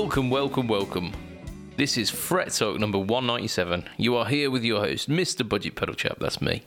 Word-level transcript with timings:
Welcome, 0.00 0.30
welcome, 0.30 0.68
welcome. 0.68 1.12
This 1.76 1.98
is 1.98 2.08
Fret 2.08 2.52
Talk 2.52 2.78
number 2.78 2.98
197. 2.98 3.82
You 3.96 4.14
are 4.14 4.26
here 4.26 4.48
with 4.48 4.62
your 4.62 4.78
host, 4.80 5.10
Mr. 5.10 5.46
Budget 5.46 5.74
Pedal 5.74 5.96
Chap, 5.96 6.18
that's 6.20 6.40
me. 6.40 6.62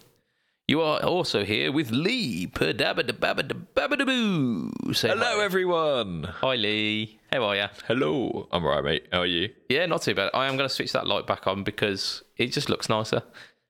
You 0.67 0.81
are 0.81 1.01
also 1.01 1.45
here 1.45 1.71
with 1.71 1.91
Lee. 1.91 2.47
Padabadababadababadaboo. 2.47 4.93
Say 4.93 5.07
Hello, 5.07 5.37
hi. 5.39 5.45
everyone. 5.45 6.25
Hi, 6.41 6.55
Lee. 6.55 7.19
How 7.31 7.45
are 7.45 7.55
you? 7.55 7.67
Hello. 7.87 8.49
I'm 8.51 8.65
alright, 8.65 8.83
mate. 8.83 9.07
How 9.13 9.19
are 9.21 9.25
you? 9.25 9.47
Yeah, 9.69 9.85
not 9.85 10.01
too 10.01 10.13
bad. 10.13 10.29
I 10.33 10.47
am 10.47 10.57
going 10.57 10.67
to 10.67 10.75
switch 10.75 10.91
that 10.91 11.07
light 11.07 11.25
back 11.25 11.47
on 11.47 11.63
because 11.63 12.23
it 12.35 12.47
just 12.47 12.69
looks 12.69 12.89
nicer. 12.89 13.23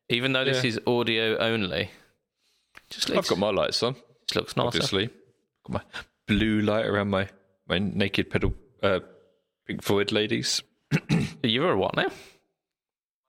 Even 0.10 0.34
though 0.34 0.44
this 0.44 0.64
Yeah. 0.64 0.70
is 0.70 0.80
audio 0.88 1.38
only. 1.38 1.92
Just 2.90 3.10
looks, 3.10 3.28
I've 3.32 3.38
got 3.38 3.40
my 3.40 3.52
lights 3.52 3.84
on, 3.84 3.94
It 3.94 4.02
just 4.28 4.36
looks 4.38 4.58
nicer. 4.58 4.68
obviously. 4.68 5.10
Got 5.68 5.74
my 5.74 5.82
blue 6.28 6.62
light 6.62 6.88
around 6.88 7.10
my, 7.12 7.28
my 7.68 7.78
naked 7.78 8.32
pedal 8.32 8.56
uh, 8.82 9.02
Pink 9.72 9.84
Floyd 9.84 10.12
ladies. 10.12 10.62
You're 11.44 11.72
a 11.72 11.78
what 11.78 11.96
now? 11.96 12.10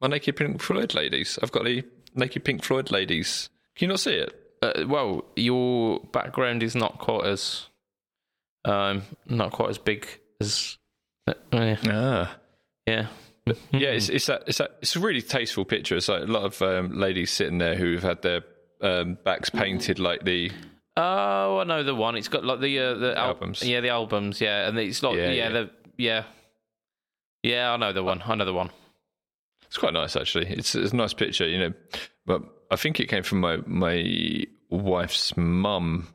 My 0.01 0.09
naked 0.09 0.35
Pink 0.35 0.61
Floyd 0.61 0.93
ladies. 0.93 1.39
I've 1.41 1.53
got 1.53 1.63
the 1.65 1.85
naked 2.17 2.45
Pink 2.45 2.65
Floyd 2.65 2.91
ladies. 2.91 3.49
Can 3.77 3.87
you 3.87 3.89
not 3.93 4.01
see 4.01 4.15
it? 4.15 4.35
Uh, 4.61 4.85
well, 4.89 5.25
your 5.37 6.01
background 6.13 6.65
is 6.65 6.75
not 6.75 6.99
quite 6.99 7.27
as, 7.27 7.69
um, 8.65 9.03
not 9.27 9.53
quite 9.53 9.71
as 9.71 9.79
big 9.79 10.05
as, 10.41 10.79
uh, 11.29 11.35
yeah. 11.53 11.77
Ah. 11.87 12.37
yeah. 12.89 13.07
Yeah, 13.71 13.91
it's 13.91 14.09
it's 14.09 14.27
that 14.27 14.43
it's 14.49 14.59
that 14.59 14.79
it's 14.81 14.97
a 14.97 15.01
really 15.01 15.23
tasteful 15.23 15.65
picture. 15.65 15.97
It's 15.97 16.09
like 16.09 16.23
a 16.23 16.27
lot 16.27 16.43
of 16.45 16.61
um, 16.63 16.99
ladies 16.99 17.31
sitting 17.31 17.59
there 17.59 17.77
who've 17.77 18.03
had 18.03 18.23
their 18.23 18.43
um, 18.81 19.17
backs 19.25 19.49
painted 19.51 20.01
like 20.01 20.25
the 20.25 20.51
Oh, 20.97 21.59
I 21.59 21.65
know 21.65 21.83
the 21.83 21.95
one. 21.95 22.17
It's 22.17 22.29
got 22.29 22.45
like 22.45 22.61
the 22.61 22.79
uh, 22.79 22.95
the 22.95 23.19
al- 23.19 23.29
Albums. 23.29 23.63
Yeah, 23.63 23.81
the 23.81 23.89
albums. 23.89 24.41
Yeah, 24.41 24.69
and 24.69 24.79
it's 24.79 25.03
like 25.03 25.17
yeah, 25.17 25.31
Yeah, 25.31 25.33
yeah. 25.33 25.49
the 25.49 25.71
yeah, 25.97 26.25
yeah. 27.43 27.73
I 27.73 27.77
know 27.77 27.93
the 27.93 28.03
one. 28.03 28.23
I 28.25 28.35
know 28.35 28.45
the 28.45 28.53
one. 28.55 28.71
It's 29.67 29.79
quite 29.79 29.95
nice, 29.95 30.17
actually. 30.17 30.47
It's, 30.49 30.75
it's 30.75 30.93
a 30.93 30.97
nice 30.97 31.15
picture, 31.15 31.49
you 31.49 31.59
know. 31.59 31.73
But 32.27 32.43
I 32.71 32.77
think 32.77 33.01
it 33.01 33.09
came 33.09 33.23
from 33.23 33.41
my 33.41 33.59
my 33.67 34.45
wife's 34.71 35.37
mum, 35.37 36.09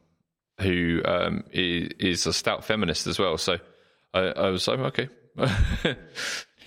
who 0.62 1.02
um, 1.06 1.44
is, 1.52 1.90
is 2.00 2.26
a 2.28 2.34
stout 2.34 2.64
feminist 2.64 3.08
as 3.08 3.18
well. 3.20 3.38
So 3.38 3.58
I, 4.14 4.20
I 4.20 4.50
was 4.50 4.68
like, 4.68 4.80
okay, 4.80 5.10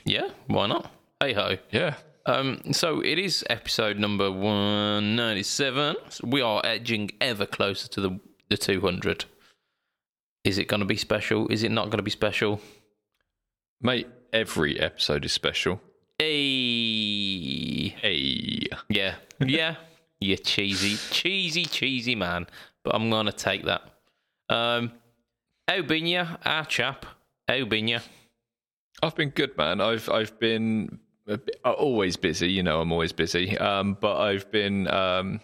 Yeah, 0.05 0.28
why 0.47 0.66
not? 0.66 0.91
Hey 1.20 1.33
ho. 1.34 1.56
yeah, 1.70 1.94
Um, 2.27 2.72
so 2.72 3.00
it 3.00 3.19
is 3.19 3.44
episode 3.50 3.98
number 3.98 4.31
one 4.31 5.16
ninety 5.16 5.42
seven. 5.42 5.97
We 6.22 6.41
are 6.41 6.61
edging 6.64 7.11
ever 7.20 7.47
closer 7.47 7.88
to 7.88 8.00
the 8.00 8.20
the 8.48 8.56
two 8.56 8.81
hundred. 8.81 9.27
Is 10.44 10.56
it 10.58 10.69
going 10.69 10.81
to 10.81 10.86
be 10.86 10.97
special? 10.97 11.48
Is 11.48 11.62
it 11.62 11.70
not 11.70 11.86
going 11.86 11.98
to 11.98 12.03
be 12.03 12.11
special? 12.11 12.61
Mate. 13.81 14.09
Every 14.33 14.78
episode 14.78 15.25
is 15.25 15.32
special. 15.32 15.81
Hey, 16.19 17.88
Hey, 17.88 18.69
yeah, 18.88 19.15
yeah, 19.41 19.75
you 20.21 20.37
cheesy, 20.37 20.97
cheesy, 21.10 21.65
cheesy 21.65 22.15
man. 22.15 22.47
But 22.84 22.94
I'm 22.94 23.10
going 23.10 23.27
to 23.27 23.32
take 23.32 23.65
that. 23.65 23.82
Um, 24.49 24.93
how 25.66 25.82
been 25.82 26.06
you, 26.06 26.25
our 26.44 26.65
chap? 26.65 27.06
How 27.49 27.65
been 27.65 27.88
you? 27.88 27.99
I've 29.03 29.16
been 29.16 29.31
good, 29.31 29.56
man. 29.56 29.81
I've 29.81 30.09
I've 30.09 30.38
been 30.38 30.99
bit- 31.26 31.59
uh, 31.65 31.72
always 31.72 32.16
busy. 32.16 32.50
You 32.53 32.62
know, 32.62 32.81
I'm 32.81 32.93
always 32.93 33.12
busy. 33.12 33.59
Um, 33.59 33.97
but 34.00 34.16
I've 34.19 34.50
been. 34.50 34.88
Um, 34.88 35.41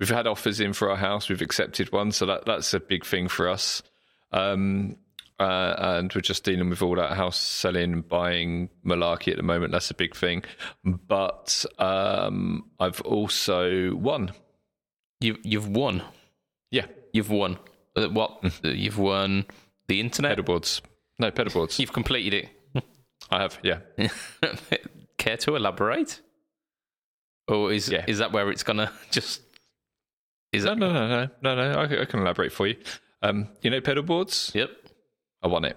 we've 0.00 0.08
had 0.08 0.26
offers 0.26 0.58
in 0.60 0.72
for 0.72 0.90
our 0.90 0.96
house. 0.96 1.28
We've 1.28 1.42
accepted 1.42 1.92
one, 1.92 2.12
so 2.12 2.26
that 2.26 2.46
that's 2.46 2.74
a 2.74 2.80
big 2.80 3.04
thing 3.04 3.28
for 3.28 3.48
us. 3.48 3.82
Um, 4.32 4.96
uh, 5.42 5.74
and 5.98 6.12
we're 6.14 6.20
just 6.20 6.44
dealing 6.44 6.70
with 6.70 6.82
all 6.82 6.94
that 6.96 7.12
house 7.16 7.38
selling 7.38 7.92
and 7.92 8.08
buying 8.08 8.68
malarkey 8.84 9.30
at 9.32 9.36
the 9.36 9.42
moment. 9.42 9.72
That's 9.72 9.90
a 9.90 9.94
big 9.94 10.14
thing. 10.14 10.44
But 10.84 11.64
um, 11.78 12.70
I've 12.78 13.00
also 13.02 13.94
won. 13.94 14.32
You 15.20 15.38
you've 15.42 15.68
won. 15.68 16.02
Yeah, 16.70 16.86
You've 17.12 17.30
won. 17.30 17.58
Uh, 17.94 18.08
what? 18.08 18.38
Uh, 18.64 18.68
You've 18.68 18.98
won 18.98 19.44
the 19.88 20.00
internet. 20.00 20.32
pedal 20.32 20.44
boards. 20.44 20.80
No 21.18 21.30
pedal 21.30 21.52
boards. 21.52 21.78
You've 21.80 21.92
completed 21.92 22.34
it. 22.74 22.82
I 23.30 23.42
have. 23.42 23.58
Yeah. 23.62 23.78
Care 25.18 25.36
to 25.38 25.56
elaborate? 25.56 26.20
Or 27.48 27.72
is 27.72 27.88
Yeah. 27.88 28.04
is 28.08 28.18
that 28.18 28.32
where 28.32 28.50
it's 28.50 28.62
gonna 28.62 28.90
just? 29.10 29.42
Is 30.52 30.64
No, 30.64 30.70
that? 30.70 30.78
no, 30.78 30.92
no, 30.92 31.08
no, 31.08 31.28
no, 31.54 31.72
no. 31.72 31.80
I, 31.80 31.86
can- 31.86 31.98
I 31.98 32.04
can 32.04 32.20
elaborate 32.20 32.52
for 32.52 32.66
you. 32.66 32.76
Um, 33.22 33.48
you 33.62 33.70
know 33.70 33.80
pedal 33.80 34.02
boards. 34.02 34.50
Yep. 34.54 34.70
I 35.42 35.48
want 35.48 35.66
it. 35.66 35.76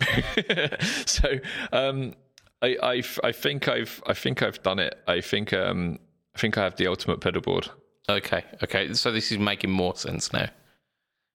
so 1.06 1.28
um, 1.72 2.14
I, 2.62 2.76
I, 2.82 3.02
I 3.24 3.32
think 3.32 3.68
I've 3.68 4.02
I 4.06 4.14
think 4.14 4.42
I've 4.42 4.62
done 4.62 4.78
it. 4.78 4.96
I 5.06 5.20
think 5.20 5.52
um, 5.52 5.98
I 6.34 6.38
think 6.38 6.56
I 6.56 6.64
have 6.64 6.76
the 6.76 6.86
ultimate 6.86 7.20
pedal 7.20 7.40
board. 7.40 7.68
Okay. 8.08 8.44
Okay. 8.62 8.94
So 8.94 9.12
this 9.12 9.32
is 9.32 9.38
making 9.38 9.70
more 9.70 9.96
sense 9.96 10.32
now. 10.32 10.48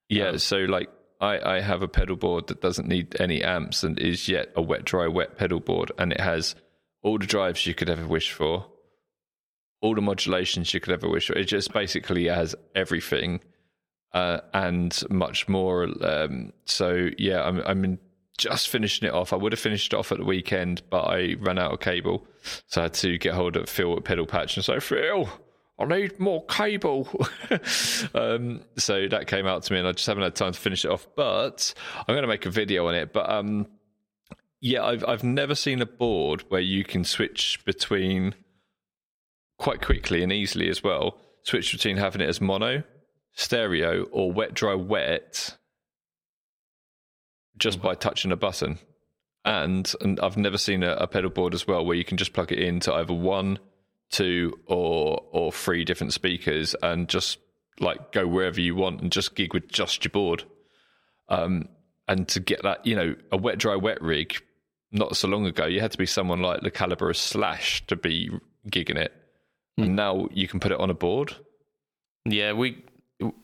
Yeah. 0.10 0.38
so 0.38 0.58
like 0.58 0.90
I, 1.24 1.56
I 1.56 1.62
have 1.62 1.82
a 1.82 1.88
pedal 1.88 2.16
board 2.16 2.48
that 2.48 2.62
doesn't 2.62 2.88
need 2.88 3.20
any 3.20 3.42
amps 3.44 3.84
and 3.84 3.98
is 3.98 4.28
yet 4.28 4.52
a 4.56 4.62
wet 4.62 4.84
dry 4.84 5.08
wet 5.08 5.38
pedal 5.38 5.60
board, 5.60 5.92
and 5.98 6.12
it 6.12 6.20
has 6.20 6.56
all 7.02 7.18
the 7.18 7.26
drives 7.26 7.66
you 7.66 7.74
could 7.74 7.90
ever 7.90 8.06
wish 8.06 8.32
for, 8.32 8.66
all 9.82 9.96
the 9.96 10.02
modulations 10.02 10.74
you 10.74 10.80
could 10.80 10.94
ever 10.94 11.10
wish 11.10 11.28
for. 11.28 11.34
It 11.34 11.46
just 11.46 11.74
basically 11.74 12.28
has 12.28 12.56
everything. 12.76 13.42
Uh, 14.14 14.42
and 14.54 15.04
much 15.10 15.48
more. 15.48 15.88
Um, 16.06 16.54
so 16.66 17.10
yeah, 17.18 17.44
I'm 17.44 17.62
I'm 17.66 18.00
just 18.38 18.70
finishing 18.70 19.08
it 19.08 19.14
off. 19.14 19.34
I 19.34 19.36
would 19.36 19.52
have 19.52 19.60
finished 19.60 19.94
it 19.94 19.96
off 19.96 20.12
at 20.12 20.20
the 20.20 20.26
weekend, 20.26 20.84
but 20.90 21.06
I 21.06 21.36
ran 21.40 21.58
out 21.58 21.74
of 21.74 21.80
cable, 21.80 22.26
so 22.68 22.82
I 22.82 22.84
had 22.86 22.94
to 22.96 23.18
get 23.18 23.34
hold 23.34 23.56
of 23.56 23.70
Phil 23.70 23.96
at 23.98 24.04
Pedal 24.04 24.26
Patch 24.26 24.56
and 24.56 24.66
say, 24.66 24.80
Phil, 24.80 25.30
I 25.80 25.86
need 25.86 26.20
more 26.20 26.46
cable. 26.46 27.08
um, 28.14 28.62
so 28.78 29.08
that 29.08 29.28
came 29.28 29.48
out 29.48 29.64
to 29.64 29.74
me, 29.74 29.80
and 29.80 29.88
I 29.88 29.92
just 29.92 30.08
haven't 30.08 30.24
had 30.24 30.36
time 30.36 30.54
to 30.54 30.60
finish 30.60 30.86
it 30.86 30.92
off. 30.92 31.08
But 31.16 31.74
I'm 31.96 32.14
going 32.14 32.22
to 32.22 32.28
make 32.28 32.46
a 32.46 32.52
video 32.52 32.88
on 32.88 32.96
it. 32.96 33.14
But 33.14 33.30
um, 33.30 33.68
yeah, 34.62 34.86
I've 34.86 35.04
I've 35.08 35.24
never 35.24 35.56
seen 35.56 35.82
a 35.82 35.86
board 35.86 36.44
where 36.50 36.62
you 36.62 36.84
can 36.84 37.04
switch 37.04 37.60
between 37.66 38.36
quite 39.58 39.82
quickly 39.82 40.24
and 40.24 40.32
easily 40.32 40.70
as 40.70 40.84
well. 40.84 41.18
Switch 41.44 41.72
between 41.72 41.98
having 41.98 42.22
it 42.22 42.30
as 42.30 42.40
mono, 42.40 42.84
stereo, 43.34 44.04
or 44.12 44.32
wet 44.32 44.54
dry 44.54 44.76
wet 44.76 45.58
just 47.58 47.82
by 47.82 47.96
touching 47.96 48.32
a 48.32 48.36
button. 48.36 48.80
And 49.46 49.92
and 50.02 50.20
I've 50.20 50.38
never 50.38 50.58
seen 50.58 50.84
a, 50.84 50.94
a 50.94 51.08
pedal 51.08 51.30
board 51.30 51.54
as 51.54 51.68
well 51.68 51.86
where 51.86 51.98
you 51.98 52.06
can 52.06 52.18
just 52.18 52.34
plug 52.34 52.52
it 52.52 52.60
into 52.60 52.94
either 52.94 53.14
one, 53.14 53.60
two, 54.10 54.58
or 54.68 55.24
or 55.32 55.52
three 55.52 55.84
different 55.84 56.14
speakers 56.14 56.76
and 56.82 57.10
just 57.10 57.40
like 57.80 58.12
go 58.12 58.28
wherever 58.28 58.62
you 58.62 58.76
want 58.76 59.02
and 59.02 59.12
just 59.12 59.36
gig 59.36 59.54
with 59.54 59.68
just 59.68 60.06
your 60.06 60.12
board. 60.12 60.44
Um, 61.30 61.68
and 62.08 62.28
to 62.30 62.40
get 62.40 62.64
that, 62.64 62.86
you 62.86 62.96
know, 62.96 63.16
a 63.32 63.38
wet 63.38 63.58
dry 63.58 63.76
wet 63.76 64.02
rig, 64.02 64.42
not 64.92 65.16
so 65.18 65.28
long 65.28 65.46
ago, 65.46 65.66
you 65.66 65.82
had 65.82 65.92
to 65.92 65.98
be 65.98 66.06
someone 66.06 66.42
like 66.42 66.62
the 66.62 66.72
caliber 66.72 67.10
of 67.10 67.18
Slash 67.18 67.86
to 67.88 67.96
be 67.96 68.30
gigging 68.70 68.98
it. 68.98 69.14
And 69.78 69.96
now 69.96 70.28
you 70.32 70.48
can 70.48 70.60
put 70.60 70.72
it 70.72 70.80
on 70.80 70.90
a 70.90 70.94
board. 70.94 71.36
Yeah. 72.26 72.54
We. 72.54 72.84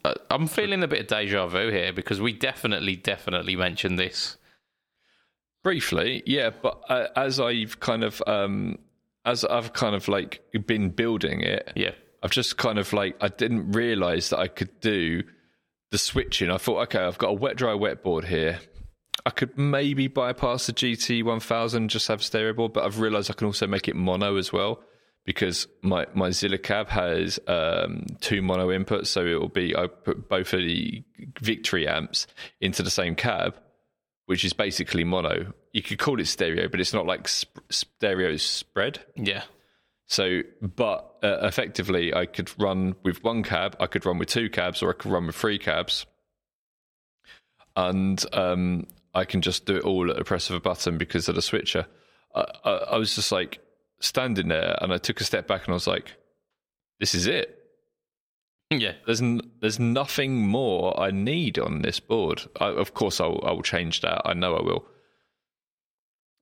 Uh, 0.06 0.14
I'm 0.30 0.48
feeling 0.48 0.84
a 0.84 0.88
bit 0.88 1.02
of 1.02 1.08
deja 1.08 1.48
vu 1.48 1.70
here 1.72 1.94
because 1.94 2.20
we 2.20 2.34
definitely, 2.34 2.96
definitely 2.96 3.56
mentioned 3.56 3.98
this. 4.00 4.38
Briefly, 5.64 6.24
yeah, 6.26 6.50
but 6.50 6.82
uh, 6.90 7.08
as 7.16 7.40
I've 7.40 7.80
kind 7.80 8.04
of 8.04 8.24
um 8.26 8.80
as 9.26 9.44
I've 9.44 9.74
kind 9.74 9.96
of 9.96 10.08
like 10.08 10.42
been 10.66 10.90
building 10.90 11.42
it, 11.42 11.72
Yeah. 11.76 11.92
I've 12.24 12.32
just 12.32 12.58
kind 12.58 12.80
of 12.80 12.92
like 12.94 13.16
I 13.22 13.28
didn't 13.28 13.72
realize 13.72 14.30
that 14.30 14.40
I 14.40 14.48
could 14.48 14.80
do 14.82 15.24
the 15.92 15.98
switching. 15.98 16.50
I 16.50 16.58
thought, 16.58 16.82
okay, 16.84 17.00
I've 17.00 17.18
got 17.18 17.30
a 17.30 17.34
wet 17.34 17.56
dry 17.56 17.74
wet 17.74 18.04
board 18.04 18.26
here. 18.26 18.60
I 19.26 19.32
could 19.32 19.58
maybe 19.58 20.08
bypass 20.08 20.68
the 20.68 20.74
GT 20.74 21.24
1000 21.24 21.90
just 21.90 22.08
have 22.08 22.24
stereo 22.24 22.54
board, 22.54 22.74
but 22.74 22.86
I've 22.86 23.00
realized 23.00 23.30
I 23.30 23.34
can 23.34 23.48
also 23.48 23.68
make 23.68 23.88
it 23.88 23.96
mono 23.96 24.38
as 24.38 24.54
well 24.54 24.82
because 25.26 25.68
my 25.82 26.08
my 26.14 26.32
Zilla 26.32 26.58
cab 26.58 26.90
has 26.90 27.40
um, 27.48 28.06
two 28.20 28.42
mono 28.42 28.68
inputs, 28.70 29.08
so 29.08 29.26
it 29.26 29.40
will 29.40 29.48
be 29.48 29.76
I 29.76 29.88
put 29.88 30.30
both 30.30 30.54
of 30.54 30.60
the 30.62 31.04
Victory 31.40 31.88
amps 31.88 32.28
into 32.60 32.84
the 32.84 32.90
same 32.90 33.16
cab, 33.16 33.56
which 34.26 34.44
is 34.44 34.54
basically 34.54 35.04
mono. 35.04 35.54
You 35.74 35.84
could 35.84 36.00
call 36.00 36.20
it 36.20 36.26
stereo, 36.26 36.68
but 36.68 36.80
it's 36.80 36.94
not 36.94 37.06
like 37.06 37.28
sp- 37.30 37.62
stereo 37.70 38.38
spread. 38.38 39.00
Yeah. 39.16 39.44
So, 40.08 40.42
but 40.60 41.18
uh, 41.22 41.38
effectively, 41.44 42.12
I 42.16 42.26
could 42.26 42.50
run 42.60 42.96
with 43.04 43.24
one 43.24 43.44
cab, 43.44 43.76
I 43.80 43.86
could 43.86 44.08
run 44.08 44.18
with 44.18 44.30
two 44.30 44.50
cabs, 44.50 44.82
or 44.82 44.90
I 44.90 44.94
could 44.94 45.12
run 45.12 45.28
with 45.28 45.36
three 45.36 45.60
cabs, 45.60 46.08
and 47.76 48.24
um, 48.34 48.88
I 49.14 49.26
can 49.26 49.42
just 49.42 49.66
do 49.68 49.76
it 49.76 49.84
all 49.84 50.10
at 50.10 50.18
the 50.18 50.24
press 50.24 50.50
of 50.50 50.56
a 50.56 50.60
button 50.60 50.98
because 50.98 51.30
of 51.30 51.36
the 51.36 51.44
switcher. 51.44 51.86
I, 52.34 52.46
I, 52.66 52.72
I 52.72 52.98
was 52.98 53.14
just 53.14 53.32
like 53.32 53.60
standing 54.02 54.48
there, 54.48 54.78
and 54.82 54.94
I 54.94 54.98
took 54.98 55.22
a 55.22 55.24
step 55.24 55.48
back, 55.48 55.66
and 55.66 55.74
I 55.74 55.76
was 55.76 55.88
like, 55.88 56.16
"This 57.00 57.16
is 57.16 57.28
it. 57.28 57.56
Yeah. 58.72 58.94
There's 59.06 59.22
n- 59.22 59.52
there's 59.62 59.80
nothing 59.80 60.48
more 60.48 61.00
I 61.00 61.12
need 61.12 61.58
on 61.58 61.82
this 61.82 62.00
board. 62.00 62.44
I, 62.60 62.68
of 62.68 62.94
course, 62.94 63.20
I'll 63.20 63.40
I'll 63.44 63.62
change 63.62 64.02
that. 64.02 64.22
I 64.26 64.34
know 64.34 64.56
I 64.56 64.62
will. 64.62 64.86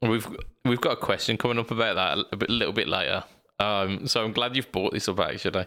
We've 0.01 0.27
we've 0.65 0.81
got 0.81 0.93
a 0.93 0.97
question 0.97 1.37
coming 1.37 1.57
up 1.57 1.71
about 1.71 1.95
that 1.95 2.25
a, 2.31 2.35
bit, 2.35 2.49
a 2.49 2.53
little 2.53 2.73
bit 2.73 2.87
later. 2.87 3.23
Um, 3.59 4.07
so 4.07 4.23
I'm 4.23 4.33
glad 4.33 4.55
you've 4.55 4.71
brought 4.71 4.93
this 4.93 5.07
up 5.07 5.19
actually. 5.19 5.65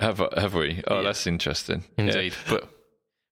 Have 0.00 0.18
have 0.36 0.54
we? 0.54 0.82
Oh, 0.86 0.96
yeah. 0.96 1.02
that's 1.02 1.26
interesting. 1.26 1.84
Indeed, 1.96 2.32
yeah. 2.32 2.50
but 2.50 2.68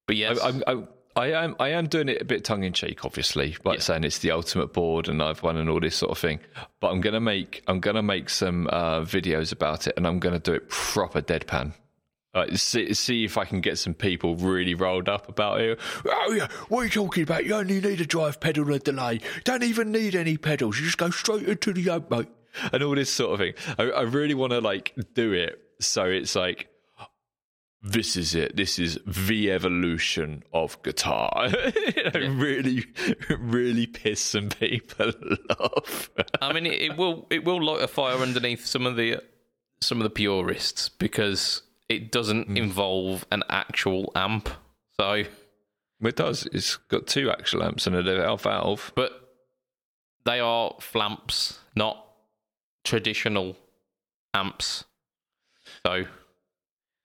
but 0.06 0.16
yes, 0.16 0.40
I, 0.40 0.60
I, 0.66 0.82
I, 1.16 1.44
am 1.44 1.56
I 1.58 1.70
am 1.70 1.86
doing 1.86 2.08
it 2.08 2.20
a 2.20 2.24
bit 2.24 2.44
tongue 2.44 2.64
in 2.64 2.72
cheek, 2.72 3.04
obviously, 3.04 3.56
like 3.64 3.78
yeah. 3.78 3.82
saying 3.82 4.04
it's 4.04 4.18
the 4.18 4.30
ultimate 4.30 4.72
board 4.72 5.08
and 5.08 5.22
I've 5.22 5.42
won 5.42 5.56
and 5.56 5.70
all 5.70 5.80
this 5.80 5.96
sort 5.96 6.12
of 6.12 6.18
thing. 6.18 6.40
But 6.80 6.88
I'm 6.88 7.00
gonna 7.00 7.20
make 7.20 7.62
I'm 7.66 7.80
gonna 7.80 8.02
make 8.02 8.28
some 8.28 8.68
uh, 8.70 9.00
videos 9.00 9.52
about 9.52 9.86
it 9.86 9.94
and 9.96 10.06
I'm 10.06 10.18
gonna 10.18 10.38
do 10.38 10.52
it 10.52 10.68
proper 10.68 11.22
deadpan. 11.22 11.72
Uh, 12.34 12.54
see, 12.54 12.92
see 12.92 13.24
if 13.24 13.38
I 13.38 13.46
can 13.46 13.62
get 13.62 13.78
some 13.78 13.94
people 13.94 14.36
really 14.36 14.74
rolled 14.74 15.08
up 15.08 15.26
about 15.28 15.60
it. 15.60 15.80
Oh 16.04 16.32
yeah, 16.32 16.48
what 16.68 16.80
are 16.80 16.84
you 16.84 16.90
talking 16.90 17.22
about? 17.22 17.46
You 17.46 17.54
only 17.54 17.80
need 17.80 18.00
a 18.00 18.06
drive 18.06 18.38
pedal 18.40 18.64
and 18.64 18.74
a 18.74 18.78
delay. 18.78 19.20
Don't 19.44 19.62
even 19.62 19.90
need 19.90 20.14
any 20.14 20.36
pedals. 20.36 20.78
You 20.78 20.84
just 20.84 20.98
go 20.98 21.08
straight 21.08 21.48
into 21.48 21.72
the 21.72 21.80
yoke, 21.80 22.10
mate. 22.10 22.28
And 22.72 22.82
all 22.82 22.94
this 22.94 23.10
sort 23.10 23.32
of 23.32 23.38
thing. 23.38 23.54
I, 23.78 23.90
I 23.90 24.02
really 24.02 24.34
want 24.34 24.52
to 24.52 24.60
like 24.60 24.94
do 25.14 25.32
it 25.32 25.62
so 25.80 26.04
it's 26.04 26.34
like 26.34 26.68
this 27.86 28.16
is 28.16 28.34
it. 28.34 28.56
This 28.56 28.78
is 28.80 28.98
the 29.06 29.52
evolution 29.52 30.42
of 30.52 30.82
guitar. 30.82 31.48
you 31.94 32.04
know, 32.04 32.20
yeah. 32.20 32.34
Really, 32.34 32.84
really 33.38 33.86
piss 33.86 34.20
some 34.20 34.48
people 34.48 35.12
off. 35.60 36.10
I 36.42 36.52
mean, 36.52 36.66
it, 36.66 36.82
it, 36.82 36.96
will 36.96 37.26
it 37.30 37.44
will 37.44 37.62
light 37.62 37.82
a 37.82 37.88
fire 37.88 38.18
underneath 38.18 38.66
some 38.66 38.86
of 38.86 38.96
the 38.96 39.22
some 39.80 39.98
of 39.98 40.02
the 40.04 40.10
purists 40.10 40.88
because 40.88 41.62
it 41.88 42.10
doesn't 42.10 42.48
mm. 42.48 42.56
involve 42.56 43.24
an 43.30 43.44
actual 43.48 44.10
amp. 44.16 44.48
So 44.98 45.22
it 46.00 46.16
does. 46.16 46.48
It's 46.52 46.76
got 46.76 47.06
two 47.06 47.30
actual 47.30 47.62
amps 47.62 47.86
and 47.86 47.94
a 47.94 48.36
valve, 48.36 48.90
but 48.96 49.12
they 50.24 50.40
are 50.40 50.74
flamps, 50.80 51.60
not 51.76 52.04
traditional 52.82 53.56
amps. 54.34 54.84
So 55.86 56.06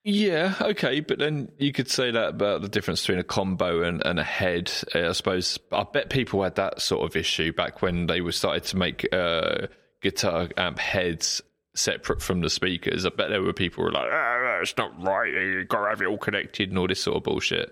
yeah, 0.04 0.56
okay, 0.62 1.00
but 1.00 1.20
then 1.20 1.52
you 1.58 1.72
could 1.72 1.90
say 1.90 2.12
that 2.12 2.30
about 2.30 2.62
the 2.62 2.70
difference 2.70 3.02
between 3.02 3.20
a 3.20 3.24
combo 3.24 3.84
and, 3.84 4.06
and 4.06 4.20
a 4.20 4.24
head. 4.24 4.72
Uh, 4.96 5.10
I 5.10 5.12
suppose 5.12 5.60
I 5.72 5.84
bet 5.84 6.10
people 6.10 6.44
had 6.44 6.56
that 6.56 6.82
sort 6.82 7.10
of 7.10 7.16
issue 7.16 7.54
back 7.54 7.82
when 7.82 8.08
they 8.08 8.22
were 8.22 8.32
started 8.32 8.64
to 8.66 8.78
make 8.78 9.08
uh, 9.14 9.68
guitar 10.02 10.50
amp 10.58 10.80
heads 10.80 11.42
separate 11.76 12.22
from 12.22 12.42
the 12.42 12.50
speakers. 12.50 13.06
I 13.06 13.10
bet 13.10 13.30
there 13.30 13.42
were 13.42 13.54
people 13.54 13.84
were 13.84 13.92
like, 13.92 14.10
ah, 14.12 14.60
"It's 14.62 14.76
not 14.76 15.02
right. 15.04 15.32
You 15.32 15.66
got 15.66 15.84
to 15.84 15.90
have 15.90 16.02
it 16.02 16.08
all 16.08 16.18
connected 16.18 16.70
and 16.70 16.78
all 16.78 16.88
this 16.88 17.02
sort 17.04 17.18
of 17.18 17.24
bullshit." 17.24 17.72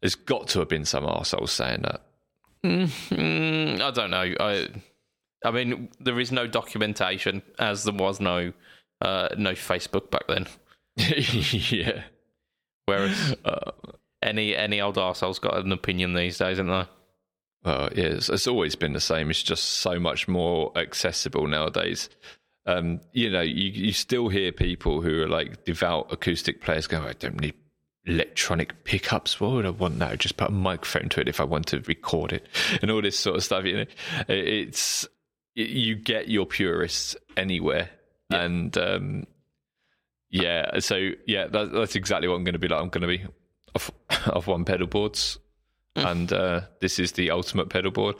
There's 0.00 0.14
got 0.14 0.48
to 0.48 0.60
have 0.60 0.68
been 0.68 0.84
some 0.84 1.04
arsehole 1.04 1.48
saying 1.48 1.82
that. 1.82 2.02
Mm, 2.64 3.80
I 3.80 3.90
don't 3.90 4.10
know. 4.10 4.34
I, 4.40 4.68
I 5.44 5.50
mean, 5.50 5.88
there 5.98 6.18
is 6.20 6.32
no 6.32 6.46
documentation, 6.46 7.42
as 7.58 7.84
there 7.84 7.94
was 7.94 8.20
no, 8.20 8.52
uh, 9.02 9.28
no 9.36 9.52
Facebook 9.52 10.10
back 10.10 10.26
then. 10.28 10.46
yeah. 11.70 12.02
Whereas 12.86 13.36
uh, 13.44 13.72
any 14.22 14.56
any 14.56 14.80
old 14.80 14.96
arsehole's 14.96 15.38
got 15.38 15.64
an 15.64 15.72
opinion 15.72 16.14
these 16.14 16.38
days, 16.38 16.54
isn't 16.54 16.66
there? 16.66 16.88
Well, 17.64 17.90
yeah, 17.94 18.04
it's, 18.04 18.28
it's, 18.28 18.46
always 18.46 18.74
been 18.74 18.94
the 18.94 19.00
same. 19.00 19.28
It's 19.28 19.42
just 19.42 19.64
so 19.64 20.00
much 20.00 20.26
more 20.26 20.72
accessible 20.76 21.46
nowadays. 21.46 22.08
Um, 22.64 23.00
you 23.12 23.30
know, 23.30 23.42
you, 23.42 23.70
you 23.70 23.92
still 23.92 24.28
hear 24.28 24.50
people 24.50 25.02
who 25.02 25.22
are 25.22 25.28
like 25.28 25.64
devout 25.64 26.10
acoustic 26.10 26.62
players 26.62 26.86
go, 26.86 27.02
I 27.02 27.12
don't 27.12 27.40
need 27.40 27.54
electronic 28.06 28.84
pickups. 28.84 29.40
What 29.40 29.52
would 29.52 29.66
I 29.66 29.70
want 29.70 29.98
that? 29.98 30.18
Just 30.18 30.36
put 30.36 30.48
a 30.48 30.52
microphone 30.52 31.08
to 31.10 31.20
it 31.20 31.28
if 31.28 31.40
I 31.40 31.44
want 31.44 31.66
to 31.68 31.80
record 31.80 32.32
it 32.32 32.46
and 32.82 32.90
all 32.90 33.02
this 33.02 33.18
sort 33.18 33.36
of 33.36 33.44
stuff. 33.44 33.64
You 33.64 33.78
know, 33.78 33.86
it's 34.28 35.06
you 35.54 35.96
get 35.96 36.28
your 36.28 36.46
purists 36.46 37.16
anywhere, 37.36 37.90
yeah. 38.30 38.42
and 38.42 38.78
um, 38.78 39.26
yeah, 40.30 40.78
so 40.78 41.10
yeah, 41.26 41.46
that, 41.48 41.72
that's 41.72 41.96
exactly 41.96 42.28
what 42.28 42.36
I'm 42.36 42.44
going 42.44 42.52
to 42.54 42.58
be 42.58 42.68
like. 42.68 42.80
I'm 42.80 42.88
going 42.88 43.02
to 43.02 43.08
be 43.08 43.24
off, 43.74 43.90
off 44.28 44.46
one 44.46 44.64
pedal 44.64 44.86
boards, 44.86 45.38
mm. 45.96 46.08
and 46.08 46.32
uh, 46.32 46.60
this 46.80 46.98
is 46.98 47.12
the 47.12 47.30
ultimate 47.30 47.68
pedal 47.68 47.90
board. 47.90 48.16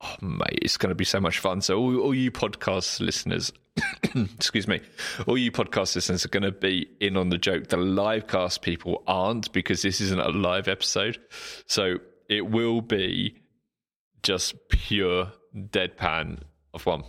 Oh, 0.00 0.14
mate, 0.20 0.58
it's 0.62 0.76
going 0.76 0.90
to 0.90 0.94
be 0.94 1.04
so 1.04 1.20
much 1.20 1.38
fun. 1.38 1.60
So, 1.62 1.78
all, 1.78 1.98
all 2.00 2.14
you 2.14 2.30
podcast 2.30 3.00
listeners, 3.00 3.52
excuse 4.14 4.68
me, 4.68 4.80
all 5.26 5.38
you 5.38 5.50
podcast 5.50 5.94
listeners 5.94 6.24
are 6.24 6.28
going 6.28 6.42
to 6.42 6.52
be 6.52 6.88
in 7.00 7.16
on 7.16 7.30
the 7.30 7.38
joke. 7.38 7.68
The 7.68 7.78
live 7.78 8.26
cast 8.26 8.62
people 8.62 9.02
aren't 9.06 9.50
because 9.52 9.82
this 9.82 10.00
isn't 10.00 10.20
a 10.20 10.28
live 10.28 10.68
episode. 10.68 11.18
So, 11.66 11.96
it 12.28 12.46
will 12.46 12.82
be 12.82 13.38
just 14.22 14.68
pure 14.68 15.32
deadpan 15.54 16.40
of 16.74 16.84
one. 16.84 17.04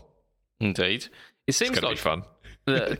Indeed. 0.61 1.07
It 1.45 1.53
seems 1.53 1.81
like 1.81 1.97
fun 1.97 2.23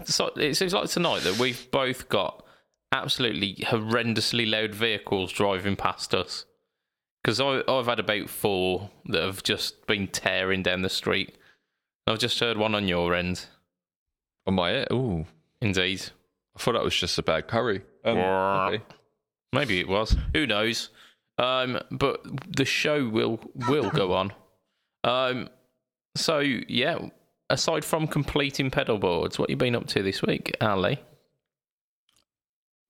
so 0.06 0.32
it 0.36 0.56
seems 0.56 0.74
like 0.74 0.90
tonight 0.90 1.22
that 1.24 1.38
we've 1.38 1.70
both 1.72 2.10
got 2.10 2.44
absolutely 2.92 3.56
horrendously 3.56 4.50
loud 4.50 4.74
vehicles 4.74 5.32
driving 5.32 5.76
past 5.76 6.14
us. 6.14 6.46
Because 7.24 7.40
I've 7.42 7.86
had 7.86 8.00
about 8.00 8.30
four 8.30 8.90
that 9.08 9.22
have 9.22 9.44
just 9.44 9.86
been 9.88 10.08
tearing 10.08 10.64
down 10.64 10.82
the 10.82 10.90
street. 10.90 11.38
I've 12.08 12.20
just 12.20 12.40
heard 12.40 12.58
one 12.58 12.74
on 12.74 12.88
your 12.88 13.14
end. 13.14 13.46
On 14.48 14.54
my 14.54 14.74
end? 14.74 14.88
Ooh. 14.92 15.26
Indeed. 15.62 16.02
I 16.56 16.60
thought 16.60 16.74
that 16.74 16.84
was 16.84 16.96
just 16.96 17.18
a 17.18 17.24
bad 17.24 17.48
curry. 17.48 17.82
Um, 18.06 18.18
okay. 18.18 18.84
Maybe 19.54 19.80
it 19.80 19.88
was. 19.88 20.16
Who 20.34 20.48
knows? 20.48 20.90
Um, 21.38 21.80
but 21.92 22.22
the 22.56 22.66
show 22.66 23.08
will 23.08 23.40
will 23.68 23.90
go 23.90 24.14
on. 24.14 24.34
Um, 25.06 25.48
so 26.18 26.40
yeah, 26.40 27.00
aside 27.50 27.84
from 27.86 28.08
completing 28.08 28.72
pedal 28.72 28.98
boards, 28.98 29.40
what 29.40 29.50
you 29.50 29.56
been 29.56 29.76
up 29.76 29.88
to 29.88 30.04
this 30.04 30.22
week, 30.22 30.56
Ali? 30.62 31.00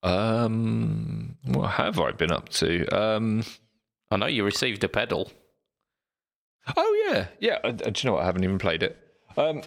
Um, 0.04 1.38
what 1.46 1.72
have 1.72 2.00
I 2.00 2.12
been 2.12 2.32
up 2.32 2.50
to? 2.50 2.88
Um, 2.88 3.44
I 4.12 4.18
know 4.18 4.28
you 4.28 4.44
received 4.44 4.84
a 4.84 4.90
pedal. 4.90 5.32
Oh 6.78 7.06
yeah, 7.08 7.28
yeah. 7.40 7.60
Uh, 7.64 7.72
do 7.72 7.92
you 7.96 8.10
know 8.10 8.14
what? 8.14 8.24
I 8.24 8.26
haven't 8.26 8.44
even 8.44 8.60
played 8.60 8.84
it. 8.84 8.98
Um, 9.36 9.62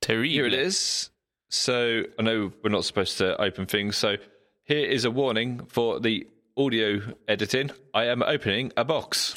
Terrible. 0.00 0.28
Here 0.28 0.46
it 0.46 0.54
is. 0.54 1.10
So 1.48 2.02
I 2.18 2.22
know 2.22 2.52
we're 2.62 2.70
not 2.70 2.84
supposed 2.84 3.18
to 3.18 3.40
open 3.40 3.66
things. 3.66 3.96
So 3.96 4.16
here 4.64 4.86
is 4.86 5.04
a 5.04 5.10
warning 5.10 5.64
for 5.66 6.00
the 6.00 6.26
audio 6.56 7.00
editing. 7.28 7.70
I 7.92 8.04
am 8.06 8.22
opening 8.22 8.72
a 8.76 8.84
box. 8.84 9.34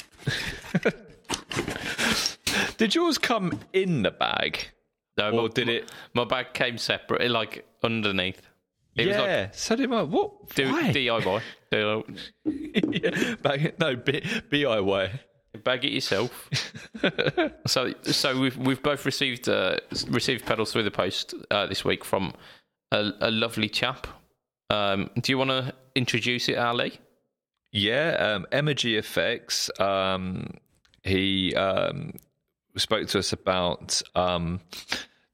Did 2.76 2.94
yours 2.94 3.18
come 3.18 3.58
in 3.72 4.02
the 4.02 4.10
bag? 4.10 4.68
No, 5.16 5.30
or 5.38 5.48
did 5.48 5.68
it? 5.68 5.92
My 6.14 6.24
bag 6.24 6.54
came 6.54 6.78
separately, 6.78 7.28
like 7.28 7.66
underneath. 7.82 8.40
It 8.96 9.08
yeah, 9.08 9.20
like, 9.20 9.54
so 9.54 9.76
did 9.76 9.88
my 9.88 10.02
what? 10.02 10.48
Do, 10.50 10.66
DIY. 10.66 11.42
yeah, 12.44 13.34
bag, 13.42 13.74
no, 13.78 13.96
B, 13.96 14.20
DIY. 14.20 15.18
Bag 15.64 15.84
it 15.84 15.92
yourself. 15.92 16.48
so, 17.66 17.92
so 18.02 18.38
we've 18.38 18.56
we've 18.56 18.82
both 18.82 19.04
received 19.04 19.48
uh, 19.48 19.76
received 20.08 20.46
pedals 20.46 20.72
through 20.72 20.84
the 20.84 20.90
post 20.90 21.34
uh, 21.50 21.66
this 21.66 21.84
week 21.84 22.04
from 22.04 22.32
a, 22.92 23.12
a 23.20 23.30
lovely 23.30 23.68
chap. 23.68 24.06
Um, 24.70 25.10
do 25.20 25.32
you 25.32 25.38
want 25.38 25.50
to 25.50 25.74
introduce 25.94 26.48
it, 26.48 26.56
Ali? 26.56 26.98
Yeah, 27.72 28.10
um, 28.18 28.46
Emma 28.52 28.74
GFX. 28.74 29.80
Um, 29.80 30.54
he 31.02 31.54
um, 31.54 32.12
spoke 32.76 33.08
to 33.08 33.18
us 33.18 33.32
about 33.32 34.00
um, 34.14 34.60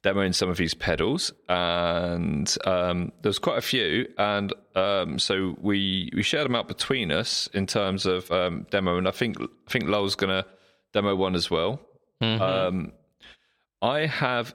demoing 0.02 0.34
some 0.34 0.48
of 0.48 0.58
his 0.58 0.74
pedals, 0.74 1.32
and 1.48 2.56
um, 2.64 3.12
there 3.22 3.28
was 3.28 3.38
quite 3.38 3.58
a 3.58 3.62
few, 3.62 4.06
and 4.18 4.52
um, 4.74 5.18
so 5.18 5.56
we 5.60 6.10
we 6.14 6.22
shared 6.22 6.44
them 6.44 6.54
out 6.54 6.68
between 6.68 7.10
us 7.10 7.48
in 7.52 7.66
terms 7.66 8.06
of 8.06 8.30
um, 8.30 8.66
demo, 8.70 8.98
and 8.98 9.08
I 9.08 9.10
think 9.10 9.36
I 9.40 9.70
think 9.70 9.88
Lowell's 9.88 10.14
going 10.14 10.42
to 10.42 10.48
demo 10.92 11.14
one 11.14 11.34
as 11.34 11.50
well. 11.50 11.80
Mm-hmm. 12.22 12.42
Um, 12.42 12.92
I 13.82 14.06
have 14.06 14.54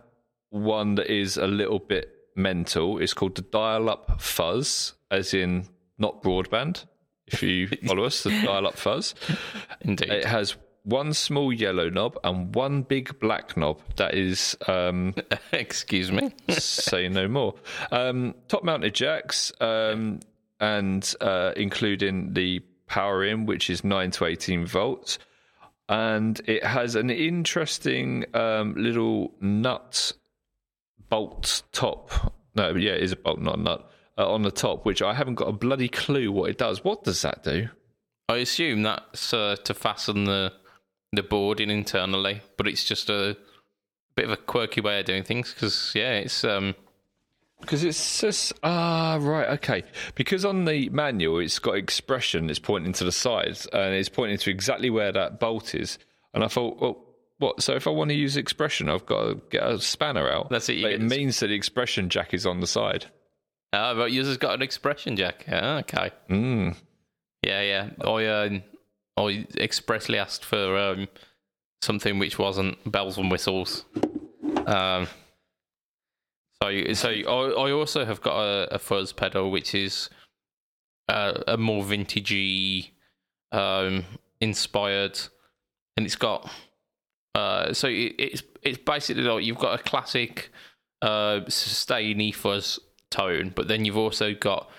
one 0.49 0.95
that 0.95 1.07
is 1.07 1.37
a 1.37 1.47
little 1.47 1.79
bit 1.79 2.09
mental. 2.35 2.99
It's 2.99 3.13
called 3.13 3.35
the 3.35 3.41
Dial 3.41 3.89
Up 3.89 4.21
Fuzz, 4.21 4.93
as 5.09 5.33
in 5.33 5.67
not 5.97 6.23
broadband. 6.23 6.85
If 7.27 7.43
you 7.43 7.67
follow 7.87 8.05
us, 8.05 8.23
the 8.23 8.29
Dial 8.29 8.67
Up 8.67 8.77
Fuzz. 8.77 9.15
Indeed, 9.81 10.09
it 10.09 10.25
has 10.25 10.55
one 10.83 11.13
small 11.13 11.53
yellow 11.53 11.89
knob 11.89 12.17
and 12.23 12.53
one 12.55 12.81
big 12.81 13.19
black 13.19 13.55
knob. 13.55 13.81
That 13.97 14.15
is, 14.15 14.57
um, 14.67 15.13
excuse 15.51 16.11
me, 16.11 16.31
say 16.49 17.07
no 17.07 17.27
more. 17.27 17.55
Um, 17.91 18.35
top 18.47 18.63
mounted 18.63 18.95
jacks, 18.95 19.51
um, 19.61 20.19
and 20.59 21.13
uh, 21.21 21.53
including 21.55 22.33
the 22.33 22.61
power 22.87 23.23
in, 23.23 23.45
which 23.45 23.69
is 23.69 23.83
nine 23.83 24.11
to 24.11 24.25
eighteen 24.25 24.65
volts, 24.65 25.19
and 25.89 26.39
it 26.45 26.63
has 26.63 26.95
an 26.95 27.09
interesting 27.09 28.25
um, 28.35 28.73
little 28.75 29.33
nut 29.39 30.13
bolt 31.09 31.63
top. 31.71 32.33
No, 32.55 32.75
yeah, 32.75 32.93
it 32.93 33.03
is 33.03 33.11
a 33.11 33.15
bolt, 33.15 33.39
not 33.39 33.59
a 33.59 33.61
nut. 33.61 33.87
Uh, 34.17 34.29
on 34.29 34.41
the 34.41 34.51
top, 34.51 34.85
which 34.85 35.01
I 35.01 35.13
haven't 35.13 35.35
got 35.35 35.47
a 35.47 35.53
bloody 35.53 35.87
clue 35.87 36.33
what 36.33 36.49
it 36.49 36.57
does. 36.57 36.83
What 36.83 37.05
does 37.05 37.21
that 37.21 37.43
do? 37.43 37.69
I 38.27 38.37
assume 38.37 38.83
that's 38.83 39.33
uh, 39.33 39.55
to 39.63 39.73
fasten 39.73 40.25
the 40.25 40.51
the 41.11 41.23
boarding 41.23 41.69
internally, 41.69 42.41
but 42.57 42.67
it's 42.67 42.83
just 42.83 43.09
a 43.09 43.37
bit 44.15 44.25
of 44.25 44.31
a 44.31 44.37
quirky 44.37 44.81
way 44.81 44.99
of 44.99 45.05
doing 45.05 45.23
things. 45.23 45.53
Because 45.53 45.91
yeah, 45.95 46.13
it's 46.13 46.43
um, 46.43 46.75
because 47.59 47.83
it's 47.83 48.19
just 48.21 48.53
ah 48.63 49.17
right 49.21 49.49
okay 49.49 49.83
because 50.15 50.43
on 50.43 50.65
the 50.65 50.89
manual 50.89 51.39
it's 51.39 51.59
got 51.59 51.75
expression 51.75 52.49
it's 52.49 52.57
pointing 52.57 52.91
to 52.91 53.03
the 53.03 53.11
sides 53.11 53.67
and 53.71 53.93
it's 53.93 54.09
pointing 54.09 54.37
to 54.37 54.49
exactly 54.49 54.89
where 54.89 55.11
that 55.11 55.39
bolt 55.39 55.75
is 55.75 55.99
and 56.33 56.43
I 56.43 56.47
thought 56.47 56.81
well 56.81 57.05
what 57.37 57.61
so 57.61 57.75
if 57.75 57.85
I 57.85 57.91
want 57.91 58.09
to 58.09 58.15
use 58.15 58.35
expression 58.35 58.89
I've 58.89 59.05
got 59.05 59.23
to 59.25 59.41
get 59.51 59.63
a 59.63 59.79
spanner 59.79 60.27
out 60.27 60.49
That's 60.49 60.69
it, 60.69 60.81
But 60.81 60.93
it 60.93 61.01
means 61.01 61.39
that 61.39 61.47
the 61.47 61.53
expression 61.53 62.09
jack 62.09 62.33
is 62.33 62.47
on 62.47 62.61
the 62.61 62.67
side 62.67 63.05
ah, 63.73 63.93
but 63.93 64.11
yours 64.11 64.27
has 64.27 64.37
got 64.37 64.55
an 64.55 64.61
expression 64.61 65.15
jack. 65.15 65.45
Ah, 65.49 65.79
okay. 65.79 66.11
mm. 66.29 66.75
Yeah, 67.43 67.61
yeah. 67.61 67.89
I 68.05 68.25
um, 68.27 68.63
I 69.27 69.45
expressly 69.57 70.17
asked 70.17 70.45
for 70.45 70.77
um, 70.77 71.07
something 71.81 72.19
which 72.19 72.37
wasn't 72.39 72.77
bells 72.91 73.17
and 73.17 73.31
whistles. 73.31 73.85
Um, 74.65 75.07
so 76.61 76.93
so 76.93 77.09
I, 77.09 77.67
I 77.67 77.71
also 77.71 78.05
have 78.05 78.21
got 78.21 78.39
a, 78.39 78.75
a 78.75 78.79
fuzz 78.79 79.13
pedal 79.13 79.51
which 79.51 79.73
is 79.73 80.09
uh, 81.09 81.41
a 81.47 81.57
more 81.57 81.83
vintagey 81.83 82.91
um, 83.51 84.05
inspired, 84.39 85.19
and 85.97 86.05
it's 86.05 86.15
got 86.15 86.49
uh, 87.35 87.73
so 87.73 87.87
it, 87.87 88.15
it's 88.17 88.43
it's 88.61 88.77
basically 88.77 89.23
like 89.23 89.43
you've 89.43 89.57
got 89.57 89.79
a 89.79 89.83
classic 89.83 90.51
uh, 91.01 91.41
sustainy 91.47 92.31
fuzz 92.31 92.79
tone, 93.09 93.51
but 93.55 93.67
then 93.67 93.85
you've 93.85 93.97
also 93.97 94.33
got 94.33 94.69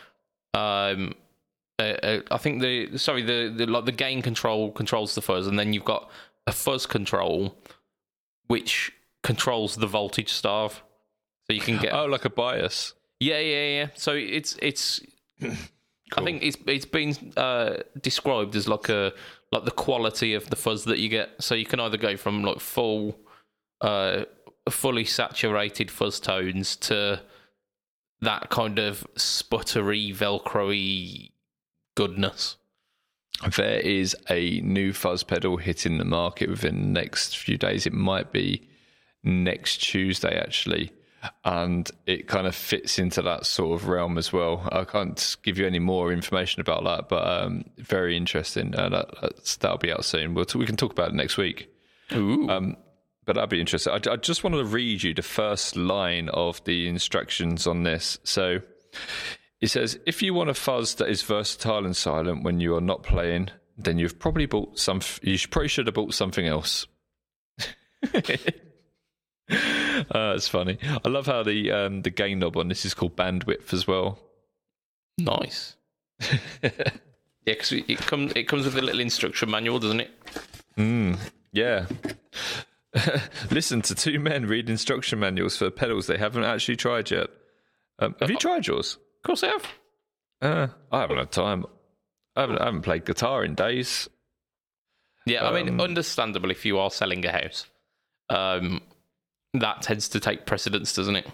um, 0.55 1.15
uh, 1.91 2.21
I 2.31 2.39
think 2.39 2.63
the 2.63 2.97
sorry 2.99 3.23
the, 3.23 3.53
the 3.55 3.67
like 3.67 3.85
the 3.85 3.93
gain 3.93 4.23
control 4.23 4.73
controls 4.73 5.15
the 5.15 5.23
fuzz, 5.23 5.47
and 5.47 5.59
then 5.59 5.73
you've 5.73 5.85
got 5.85 6.11
a 6.47 6.53
fuzz 6.53 6.87
control 6.87 7.57
which 8.49 8.93
controls 9.23 9.77
the 9.77 9.87
voltage 9.87 10.33
starve, 10.33 10.83
so 11.47 11.53
you 11.53 11.61
can 11.61 11.79
get 11.79 11.93
oh 11.93 12.07
like 12.07 12.25
a 12.25 12.31
bias 12.31 12.95
yeah 13.23 13.39
yeah 13.39 13.67
yeah. 13.67 13.87
So 13.95 14.15
it's 14.15 14.57
it's 14.61 15.01
I 16.17 16.25
think 16.25 16.43
it's 16.43 16.57
it's 16.67 16.85
been 16.85 17.15
uh, 17.37 17.77
described 18.01 18.57
as 18.57 18.69
like 18.69 18.89
a 18.89 19.13
like 19.53 19.65
the 19.65 19.71
quality 19.71 20.35
of 20.35 20.51
the 20.51 20.57
fuzz 20.57 20.85
that 20.85 20.99
you 20.99 21.09
get. 21.09 21.31
So 21.41 21.55
you 21.55 21.65
can 21.65 21.81
either 21.81 21.97
go 21.97 22.17
from 22.17 22.43
like 22.43 22.59
full 22.59 23.17
uh, 23.81 24.25
fully 24.69 25.05
saturated 25.05 25.91
fuzz 25.91 26.19
tones 26.19 26.77
to 26.77 27.23
that 28.21 28.51
kind 28.51 28.79
of 28.79 29.07
sputtery 29.17 30.15
velcro-y 30.15 31.31
goodness. 31.95 32.57
There 33.57 33.81
is 33.81 34.17
a 34.31 34.61
new 34.61 34.93
fuzz 34.93 35.23
pedal 35.23 35.57
hitting 35.57 35.99
the 35.99 36.05
market 36.05 36.49
within 36.49 36.81
the 36.81 37.01
next 37.01 37.37
few 37.37 37.59
days. 37.59 37.87
It 37.87 37.93
might 37.93 38.33
be 38.33 38.69
next 39.25 39.79
Tuesday, 39.79 40.39
actually. 40.39 40.93
And 41.45 41.89
it 42.07 42.27
kind 42.27 42.47
of 42.47 42.55
fits 42.55 42.99
into 42.99 43.23
that 43.23 43.47
sort 43.47 43.81
of 43.81 43.89
realm 43.89 44.19
as 44.19 44.33
well. 44.33 44.69
I 44.73 44.85
can't 44.85 45.37
give 45.43 45.57
you 45.57 45.67
any 45.67 45.79
more 45.79 46.13
information 46.13 46.61
about 46.61 46.85
that, 46.85 47.09
but 47.09 47.27
um, 47.27 47.65
very 47.79 48.17
interesting. 48.17 48.75
Uh, 48.75 48.89
that, 48.89 49.11
that's, 49.21 49.57
that'll 49.57 49.79
be 49.79 49.93
out 49.93 50.05
soon. 50.05 50.35
We'll 50.35 50.45
t- 50.45 50.59
we 50.59 50.67
can 50.67 50.77
talk 50.77 50.93
about 50.93 51.11
it 51.11 51.15
next 51.15 51.37
week. 51.37 51.69
Ooh. 52.13 52.49
Um, 52.49 52.77
but 53.25 53.35
that'd 53.35 53.51
be 53.51 53.61
interesting. 53.61 53.93
I, 53.93 54.01
I 54.11 54.17
just 54.17 54.43
wanted 54.43 54.59
to 54.59 54.65
read 54.65 55.05
you 55.05 55.15
the 55.15 55.23
first 55.23 55.77
line 55.77 56.29
of 56.31 56.63
the 56.65 56.89
instructions 56.89 57.69
on 57.69 57.85
this. 57.85 58.19
So 58.25 58.61
it 59.63 59.71
says, 59.71 59.97
if 60.07 60.23
you 60.23 60.35
want 60.35 60.51
a 60.51 60.55
fuzz 60.55 60.97
that 60.97 61.09
is 61.09 61.23
versatile 61.23 61.87
and 61.87 61.97
silent 61.97 62.43
when 62.43 62.59
you 62.59 62.75
are 62.75 62.81
not 62.81 63.05
playing, 63.05 63.49
then 63.79 63.97
you've 63.97 64.19
probably 64.19 64.45
bought 64.45 64.77
some. 64.77 65.01
You 65.23 65.37
should, 65.37 65.53
probably 65.53 65.69
should 65.69 65.87
have 65.87 65.95
bought 65.95 66.15
something 66.15 66.49
else. 66.49 66.89
uh, 68.13 68.25
it's 69.49 70.49
funny. 70.49 70.79
I 71.05 71.09
love 71.09 71.27
how 71.27 71.45
the 71.45 71.71
um, 71.71 72.03
the 72.03 72.11
gain 72.11 72.41
knob 72.41 72.57
on 72.57 72.67
this 72.67 72.85
is 72.85 72.93
called 72.93 73.17
bandwidth 73.17 73.73
as 73.73 73.87
well. 73.87 74.19
nice. 75.17 75.77
yeah, 76.63 76.71
because 77.45 77.73
it 77.73 77.99
comes 77.99 78.33
it 78.35 78.49
comes 78.49 78.65
with 78.65 78.77
a 78.77 78.83
little 78.83 79.01
instruction 79.01 79.49
manual, 79.49 79.79
doesn't 79.79 80.01
it? 80.01 80.11
Mm, 80.77 81.19
yeah. 81.53 81.87
Listen 83.53 83.81
to 83.83 83.95
two 83.95 84.19
men 84.19 84.47
read 84.47 84.69
instruction 84.69 85.21
manuals 85.21 85.57
for 85.57 85.71
pedals 85.71 86.09
they 86.09 86.19
haven't 86.19 86.43
actually 86.43 86.77
tried 86.77 87.13
yet. 87.13 87.29
Um, 88.01 88.17
have 88.19 88.29
you 88.29 88.37
tried 88.37 88.67
yours? 88.67 88.99
Of 89.23 89.27
course, 89.27 89.43
I 89.45 89.49
have. 89.49 89.67
Uh, 90.41 90.67
I 90.91 91.01
haven't 91.03 91.19
had 91.19 91.31
time. 91.31 91.65
I 92.35 92.41
haven't, 92.41 92.59
I 92.59 92.65
haven't 92.65 92.83
played 92.83 93.05
guitar 93.05 93.45
in 93.45 93.55
days. 93.55 94.09
Yeah, 95.27 95.47
I 95.47 95.53
mean, 95.53 95.69
Um, 95.75 95.81
understandable 95.81 96.51
if 96.51 96.65
you 96.65 96.79
are 96.79 96.91
selling 96.91 97.25
a 97.25 97.31
house. 97.31 97.67
Um, 98.29 98.81
that 99.55 99.83
tends 99.83 100.09
to 100.11 100.21
take 100.21 100.47
precedence, 100.47 100.93
doesn't 100.95 101.15
it? 101.17 101.29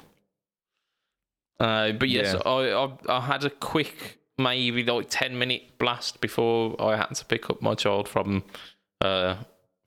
Uh, 1.58 1.92
but 1.92 2.08
yes, 2.08 2.34
Yeah. 2.34 2.50
I, 2.50 2.84
I 2.84 3.16
I 3.16 3.20
had 3.20 3.44
a 3.44 3.50
quick, 3.50 4.18
maybe 4.36 4.84
like 4.84 5.06
ten 5.08 5.38
minute 5.38 5.78
blast 5.78 6.20
before 6.20 6.80
I 6.80 6.96
had 6.96 7.14
to 7.14 7.24
pick 7.24 7.48
up 7.48 7.62
my 7.62 7.74
child 7.74 8.08
from 8.08 8.44
uh, 9.00 9.36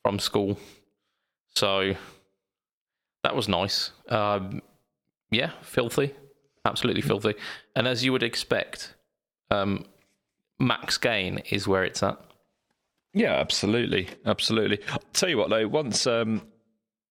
from 0.04 0.18
school. 0.18 0.58
So 1.56 1.94
that 3.24 3.36
was 3.36 3.48
nice. 3.48 3.92
Um, 4.10 4.62
yeah, 5.30 5.52
filthy, 5.62 6.14
absolutely 6.66 7.02
filthy. 7.02 7.36
And 7.76 7.88
as 7.88 8.04
you 8.04 8.12
would 8.12 8.24
expect, 8.24 8.96
um, 9.50 9.86
max 10.60 10.98
gain 10.98 11.40
is 11.50 11.68
where 11.68 11.84
it's 11.84 12.04
at. 12.04 12.20
Yeah, 13.14 13.34
absolutely, 13.34 14.08
absolutely. 14.26 14.80
I'll 14.90 15.04
tell 15.14 15.30
you 15.30 15.38
what, 15.38 15.50
though, 15.50 15.68
once 15.68 16.08
um, 16.08 16.42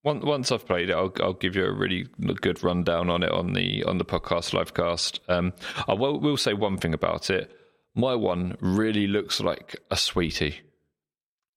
once 0.03 0.25
once 0.25 0.51
I've 0.51 0.67
played 0.67 0.89
it, 0.89 0.95
I'll 0.95 1.13
I'll 1.21 1.35
give 1.35 1.55
you 1.57 1.65
a 1.67 1.73
really 1.73 2.07
good 2.41 2.63
rundown 2.65 3.11
on 3.11 3.23
it 3.23 3.31
on 3.31 3.53
the 3.53 3.85
on 3.85 3.99
the 3.99 4.05
podcast 4.05 4.53
livecast. 4.53 5.21
Um, 5.29 5.53
I 5.87 5.93
will 5.93 6.19
will 6.19 6.39
say 6.39 6.55
one 6.55 6.79
thing 6.79 6.95
about 6.95 7.29
it. 7.29 7.55
My 7.95 8.15
one 8.15 8.57
really 8.61 9.07
looks 9.07 9.41
like 9.41 9.77
a 9.91 9.97
sweetie. 9.97 10.61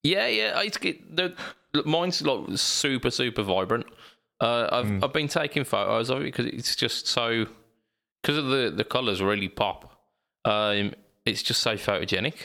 Yeah, 0.03 0.27
yeah. 0.27 0.53
I 0.57 0.67
get 0.67 1.15
the 1.15 1.35
mine's 1.85 2.21
like 2.21 2.57
super, 2.57 3.11
super 3.11 3.43
vibrant. 3.43 3.85
Uh, 4.41 4.67
I've 4.71 5.03
I've 5.05 5.13
been 5.13 5.29
taking 5.29 5.63
photos 5.63 6.09
of 6.09 6.21
it 6.21 6.25
because 6.25 6.47
it's 6.47 6.75
just 6.75 7.07
so 7.07 7.45
because 8.23 8.37
of 8.37 8.47
the 8.47 8.73
the 8.75 8.83
colors 8.83 9.21
really 9.21 9.49
pop. 9.49 9.91
Um, 10.45 10.93
it's 11.25 11.43
just 11.43 11.61
so 11.61 11.75
photogenic. 11.75 12.35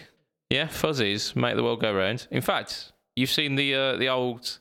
Yeah, 0.50 0.66
fuzzies 0.66 1.34
make 1.36 1.56
the 1.56 1.62
world 1.62 1.80
go 1.80 1.94
round. 1.94 2.26
In 2.30 2.42
fact, 2.42 2.92
you've 3.16 3.30
seen 3.30 3.54
the 3.54 3.74
uh, 3.74 3.96
the 3.96 4.08
old 4.08 4.58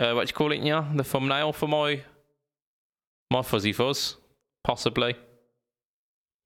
uh, 0.00 0.14
what 0.14 0.26
do 0.26 0.30
you 0.30 0.34
call 0.34 0.52
it? 0.52 0.62
Yeah, 0.62 0.90
the 0.94 1.04
thumbnail 1.04 1.52
for 1.52 1.68
my 1.68 2.02
my 3.30 3.42
fuzzy 3.42 3.72
fuzz, 3.72 4.16
possibly. 4.64 5.14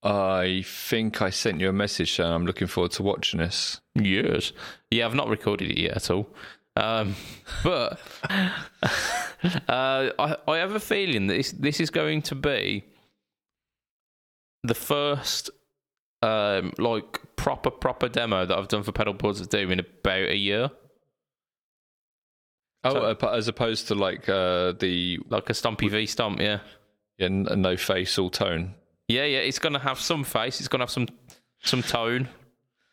I 0.03 0.63
think 0.67 1.23
I 1.23 1.31
sent 1.31 1.61
you 1.61 1.71
a 1.71 1.73
message 1.73 2.19
and 2.19 2.29
I'm 2.29 2.45
looking 2.45 2.67
forward 2.67 2.91
to 2.93 3.03
watching 3.03 3.39
this. 3.39 3.81
Yes. 3.95 4.53
Yeah, 4.91 5.07
I've 5.07 5.15
not 5.15 5.29
recorded 5.29 5.71
it 5.71 5.79
yet 5.79 5.97
at 5.97 6.11
all. 6.11 6.29
Um, 6.77 7.17
but 7.63 7.99
uh, 8.29 10.11
I, 10.19 10.37
I 10.47 10.57
have 10.59 10.75
a 10.75 10.81
feeling 10.81 11.29
that 11.29 11.35
this, 11.35 11.53
this 11.53 11.81
is 11.81 11.89
going 11.89 12.21
to 12.23 12.35
be 12.35 12.85
the 14.65 14.75
first 14.75 15.51
um, 16.23 16.73
like 16.79 17.21
proper 17.37 17.71
proper 17.71 18.09
demo 18.09 18.45
that 18.47 18.57
I've 18.59 18.69
done 18.69 18.83
for 18.83 18.93
pedal 18.93 19.15
boards 19.15 19.41
at 19.41 19.51
do 19.51 19.71
in 19.71 19.79
about 19.81 20.29
a 20.31 20.37
year. 20.37 20.71
Oh, 22.83 22.91
So- 22.93 23.03
uh, 23.29 23.31
as 23.33 23.49
opposed 23.49 23.89
to 23.89 23.95
like 23.95 24.29
uh, 24.29 24.73
the 24.73 25.19
Like 25.29 25.51
a 25.51 25.55
Stumpy 25.55 25.89
V 25.89 26.07
Stomp, 26.07 26.41
yeah. 26.41 26.61
yeah, 27.19 27.29
no 27.29 27.77
face 27.77 28.19
all 28.19 28.31
tone. 28.31 28.75
Yeah, 29.09 29.25
yeah, 29.25 29.39
it's 29.39 29.59
gonna 29.59 29.79
have 29.79 30.01
some 30.01 30.25
face, 30.25 30.61
it's 30.61 30.69
gonna 30.69 30.83
have 30.85 30.91
some 30.91 31.09
some 31.63 31.83
tone. 31.83 32.29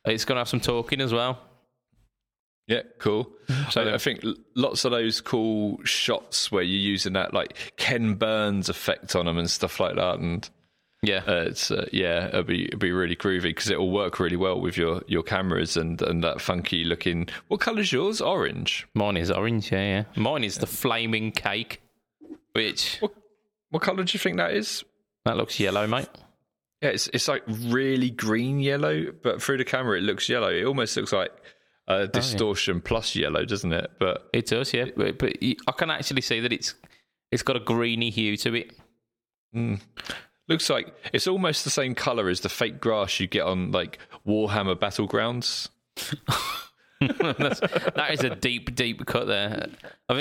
It's 0.05 0.25
gonna 0.25 0.39
have 0.39 0.49
some 0.49 0.61
talking 0.61 0.99
as 1.01 1.13
well. 1.13 1.39
Yeah, 2.67 2.83
cool. 2.99 3.31
So- 3.47 3.85
So 3.85 3.93
I 3.93 3.97
think 3.97 4.23
lots 4.55 4.85
of 4.85 4.91
those 4.91 5.19
cool 5.21 5.79
shots 5.83 6.51
where 6.51 6.63
you're 6.63 6.79
using 6.91 7.13
that 7.13 7.33
like 7.33 7.73
Ken 7.77 8.15
Burns 8.15 8.69
effect 8.69 9.15
on 9.15 9.25
them 9.25 9.37
and 9.37 9.49
stuff 9.49 9.79
like 9.79 9.95
that, 9.95 10.19
and 10.19 10.49
Yeah. 11.03 11.23
uh, 11.27 11.45
it's 11.47 11.71
uh, 11.71 11.87
yeah, 11.91 12.27
it'll 12.27 12.43
be 12.43 12.65
it'll 12.65 12.79
be 12.79 12.91
really 12.91 13.15
groovy 13.15 13.43
because 13.43 13.69
it'll 13.69 13.89
work 13.91 14.19
really 14.19 14.35
well 14.35 14.59
with 14.61 14.77
your 14.77 15.01
your 15.07 15.23
cameras 15.23 15.75
and 15.77 16.01
and 16.01 16.23
that 16.23 16.41
funky 16.41 16.83
looking. 16.83 17.27
What 17.47 17.59
colour's 17.59 17.91
yours? 17.91 18.21
Orange. 18.21 18.87
Mine 18.93 19.17
is 19.17 19.31
orange, 19.31 19.71
yeah, 19.71 19.79
yeah. 20.15 20.21
Mine 20.21 20.43
is 20.43 20.57
the 20.57 20.67
flaming 20.67 21.31
cake. 21.31 21.81
Which 22.53 22.97
What 22.99 23.13
what 23.71 23.81
colour 23.81 24.03
do 24.03 24.13
you 24.13 24.19
think 24.19 24.37
that 24.37 24.51
is? 24.53 24.83
that 25.25 25.37
looks 25.37 25.59
yellow, 25.59 25.87
mate. 25.87 26.09
Yeah, 26.81 26.89
it's 26.89 27.07
it's 27.13 27.27
like 27.27 27.43
really 27.47 28.09
green 28.09 28.59
yellow, 28.59 29.11
but 29.23 29.41
through 29.41 29.57
the 29.57 29.65
camera 29.65 29.97
it 29.97 30.01
looks 30.01 30.27
yellow. 30.29 30.49
It 30.49 30.65
almost 30.65 30.97
looks 30.97 31.13
like 31.13 31.31
uh, 31.87 32.05
distortion 32.07 32.81
plus 32.81 33.15
yellow, 33.15 33.43
doesn't 33.45 33.71
it? 33.73 33.91
But 33.99 34.29
It 34.33 34.47
does, 34.47 34.73
yeah. 34.73 34.85
But, 34.95 35.17
but 35.17 35.33
I 35.41 35.71
can 35.77 35.89
actually 35.89 36.21
see 36.21 36.39
that 36.41 36.51
it's 36.53 36.75
it's 37.31 37.43
got 37.43 37.55
a 37.55 37.59
greeny 37.59 38.09
hue 38.09 38.35
to 38.37 38.53
it. 38.55 38.73
Looks 40.51 40.69
like 40.69 40.93
it's 41.13 41.27
almost 41.27 41.63
the 41.63 41.69
same 41.69 41.95
color 41.95 42.29
as 42.29 42.41
the 42.41 42.49
fake 42.49 42.79
grass 42.79 43.19
you 43.19 43.27
get 43.27 43.43
on 43.43 43.71
like 43.71 43.97
Warhammer 44.27 44.75
battlegrounds. 44.75 45.69
That's, 47.01 47.59
that 47.59 48.09
is 48.11 48.23
a 48.23 48.35
deep, 48.35 48.75
deep 48.75 49.05
cut 49.07 49.25
there. 49.27 49.67
I 50.07 50.13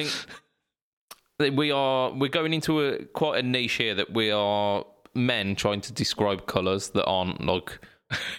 think 1.39 1.57
we 1.57 1.71
are 1.71 2.11
we're 2.13 2.29
going 2.29 2.55
into 2.55 2.81
a 2.81 3.05
quite 3.05 3.39
a 3.45 3.47
niche 3.47 3.75
here 3.75 3.95
that 3.95 4.13
we 4.13 4.31
are 4.31 4.85
men 5.15 5.57
trying 5.57 5.83
to 5.83 5.93
describe 5.93 6.47
colours 6.47 6.91
that 6.91 7.05
aren't 7.05 7.45
like 7.45 7.79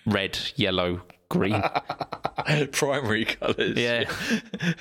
red, 0.07 0.39
yellow, 0.55 1.01
green. 1.29 1.61
Primary 2.71 3.25
colours. 3.25 3.77
Yeah. 3.77 4.05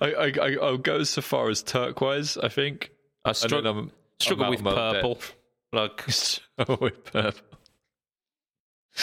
I, 0.00 0.02
I, 0.02 0.32
I, 0.40 0.56
I'll 0.62 0.78
go 0.78 1.02
so 1.02 1.20
far 1.20 1.50
as 1.50 1.62
turquoise, 1.62 2.36
I 2.38 2.48
think. 2.48 2.90
I 3.24 3.30
And 3.30 3.36
struggle, 3.36 3.66
I'm- 3.74 3.78
I'm 3.84 3.92
struggle 4.20 4.50
with 4.50 4.64
purple. 4.64 5.18
Like 5.72 6.06
with 6.06 7.04
purple. 7.04 7.40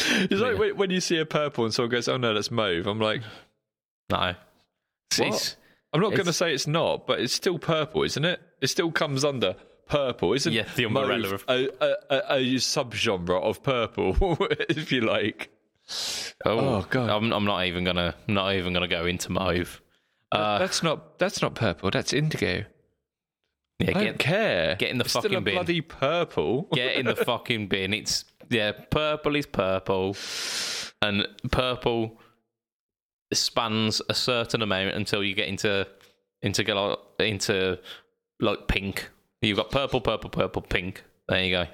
It's 0.08 0.42
like 0.42 0.58
when, 0.58 0.76
when 0.78 0.90
you 0.90 1.00
see 1.00 1.18
a 1.20 1.26
purple 1.26 1.64
and 1.66 1.74
someone 1.74 1.92
goes, 1.92 2.08
"Oh 2.08 2.18
no, 2.18 2.34
that's 2.34 2.52
mauve." 2.52 2.86
I'm 2.88 3.00
like, 3.00 3.22
no. 4.10 4.36
It's, 5.12 5.20
What? 5.20 5.28
it's- 5.28 5.56
I'm 5.94 6.02
not 6.02 6.12
going 6.12 6.26
to 6.26 6.34
say 6.34 6.54
it's 6.54 6.68
not, 6.68 7.08
but 7.08 7.22
it's 7.22 7.32
still 7.32 7.58
purple, 7.58 8.04
isn't 8.04 8.26
it? 8.26 8.42
It 8.60 8.68
still 8.68 8.92
comes 8.92 9.24
under 9.24 9.56
purple, 9.88 10.34
isn't 10.34 10.52
it? 10.52 10.56
Yeah, 10.58 10.68
the 10.76 10.84
umbrella 10.84 11.18
mauve 11.20 11.32
of- 11.32 11.46
a, 11.48 11.70
a, 11.80 11.96
a, 12.10 12.36
a 12.36 12.56
subgenre 12.56 13.42
of 13.42 13.64
purple, 13.64 14.18
if 14.68 14.92
you 14.92 15.02
like. 15.02 15.52
oh, 16.44 16.60
Oh, 16.60 16.88
God. 16.90 17.10
I'm, 17.10 17.32
I'm 17.32 17.46
not 17.46 17.64
even 17.66 17.86
gonna 17.86 18.14
not 18.28 18.56
even 18.56 18.74
gonna 18.74 18.90
go 18.90 19.06
into 19.06 19.32
mauve. 19.32 19.82
Uh, 20.34 20.58
that's 20.58 20.84
not 20.84 21.18
that's 21.18 21.42
not 21.42 21.56
purple. 21.56 21.92
That's 21.92 22.12
indigo. 22.12 22.66
Yeah, 23.80 23.90
I 23.90 23.94
don't 23.94 24.04
get, 24.04 24.20
care. 24.20 24.76
get 24.78 24.90
in 24.90 24.98
the 24.98 25.04
it's 25.04 25.12
still 25.12 25.24
fucking 25.24 25.38
a 25.38 25.42
bin. 25.42 25.56
bloody 25.56 25.82
purple. 25.82 26.64
get 26.74 26.96
in 26.96 27.06
the 27.06 27.16
fucking 27.16 27.68
bin. 27.68 27.94
It's 27.94 28.26
yeah, 28.50 28.72
purple 28.72 29.36
is 29.36 29.46
purple, 29.46 30.16
and 31.02 31.28
purple 31.52 32.20
spans 33.34 34.02
a 34.08 34.14
certain 34.14 34.62
amount 34.62 34.96
until 34.96 35.24
you 35.24 35.34
get 35.34 35.48
into 35.48 35.88
into 36.42 36.64
get 36.64 36.76
like, 36.76 37.00
into 37.20 37.80
like 38.40 38.68
pink. 38.68 39.10
You've 39.42 39.58
got 39.58 39.72
purple, 39.72 40.02
purple, 40.02 40.30
purple, 40.30 40.62
pink. 40.62 41.04
There 41.28 41.44
you 41.44 41.52
go. 41.52 41.68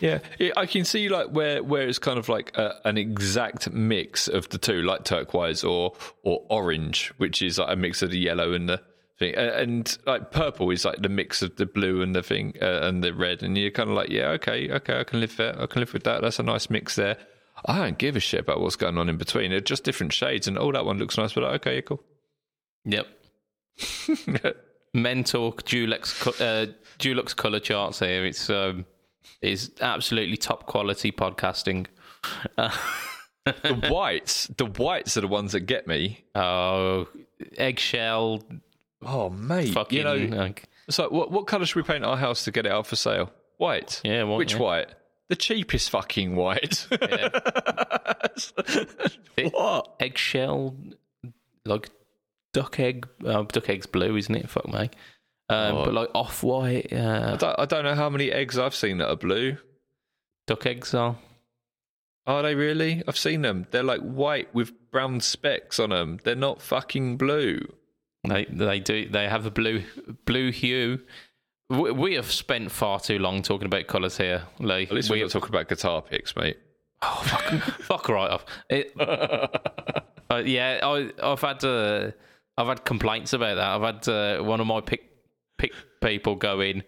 Yeah, 0.00 0.18
I 0.56 0.66
can 0.66 0.84
see 0.84 1.08
like 1.08 1.28
where 1.28 1.62
where 1.62 1.88
it's 1.88 1.98
kind 1.98 2.18
of 2.18 2.28
like 2.28 2.56
a, 2.56 2.74
an 2.84 2.98
exact 2.98 3.70
mix 3.70 4.28
of 4.28 4.48
the 4.50 4.58
two, 4.58 4.82
like 4.82 5.04
turquoise 5.04 5.64
or 5.64 5.94
or 6.22 6.44
orange, 6.50 7.12
which 7.16 7.40
is 7.42 7.58
like 7.58 7.72
a 7.72 7.76
mix 7.76 8.02
of 8.02 8.10
the 8.10 8.18
yellow 8.18 8.52
and 8.52 8.68
the 8.68 8.80
thing, 9.22 9.34
and 9.34 9.98
like 10.06 10.30
purple 10.30 10.70
is 10.70 10.84
like 10.84 11.00
the 11.02 11.08
mix 11.08 11.42
of 11.42 11.56
the 11.56 11.66
blue 11.66 12.02
and 12.02 12.14
the 12.14 12.22
thing 12.22 12.54
uh, 12.60 12.80
and 12.82 13.02
the 13.02 13.14
red, 13.14 13.42
and 13.42 13.56
you're 13.56 13.70
kind 13.70 13.90
of 13.90 13.96
like, 13.96 14.10
yeah, 14.10 14.28
okay, 14.30 14.70
okay, 14.70 15.00
I 15.00 15.04
can 15.04 15.20
live 15.20 15.36
there, 15.36 15.60
I 15.60 15.66
can 15.66 15.80
live 15.80 15.92
with 15.92 16.04
that. 16.04 16.22
That's 16.22 16.38
a 16.38 16.42
nice 16.42 16.70
mix 16.70 16.96
there. 16.96 17.16
I 17.66 17.78
don't 17.78 17.98
give 17.98 18.16
a 18.16 18.20
shit 18.20 18.40
about 18.40 18.60
what's 18.60 18.76
going 18.76 18.98
on 18.98 19.08
in 19.08 19.16
between. 19.16 19.50
They're 19.50 19.60
just 19.60 19.84
different 19.84 20.12
shades, 20.12 20.48
and 20.48 20.58
oh, 20.58 20.72
that 20.72 20.84
one 20.84 20.98
looks 20.98 21.16
nice, 21.16 21.32
but 21.32 21.44
like, 21.44 21.66
okay, 21.66 21.82
cool. 21.82 22.02
Yep. 22.84 23.06
Men 24.94 25.24
talk 25.24 25.62
Dulux 25.64 26.26
uh, 26.40 26.72
Dulux 26.98 27.34
color 27.34 27.60
charts 27.60 28.00
here. 28.00 28.26
It's 28.26 28.50
um, 28.50 28.84
it's 29.40 29.70
absolutely 29.80 30.36
top 30.36 30.66
quality 30.66 31.12
podcasting. 31.12 31.86
the 32.56 33.88
whites, 33.90 34.46
the 34.58 34.66
whites 34.66 35.16
are 35.16 35.22
the 35.22 35.28
ones 35.28 35.52
that 35.52 35.60
get 35.60 35.86
me. 35.86 36.24
Oh, 36.34 37.08
eggshell, 37.56 38.42
Oh 39.04 39.30
mate, 39.30 39.72
fucking. 39.74 39.98
you 39.98 40.04
know, 40.04 40.14
like, 40.14 40.64
So, 40.90 41.08
what 41.08 41.30
what 41.30 41.46
colour 41.46 41.64
should 41.66 41.76
we 41.76 41.82
paint 41.82 42.04
our 42.04 42.16
house 42.16 42.44
to 42.44 42.50
get 42.50 42.66
it 42.66 42.72
out 42.72 42.86
for 42.86 42.96
sale? 42.96 43.30
White. 43.58 44.00
Yeah, 44.04 44.22
white, 44.24 44.36
Which 44.38 44.52
yeah. 44.54 44.58
white? 44.60 44.88
The 45.28 45.36
cheapest 45.36 45.90
fucking 45.90 46.36
white. 46.36 46.86
what? 49.52 49.94
eggshell, 50.00 50.76
like 51.64 51.90
duck 52.52 52.78
egg. 52.80 53.08
Uh, 53.24 53.42
duck 53.42 53.68
egg's 53.68 53.86
blue, 53.86 54.16
isn't 54.16 54.34
it? 54.34 54.48
Fuck 54.50 54.68
me. 54.68 54.90
Um, 55.48 55.76
Oh. 55.76 55.84
But 55.84 55.94
like 55.94 56.10
off 56.14 56.42
white, 56.42 56.92
I 56.92 56.96
uh, 56.96 57.36
don't, 57.36 57.58
I 57.60 57.64
don't 57.66 57.84
know 57.84 57.94
how 57.94 58.08
many 58.10 58.30
eggs 58.30 58.58
I've 58.58 58.74
seen 58.74 58.98
that 58.98 59.08
are 59.10 59.16
blue. 59.16 59.56
duck 60.46 60.66
eggs 60.66 60.94
are. 60.94 61.16
Are 62.26 62.42
they 62.42 62.54
really? 62.54 63.02
I've 63.08 63.18
seen 63.18 63.42
them. 63.42 63.66
They're 63.70 63.82
like 63.82 64.00
white 64.00 64.54
with 64.54 64.72
brown 64.90 65.20
specks 65.20 65.78
on 65.80 65.90
them. 65.90 66.20
They're 66.24 66.34
not 66.36 66.62
fucking 66.62 67.16
blue. 67.16 67.60
They 68.24 68.44
they 68.44 68.80
do 68.80 69.08
they 69.08 69.28
have 69.28 69.46
a 69.46 69.50
blue 69.50 69.82
blue 70.24 70.52
hue. 70.52 71.00
We, 71.68 71.90
we 71.90 72.14
have 72.14 72.30
spent 72.30 72.70
far 72.70 73.00
too 73.00 73.18
long 73.18 73.42
talking 73.42 73.66
about 73.66 73.86
colours 73.86 74.16
here, 74.16 74.44
Lee. 74.58 74.84
At 74.84 74.92
least 74.92 75.10
we 75.10 75.18
we're 75.18 75.24
not 75.24 75.32
talking 75.32 75.48
about 75.48 75.68
guitar 75.68 76.02
picks, 76.02 76.36
mate. 76.36 76.58
Oh, 77.00 77.22
fuck, 77.24 77.42
fuck 77.80 78.08
right 78.08 78.30
off. 78.30 78.44
It, 78.68 78.92
uh, 79.00 80.42
yeah, 80.44 80.80
I, 80.82 81.10
I've 81.22 81.40
had 81.40 81.64
uh, 81.64 82.12
I've 82.56 82.68
had 82.68 82.84
complaints 82.84 83.32
about 83.32 83.56
that. 83.56 83.66
I've 83.66 83.94
had 83.94 84.08
uh, 84.08 84.42
one 84.44 84.60
of 84.60 84.66
my 84.66 84.80
pick 84.80 85.10
pick 85.58 85.72
people 86.00 86.36
go 86.36 86.60
in. 86.60 86.84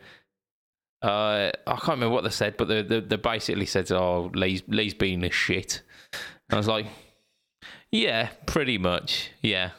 Uh, 1.03 1.51
I 1.67 1.73
can't 1.73 1.89
remember 1.89 2.11
what 2.11 2.25
they 2.25 2.31
said, 2.31 2.57
but 2.57 2.69
they, 2.69 2.83
they, 2.83 3.01
they 3.01 3.17
basically 3.17 3.67
said, 3.67 3.91
"Oh, 3.91 4.31
Lee's 4.35 4.63
Lee's 4.69 4.95
being 4.95 5.25
a 5.25 5.31
shit." 5.31 5.83
I 6.51 6.57
was 6.57 6.69
like, 6.69 6.87
"Yeah, 7.91 8.29
pretty 8.47 8.79
much, 8.79 9.31
yeah." 9.43 9.71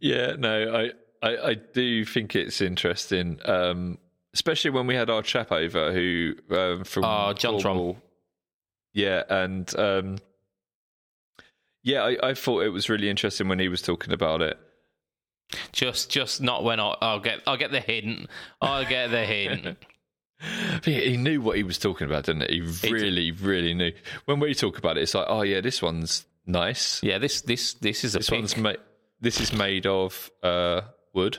Yeah, 0.00 0.32
no, 0.38 0.74
I, 1.22 1.26
I, 1.28 1.36
I 1.50 1.54
do 1.54 2.04
think 2.04 2.34
it's 2.34 2.60
interesting, 2.60 3.38
um, 3.44 3.98
especially 4.34 4.70
when 4.70 4.86
we 4.86 4.94
had 4.94 5.10
our 5.10 5.22
chap 5.22 5.52
over 5.52 5.92
who 5.92 6.34
um, 6.50 6.84
from 6.84 7.04
Oh, 7.04 7.32
John. 7.34 7.60
Cornwall. 7.60 7.98
Yeah, 8.92 9.22
and 9.28 9.72
um, 9.78 10.18
yeah, 11.82 12.02
I, 12.02 12.30
I 12.30 12.34
thought 12.34 12.64
it 12.64 12.70
was 12.70 12.88
really 12.88 13.08
interesting 13.08 13.48
when 13.48 13.58
he 13.58 13.68
was 13.68 13.82
talking 13.82 14.12
about 14.12 14.42
it. 14.42 14.58
Just 15.72 16.10
just 16.10 16.40
not 16.40 16.62
when 16.64 16.78
I, 16.80 16.96
I'll 17.00 17.20
get 17.20 17.40
I'll 17.46 17.56
get 17.56 17.72
the 17.72 17.80
hint. 17.80 18.28
I'll 18.60 18.84
get 18.84 19.10
the 19.10 19.24
hint. 19.24 19.76
He 20.86 21.18
knew 21.18 21.42
what 21.42 21.58
he 21.58 21.62
was 21.64 21.76
talking 21.76 22.06
about, 22.06 22.24
didn't 22.24 22.48
he? 22.50 22.60
He 22.62 22.88
really, 22.90 23.30
really 23.30 23.74
knew. 23.74 23.92
When 24.24 24.40
we 24.40 24.54
talk 24.54 24.78
about 24.78 24.96
it, 24.96 25.02
it's 25.02 25.12
like, 25.14 25.26
oh 25.28 25.42
yeah, 25.42 25.60
this 25.60 25.82
one's 25.82 26.24
nice. 26.46 26.98
Yeah, 27.02 27.18
this 27.18 27.42
this 27.42 27.74
this 27.74 28.04
is 28.04 28.14
a 28.14 28.20
This 28.20 28.30
pick. 28.30 28.38
one's 28.38 28.56
made. 28.56 28.78
This 29.20 29.40
is 29.40 29.52
made 29.52 29.86
of 29.86 30.30
uh, 30.42 30.82
wood. 31.14 31.38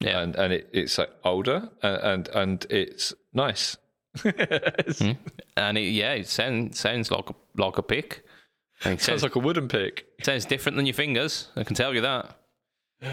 yeah. 0.00 0.20
and 0.20 0.36
and 0.36 0.52
it, 0.52 0.68
it's 0.72 0.98
like 0.98 1.10
older 1.24 1.70
and, 1.82 2.02
and 2.02 2.28
and 2.28 2.66
it's 2.70 3.14
nice. 3.32 3.76
It 4.24 5.16
and 5.56 5.78
it, 5.78 5.90
yeah, 5.90 6.12
it 6.12 6.28
sounds 6.28 6.78
sounds 6.78 7.10
like 7.10 7.30
a, 7.30 7.34
like 7.56 7.78
a 7.78 7.82
pick. 7.82 8.24
It 8.80 8.82
Sounds 8.84 9.02
sounds, 9.04 9.22
like 9.22 9.36
a 9.36 9.38
wooden 9.38 9.68
pick. 9.68 10.04
It 10.18 10.24
sounds 10.26 10.44
different 10.44 10.76
than 10.76 10.84
your 10.84 10.94
fingers. 10.94 11.48
I 11.56 11.62
can 11.64 11.74
tell 11.76 11.94
you 11.94 12.00
that. 12.02 12.36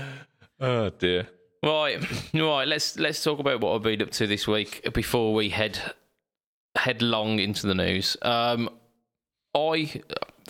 Oh 0.60 0.90
dear. 0.92 1.28
Right, 1.64 2.00
right. 2.36 2.68
Let's 2.68 3.00
let's 3.00 3.24
talk 3.24 3.40
about 3.40 3.62
what 3.62 3.74
I've 3.76 3.82
been 3.84 4.02
up 4.02 4.12
to 4.12 4.28
this 4.28 4.48
week 4.48 4.88
before 4.94 5.34
we 5.34 5.50
head 5.50 5.80
headlong 6.76 7.40
into 7.40 7.66
the 7.68 7.74
news. 7.76 8.16
Um, 8.22 8.70
I 9.56 10.02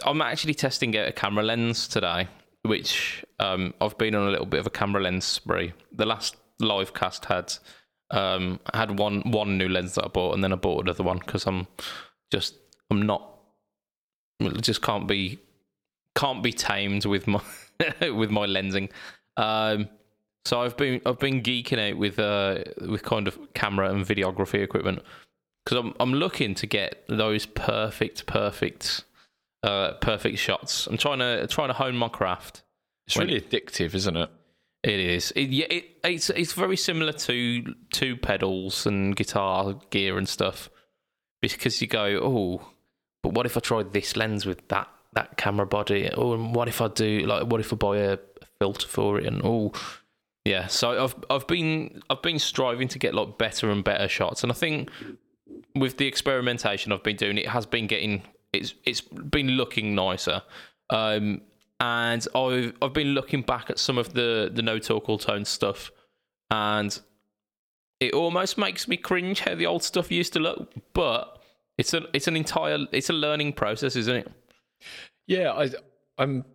I'm 0.05 0.21
actually 0.21 0.53
testing 0.53 0.97
out 0.97 1.07
a 1.07 1.11
camera 1.13 1.43
lens 1.43 1.87
today, 1.87 2.27
which 2.63 3.25
um 3.39 3.73
I've 3.81 3.97
been 3.97 4.15
on 4.15 4.27
a 4.27 4.31
little 4.31 4.45
bit 4.45 4.59
of 4.59 4.67
a 4.67 4.71
camera 4.71 5.01
lens 5.01 5.25
spree. 5.25 5.73
The 5.91 6.05
last 6.05 6.35
live 6.59 6.93
cast 6.93 7.25
had 7.25 7.53
um 8.11 8.59
had 8.73 8.99
one 8.99 9.21
one 9.31 9.57
new 9.57 9.69
lens 9.69 9.95
that 9.95 10.05
I 10.05 10.07
bought, 10.07 10.33
and 10.33 10.43
then 10.43 10.53
I 10.53 10.57
bought 10.57 10.83
another 10.83 11.03
one 11.03 11.19
because 11.19 11.45
I'm 11.47 11.67
just 12.31 12.55
I'm 12.89 13.01
not 13.01 13.27
just 14.61 14.81
can't 14.81 15.07
be 15.07 15.39
can't 16.15 16.43
be 16.43 16.51
tamed 16.51 17.05
with 17.05 17.27
my 17.27 17.41
with 18.01 18.31
my 18.31 18.45
lensing. 18.45 18.89
Um, 19.37 19.89
so 20.45 20.61
I've 20.61 20.77
been 20.77 21.01
I've 21.05 21.19
been 21.19 21.41
geeking 21.41 21.91
out 21.91 21.97
with 21.97 22.19
uh 22.19 22.63
with 22.87 23.03
kind 23.03 23.27
of 23.27 23.53
camera 23.53 23.89
and 23.91 24.05
videography 24.05 24.63
equipment 24.63 25.01
because 25.63 25.77
I'm 25.77 25.93
I'm 25.99 26.13
looking 26.13 26.55
to 26.55 26.67
get 26.67 27.03
those 27.07 27.45
perfect 27.45 28.25
perfect 28.25 29.03
uh 29.63 29.93
perfect 30.01 30.37
shots. 30.37 30.87
I'm 30.87 30.97
trying 30.97 31.19
to 31.19 31.47
trying 31.47 31.69
to 31.69 31.73
hone 31.73 31.95
my 31.95 32.09
craft. 32.09 32.63
It's 33.07 33.17
really 33.17 33.41
addictive, 33.41 33.93
isn't 33.95 34.15
it? 34.15 34.29
It 34.83 34.99
is. 34.99 35.31
It, 35.35 35.49
yeah, 35.49 35.67
it, 35.69 35.85
it's 36.03 36.29
it's 36.31 36.53
very 36.53 36.77
similar 36.77 37.13
to 37.13 37.75
to 37.93 38.17
pedals 38.17 38.87
and 38.87 39.15
guitar 39.15 39.75
gear 39.91 40.17
and 40.17 40.27
stuff, 40.27 40.69
because 41.41 41.81
you 41.81 41.87
go, 41.87 42.19
oh, 42.23 42.67
but 43.21 43.33
what 43.33 43.45
if 43.45 43.55
I 43.55 43.59
tried 43.59 43.93
this 43.93 44.15
lens 44.15 44.45
with 44.45 44.67
that 44.69 44.87
that 45.13 45.37
camera 45.37 45.67
body? 45.67 46.09
Oh, 46.11 46.33
and 46.33 46.55
what 46.55 46.67
if 46.67 46.81
I 46.81 46.87
do 46.87 47.19
like 47.27 47.45
what 47.45 47.59
if 47.59 47.71
I 47.71 47.75
buy 47.75 47.97
a, 47.97 48.13
a 48.13 48.45
filter 48.59 48.87
for 48.87 49.19
it? 49.19 49.27
And 49.27 49.41
oh, 49.43 49.71
yeah. 50.45 50.65
So 50.65 51.03
I've 51.03 51.15
I've 51.29 51.45
been 51.45 52.01
I've 52.09 52.23
been 52.23 52.39
striving 52.39 52.87
to 52.87 52.97
get 52.97 53.13
like 53.13 53.37
better 53.37 53.69
and 53.69 53.83
better 53.83 54.07
shots, 54.07 54.41
and 54.41 54.51
I 54.51 54.55
think 54.55 54.89
with 55.75 55.97
the 55.97 56.07
experimentation 56.07 56.91
I've 56.91 57.03
been 57.03 57.17
doing, 57.17 57.37
it 57.37 57.49
has 57.49 57.67
been 57.67 57.85
getting 57.85 58.23
it's 58.53 58.73
it's 58.85 59.01
been 59.01 59.49
looking 59.49 59.95
nicer. 59.95 60.41
Um, 60.89 61.41
and 61.79 62.25
I've 62.35 62.73
I've 62.81 62.93
been 62.93 63.09
looking 63.09 63.41
back 63.41 63.69
at 63.69 63.79
some 63.79 63.97
of 63.97 64.13
the 64.13 64.51
the 64.53 64.61
no 64.61 64.79
talk 64.79 65.09
all 65.09 65.17
tone 65.17 65.45
stuff, 65.45 65.91
and 66.49 66.99
it 67.99 68.13
almost 68.13 68.57
makes 68.57 68.87
me 68.87 68.97
cringe 68.97 69.39
how 69.41 69.55
the 69.55 69.65
old 69.65 69.83
stuff 69.83 70.11
used 70.11 70.33
to 70.33 70.39
look. 70.39 70.73
But 70.93 71.41
it's 71.77 71.93
a 71.93 72.03
it's 72.13 72.27
an 72.27 72.35
entire 72.35 72.85
it's 72.91 73.09
a 73.09 73.13
learning 73.13 73.53
process, 73.53 73.95
isn't 73.95 74.15
it? 74.15 74.31
Yeah, 75.27 75.51
I, 75.53 75.69
I'm. 76.17 76.45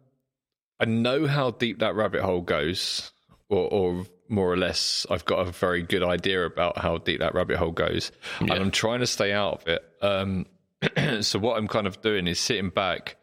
I 0.78 0.85
know 0.85 1.26
how 1.26 1.52
deep 1.52 1.78
that 1.78 1.94
rabbit 1.94 2.20
hole 2.20 2.42
goes, 2.42 3.11
or, 3.48 3.72
or 3.72 4.06
more 4.28 4.52
or 4.52 4.56
less, 4.56 5.06
I've 5.11 5.24
got 5.24 5.46
a 5.46 5.50
very 5.50 5.82
good 5.82 6.02
idea 6.02 6.44
about 6.44 6.78
how 6.78 6.98
deep 6.98 7.20
that 7.20 7.35
rabbit 7.35 7.56
hole 7.56 7.70
goes, 7.70 8.12
yeah. 8.40 8.52
and 8.52 8.62
I'm 8.62 8.70
trying 8.70 9.00
to 9.00 9.06
stay 9.06 9.32
out 9.32 9.62
of 9.62 9.68
it. 9.68 9.85
Um, 10.02 10.46
so 11.20 11.38
what 11.38 11.56
I'm 11.56 11.68
kind 11.68 11.86
of 11.86 12.00
doing 12.00 12.26
is 12.26 12.38
sitting 12.38 12.70
back, 12.70 13.16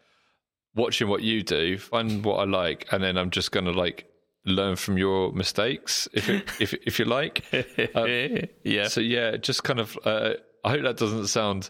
watching 0.75 1.07
what 1.07 1.21
you 1.21 1.43
do, 1.43 1.77
find 1.77 2.23
what 2.23 2.35
I 2.35 2.45
like, 2.45 2.87
and 2.91 3.03
then 3.03 3.17
I'm 3.17 3.29
just 3.29 3.51
going 3.51 3.65
to 3.65 3.71
like 3.71 4.05
learn 4.45 4.75
from 4.75 4.97
your 4.97 5.31
mistakes, 5.31 6.07
if 6.13 6.29
it, 6.29 6.49
if 6.59 6.73
if 6.73 6.99
you 6.99 7.05
like. 7.05 7.43
Um, 7.95 8.47
yeah. 8.63 8.87
So 8.87 9.01
yeah, 9.01 9.37
just 9.37 9.63
kind 9.63 9.79
of. 9.79 9.97
Uh, 10.03 10.33
I 10.65 10.71
hope 10.71 10.83
that 10.83 10.97
doesn't 10.97 11.27
sound 11.27 11.69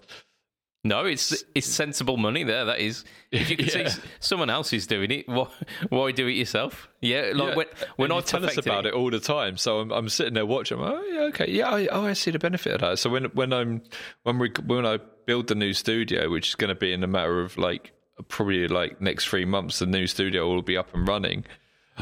no, 0.86 1.06
it's 1.06 1.44
it's 1.56 1.68
sensible 1.68 2.18
money 2.18 2.44
there. 2.44 2.66
That 2.66 2.80
is, 2.80 3.06
if 3.32 3.50
you 3.50 3.56
can 3.56 3.68
yeah. 3.68 3.88
see 3.88 4.02
someone 4.20 4.50
else 4.50 4.74
is 4.74 4.86
doing 4.86 5.12
it, 5.12 5.30
why, 5.30 5.48
why 5.90 6.12
do 6.12 6.28
it 6.28 6.34
yourself? 6.34 6.90
Yeah, 7.02 7.32
like 7.34 7.50
yeah. 7.50 7.56
when 7.56 7.68
when 7.96 8.12
I 8.12 8.20
tell 8.22 8.46
us 8.46 8.58
about 8.58 8.86
it, 8.86 8.90
it, 8.90 8.94
all 8.94 9.10
the 9.10 9.20
time, 9.20 9.56
so 9.58 9.80
I'm, 9.80 9.92
I'm 9.92 10.10
sitting 10.10 10.34
there 10.34 10.46
watching. 10.46 10.80
oh 10.80 11.02
yeah, 11.10 11.22
okay, 11.22 11.50
yeah, 11.50 11.70
I, 11.70 11.88
oh 11.88 12.06
I 12.06 12.14
see 12.14 12.32
the 12.32 12.40
benefit 12.40 12.74
of 12.74 12.82
that. 12.82 13.00
So 13.00 13.10
when 13.10 13.26
when 13.26 13.54
I'm 13.54 13.82
when 14.24 14.40
we 14.40 14.52
when 14.66 14.86
I 14.86 15.00
build 15.26 15.48
the 15.48 15.56
new 15.56 15.74
studio, 15.74 16.30
which 16.30 16.50
is 16.50 16.56
going 16.56 16.70
to 16.70 16.76
be 16.76 16.92
in 16.92 17.02
a 17.04 17.08
matter 17.08 17.40
of 17.40 17.58
like 17.58 17.94
probably 18.28 18.68
like 18.68 19.00
next 19.00 19.28
three 19.28 19.46
months, 19.46 19.80
the 19.80 19.86
new 19.86 20.06
studio 20.06 20.48
will 20.50 20.62
be 20.62 20.76
up 20.76 20.94
and 20.94 21.08
running. 21.08 21.46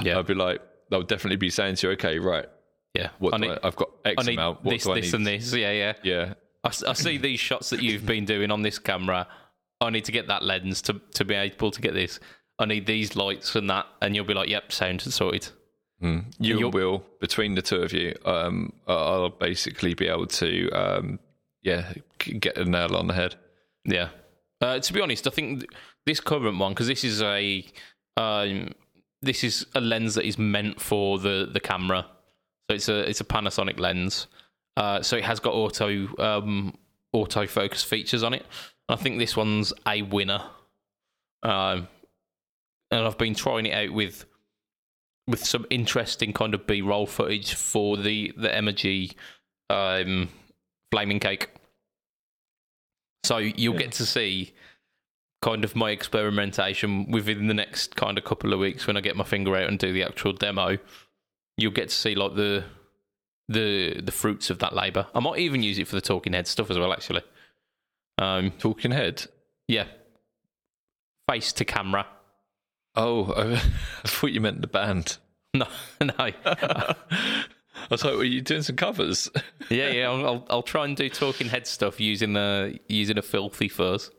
Yeah, 0.01 0.17
I'll 0.17 0.23
be 0.23 0.33
like, 0.33 0.61
I'll 0.91 1.03
definitely 1.03 1.37
be 1.37 1.49
saying 1.49 1.75
to 1.75 1.87
you, 1.87 1.93
okay, 1.93 2.17
right, 2.17 2.47
yeah, 2.95 3.09
what 3.19 3.33
I 3.35 3.37
need, 3.37 3.51
I, 3.51 3.59
have 3.63 3.75
got 3.75 3.89
X 4.05 4.27
amount. 4.27 4.63
What 4.63 4.71
this, 4.71 4.87
I 4.87 4.95
this, 4.95 5.05
need? 5.05 5.13
and 5.13 5.27
this. 5.27 5.53
Yeah, 5.53 5.71
yeah, 5.71 5.93
yeah. 6.03 6.33
I, 6.63 6.69
I 6.87 6.93
see 6.93 7.17
these 7.17 7.39
shots 7.39 7.69
that 7.71 7.81
you've 7.81 8.05
been 8.05 8.25
doing 8.25 8.51
on 8.51 8.61
this 8.61 8.79
camera. 8.79 9.27
I 9.79 9.89
need 9.89 10.05
to 10.05 10.11
get 10.11 10.27
that 10.27 10.43
lens 10.43 10.81
to, 10.83 11.01
to 11.15 11.25
be 11.25 11.35
able 11.35 11.71
to 11.71 11.81
get 11.81 11.93
this. 11.93 12.19
I 12.59 12.65
need 12.65 12.85
these 12.85 13.15
lights 13.15 13.55
and 13.55 13.69
that, 13.69 13.87
and 14.01 14.15
you'll 14.15 14.25
be 14.25 14.35
like, 14.35 14.49
"Yep, 14.49 14.71
sound 14.71 15.01
sorted." 15.01 15.49
Mm. 16.01 16.25
You 16.39 16.59
You'll, 16.59 16.71
will 16.71 17.05
between 17.19 17.55
the 17.55 17.61
two 17.61 17.81
of 17.81 17.93
you. 17.93 18.15
Um, 18.25 18.73
I'll 18.87 19.29
basically 19.29 19.93
be 19.93 20.07
able 20.07 20.27
to, 20.27 20.69
um, 20.71 21.19
yeah, 21.61 21.93
get 22.17 22.57
a 22.57 22.65
nail 22.65 22.95
on 22.95 23.07
the 23.07 23.13
head. 23.13 23.35
Yeah. 23.85 24.09
Uh, 24.59 24.79
to 24.79 24.93
be 24.93 25.01
honest, 25.01 25.27
I 25.27 25.31
think 25.31 25.65
this 26.05 26.19
current 26.19 26.57
one 26.57 26.73
because 26.73 26.87
this 26.87 27.03
is 27.03 27.21
a 27.21 27.65
um, 28.17 28.69
this 29.21 29.43
is 29.43 29.65
a 29.75 29.81
lens 29.81 30.15
that 30.15 30.25
is 30.25 30.37
meant 30.37 30.81
for 30.81 31.19
the 31.19 31.49
the 31.51 31.59
camera. 31.59 32.05
So 32.69 32.75
it's 32.75 32.89
a 32.89 33.09
it's 33.09 33.21
a 33.21 33.25
Panasonic 33.25 33.79
lens. 33.79 34.27
Uh, 34.77 35.01
so 35.01 35.17
it 35.17 35.23
has 35.23 35.39
got 35.39 35.53
auto 35.53 36.07
um, 36.17 36.73
autofocus 37.15 37.83
features 37.83 38.23
on 38.23 38.33
it. 38.33 38.45
I 38.89 38.95
think 38.95 39.19
this 39.19 39.35
one's 39.35 39.73
a 39.87 40.01
winner. 40.01 40.41
Um, 41.43 41.87
and 42.91 43.05
I've 43.05 43.17
been 43.17 43.35
trying 43.35 43.65
it 43.65 43.73
out 43.73 43.93
with 43.93 44.25
with 45.27 45.45
some 45.45 45.65
interesting 45.69 46.33
kind 46.33 46.53
of 46.53 46.67
B 46.67 46.81
roll 46.81 47.05
footage 47.05 47.53
for 47.53 47.97
the 47.97 48.33
the 48.37 48.49
Emergy 48.49 49.15
um, 49.69 50.29
flaming 50.91 51.19
cake. 51.19 51.49
So 53.23 53.37
you'll 53.37 53.75
yeah. 53.75 53.81
get 53.81 53.91
to 53.93 54.05
see 54.05 54.53
kind 55.41 55.63
of 55.63 55.75
my 55.75 55.91
experimentation 55.91 57.09
within 57.09 57.47
the 57.47 57.53
next 57.53 57.95
kind 57.95 58.17
of 58.17 58.23
couple 58.23 58.53
of 58.53 58.59
weeks 58.59 58.85
when 58.85 58.97
I 58.97 59.01
get 59.01 59.15
my 59.15 59.23
finger 59.23 59.55
out 59.55 59.69
and 59.69 59.79
do 59.79 59.91
the 59.93 60.03
actual 60.03 60.33
demo. 60.33 60.77
You'll 61.57 61.71
get 61.71 61.89
to 61.89 61.95
see 61.95 62.15
like 62.15 62.35
the 62.35 62.65
the 63.47 64.01
the 64.01 64.11
fruits 64.11 64.49
of 64.49 64.59
that 64.59 64.73
labour. 64.73 65.07
I 65.13 65.19
might 65.19 65.39
even 65.39 65.63
use 65.63 65.79
it 65.79 65.87
for 65.87 65.95
the 65.95 66.01
talking 66.01 66.33
head 66.33 66.47
stuff 66.47 66.69
as 66.69 66.77
well. 66.77 66.93
Actually, 66.93 67.23
um, 68.17 68.51
talking 68.51 68.91
head, 68.91 69.25
yeah, 69.67 69.85
face 71.29 71.53
to 71.53 71.65
camera. 71.65 72.05
Oh, 72.95 73.33
I 74.03 74.07
thought 74.07 74.31
you 74.31 74.41
meant 74.41 74.61
the 74.61 74.67
band. 74.67 75.17
No, 75.53 75.67
no. 76.01 76.13
I 76.45 77.87
was 77.89 78.03
like, 78.03 78.15
were 78.15 78.23
you 78.23 78.41
doing 78.41 78.61
some 78.61 78.75
covers? 78.75 79.29
yeah, 79.69 79.89
yeah. 79.89 80.09
I'll, 80.09 80.25
I'll, 80.25 80.45
I'll 80.49 80.63
try 80.63 80.85
and 80.85 80.95
do 80.95 81.09
talking 81.09 81.47
head 81.47 81.67
stuff 81.67 81.99
using 81.99 82.35
a 82.35 82.77
using 82.87 83.17
a 83.17 83.21
filthy 83.21 83.69
fuzz. 83.69 84.11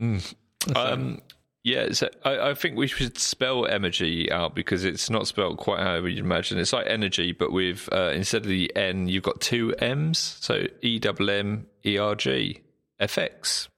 Mm. 0.00 0.34
Um, 0.74 1.20
yeah, 1.62 1.92
so 1.92 2.08
I, 2.24 2.50
I, 2.50 2.54
think 2.54 2.76
we 2.76 2.86
should 2.86 3.18
spell 3.18 3.66
energy 3.66 4.32
out 4.32 4.54
because 4.54 4.84
it's 4.84 5.10
not 5.10 5.26
spelled 5.26 5.58
quite 5.58 5.80
how 5.80 5.96
you'd 5.96 6.18
imagine. 6.18 6.58
It's 6.58 6.72
like 6.72 6.86
energy, 6.86 7.32
but 7.32 7.52
with 7.52 7.86
uh, 7.92 8.12
instead 8.14 8.42
of 8.42 8.48
the 8.48 8.74
N, 8.74 9.08
you've 9.08 9.22
got 9.22 9.42
two 9.42 9.74
M's. 9.78 10.18
So 10.40 10.66
E 10.80 10.98
W 10.98 11.30
M 11.30 11.66
E 11.84 11.98
R 11.98 12.14
G 12.14 12.62
F 12.98 13.18
X. 13.18 13.68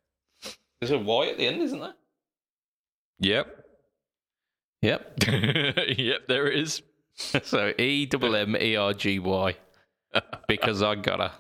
There's 0.81 0.92
a 0.92 0.99
Y 0.99 1.27
at 1.29 1.38
the 1.38 1.47
end, 1.49 1.61
isn't 1.62 1.81
there? 1.81 1.95
Yep. 3.18 3.66
Yep. 4.83 5.25
yep, 5.99 6.29
there 6.29 6.47
is. 6.47 6.83
so 7.14 7.73
E 7.79 8.07
W 8.07 8.35
M 8.35 8.57
E 8.57 8.77
R 8.77 8.95
G 8.95 9.18
Y. 9.18 9.57
Because 10.47 10.83
I 10.83 10.95
gotta. 10.97 11.33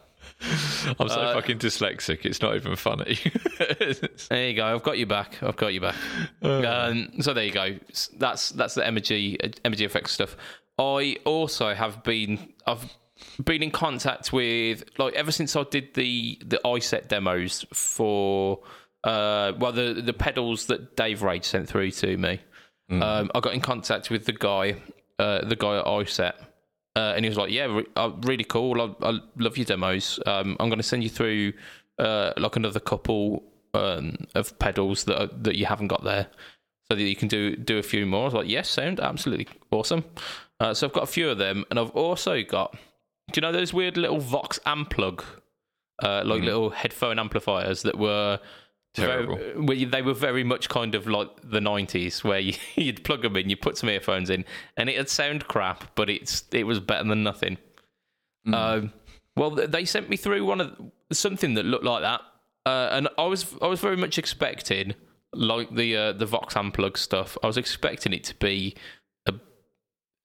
I'm 0.98 1.08
so 1.08 1.20
uh, 1.20 1.34
fucking 1.34 1.58
dyslexic. 1.58 2.24
It's 2.24 2.42
not 2.42 2.56
even 2.56 2.76
funny. 2.76 3.18
there 4.28 4.48
you 4.48 4.54
go. 4.54 4.74
I've 4.74 4.82
got 4.82 4.98
you 4.98 5.06
back. 5.06 5.42
I've 5.42 5.56
got 5.56 5.72
you 5.72 5.80
back. 5.80 5.94
Uh, 6.42 6.62
um, 6.66 7.08
so 7.20 7.32
there 7.32 7.44
you 7.44 7.52
go. 7.52 7.78
That's 8.16 8.50
that's 8.50 8.74
the 8.74 8.82
Emergy 8.82 9.38
Emergy 9.64 9.82
effects 9.82 10.12
stuff. 10.12 10.36
I 10.78 11.16
also 11.24 11.74
have 11.74 12.02
been 12.02 12.52
I've 12.66 12.84
been 13.44 13.62
in 13.62 13.70
contact 13.70 14.32
with 14.32 14.84
like 14.98 15.14
ever 15.14 15.32
since 15.32 15.54
I 15.54 15.64
did 15.64 15.94
the 15.94 16.38
the 16.44 16.60
iSet 16.64 17.08
demos 17.08 17.64
for 17.72 18.60
uh 19.04 19.52
well 19.58 19.72
the 19.72 20.02
the 20.04 20.12
pedals 20.12 20.66
that 20.66 20.96
Dave 20.96 21.22
Rage 21.22 21.44
sent 21.44 21.68
through 21.68 21.90
to 21.92 22.16
me. 22.16 22.40
Mm. 22.90 23.02
Um, 23.02 23.30
I 23.34 23.40
got 23.40 23.54
in 23.54 23.60
contact 23.60 24.10
with 24.10 24.24
the 24.26 24.32
guy 24.32 24.76
uh, 25.18 25.44
the 25.44 25.56
guy 25.56 25.78
at 25.78 25.84
iSet 25.84 26.34
uh, 26.94 27.14
and 27.16 27.24
he 27.24 27.28
was 27.28 27.38
like, 27.38 27.50
"Yeah, 27.50 27.66
re- 27.66 27.86
uh, 27.96 28.10
really 28.22 28.44
cool. 28.44 28.80
I, 28.80 29.06
I, 29.06 29.18
love 29.38 29.56
your 29.56 29.64
demos. 29.64 30.20
Um, 30.26 30.56
I'm 30.60 30.68
going 30.68 30.78
to 30.78 30.82
send 30.82 31.02
you 31.02 31.08
through 31.08 31.54
uh, 31.98 32.32
like 32.36 32.56
another 32.56 32.80
couple 32.80 33.42
um, 33.74 34.26
of 34.34 34.58
pedals 34.58 35.04
that 35.04 35.20
are, 35.20 35.30
that 35.42 35.56
you 35.56 35.66
haven't 35.66 35.88
got 35.88 36.04
there, 36.04 36.26
so 36.90 36.96
that 36.96 37.02
you 37.02 37.16
can 37.16 37.28
do 37.28 37.56
do 37.56 37.78
a 37.78 37.82
few 37.82 38.04
more." 38.04 38.22
I 38.22 38.24
was 38.24 38.34
like, 38.34 38.48
"Yes, 38.48 38.68
sound 38.68 39.00
absolutely 39.00 39.48
awesome." 39.70 40.04
Uh, 40.60 40.74
so 40.74 40.86
I've 40.86 40.92
got 40.92 41.04
a 41.04 41.06
few 41.06 41.30
of 41.30 41.38
them, 41.38 41.64
and 41.70 41.78
I've 41.78 41.90
also 41.90 42.42
got. 42.42 42.72
Do 43.32 43.38
you 43.38 43.42
know 43.42 43.52
those 43.52 43.72
weird 43.72 43.96
little 43.96 44.18
Vox 44.18 44.58
Amplug, 44.66 45.24
uh, 46.02 46.22
like 46.26 46.42
mm. 46.42 46.44
little 46.44 46.70
headphone 46.70 47.18
amplifiers 47.18 47.82
that 47.82 47.98
were 47.98 48.38
Terrible. 48.94 49.36
Very, 49.56 49.84
they 49.84 50.02
were 50.02 50.12
very 50.12 50.44
much 50.44 50.68
kind 50.68 50.94
of 50.94 51.06
like 51.06 51.28
the 51.42 51.60
'90s, 51.60 52.22
where 52.22 52.38
you, 52.38 52.54
would 52.76 53.04
plug 53.04 53.22
them 53.22 53.36
in, 53.36 53.48
you 53.48 53.56
put 53.56 53.78
some 53.78 53.88
earphones 53.88 54.28
in, 54.28 54.44
and 54.76 54.90
it'd 54.90 55.08
sound 55.08 55.48
crap, 55.48 55.94
but 55.94 56.10
it's 56.10 56.44
it 56.52 56.64
was 56.64 56.78
better 56.78 57.08
than 57.08 57.22
nothing. 57.22 57.56
Mm. 58.46 58.54
Um, 58.54 58.92
well, 59.36 59.50
they 59.50 59.86
sent 59.86 60.10
me 60.10 60.16
through 60.16 60.44
one 60.44 60.60
of 60.60 60.76
something 61.10 61.54
that 61.54 61.64
looked 61.64 61.84
like 61.84 62.02
that, 62.02 62.20
uh, 62.66 62.90
and 62.92 63.08
I 63.16 63.24
was 63.24 63.54
I 63.62 63.66
was 63.66 63.80
very 63.80 63.96
much 63.96 64.18
expecting 64.18 64.94
like 65.32 65.74
the 65.74 65.96
uh, 65.96 66.12
the 66.12 66.26
Vox 66.26 66.54
Amplug 66.54 66.98
stuff. 66.98 67.38
I 67.42 67.46
was 67.46 67.56
expecting 67.56 68.12
it 68.12 68.24
to 68.24 68.34
be 68.34 68.74
a, 69.26 69.34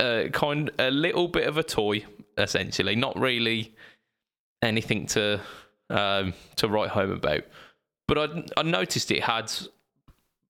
a 0.02 0.30
kind 0.30 0.72
a 0.78 0.92
little 0.92 1.30
bit 1.30 1.48
of 1.48 1.58
a 1.58 1.64
toy, 1.64 2.06
essentially, 2.38 2.98
not 2.98 3.18
really 3.18 3.76
anything 4.62 5.06
to 5.08 5.40
um, 5.90 6.34
to 6.58 6.68
write 6.68 6.90
home 6.90 7.12
about. 7.12 7.44
But 8.08 8.18
I, 8.18 8.44
I 8.58 8.64
noticed 8.64 9.12
it 9.12 9.24
had 9.24 9.52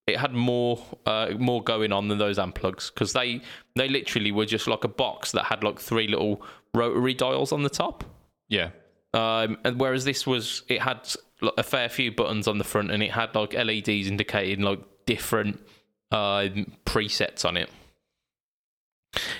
it 0.05 0.17
had 0.17 0.33
more 0.33 0.83
uh, 1.05 1.31
more 1.37 1.63
going 1.63 1.91
on 1.91 2.07
than 2.07 2.17
those 2.17 2.39
amp 2.39 2.55
plugs 2.55 2.89
because 2.89 3.13
they 3.13 3.41
they 3.75 3.89
literally 3.89 4.31
were 4.31 4.45
just 4.45 4.67
like 4.67 4.83
a 4.83 4.89
box 4.89 5.31
that 5.33 5.45
had 5.45 5.63
like 5.63 5.79
three 5.79 6.07
little 6.07 6.41
rotary 6.73 7.13
dials 7.13 7.51
on 7.51 7.63
the 7.63 7.69
top. 7.69 8.03
Yeah. 8.47 8.69
Um, 9.13 9.57
and 9.63 9.79
whereas 9.79 10.05
this 10.05 10.27
was, 10.27 10.63
it 10.67 10.81
had 10.81 11.09
like, 11.41 11.53
a 11.57 11.63
fair 11.63 11.89
few 11.89 12.11
buttons 12.11 12.47
on 12.47 12.57
the 12.57 12.63
front, 12.63 12.91
and 12.91 13.01
it 13.01 13.11
had 13.11 13.33
like 13.35 13.53
LEDs 13.53 14.07
indicating 14.07 14.61
like 14.63 14.79
different 15.05 15.59
uh, 16.11 16.47
presets 16.85 17.45
on 17.45 17.57
it. 17.57 17.69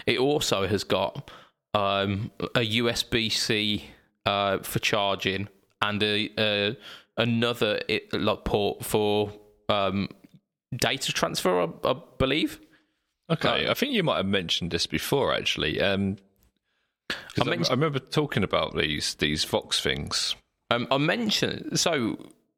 It 0.06 0.19
also 0.19 0.67
has 0.67 0.84
got 0.84 1.30
um, 1.73 2.32
a 2.39 2.80
USB 2.80 3.32
C 3.32 3.86
uh, 4.25 4.60
for 4.60 4.80
charging 4.80 5.47
and 5.82 6.01
a, 6.01 6.30
a 6.39 6.77
another 7.17 7.80
like 8.12 8.43
port 8.45 8.86
for 8.86 9.32
um, 9.69 10.10
data 10.75 11.12
transfer, 11.12 11.62
I, 11.62 11.67
I 11.84 11.95
believe. 12.17 12.60
Okay, 13.30 13.67
I 13.67 13.73
think 13.73 13.93
you 13.93 14.03
might 14.03 14.17
have 14.17 14.25
mentioned 14.25 14.71
this 14.71 14.88
before, 14.88 15.34
actually. 15.34 15.82
Um, 15.82 16.17
I, 17.12 17.43
mentioned, 17.43 17.67
I, 17.69 17.73
remember 17.73 17.99
talking 17.99 18.43
about 18.43 18.75
these 18.75 19.15
these 19.15 19.43
Vox 19.43 19.82
things. 19.82 20.36
Um, 20.71 20.88
I 20.91 20.97
mentioned 20.97 21.80
so 21.80 22.17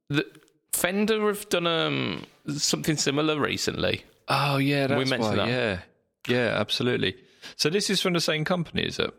the 0.09 0.25
Fender 0.73 1.27
have 1.27 1.49
done 1.49 1.67
um, 1.67 2.25
something 2.55 2.97
similar 2.97 3.39
recently. 3.39 4.03
Oh 4.27 4.57
yeah, 4.57 4.87
we 4.87 5.05
mentioned 5.05 5.21
why, 5.21 5.35
that. 5.35 5.47
Yeah, 5.47 5.79
yeah, 6.27 6.59
absolutely. 6.59 7.15
So 7.55 7.69
this 7.69 7.89
is 7.89 8.01
from 8.01 8.13
the 8.13 8.21
same 8.21 8.45
company, 8.45 8.83
is 8.83 8.99
it? 8.99 9.11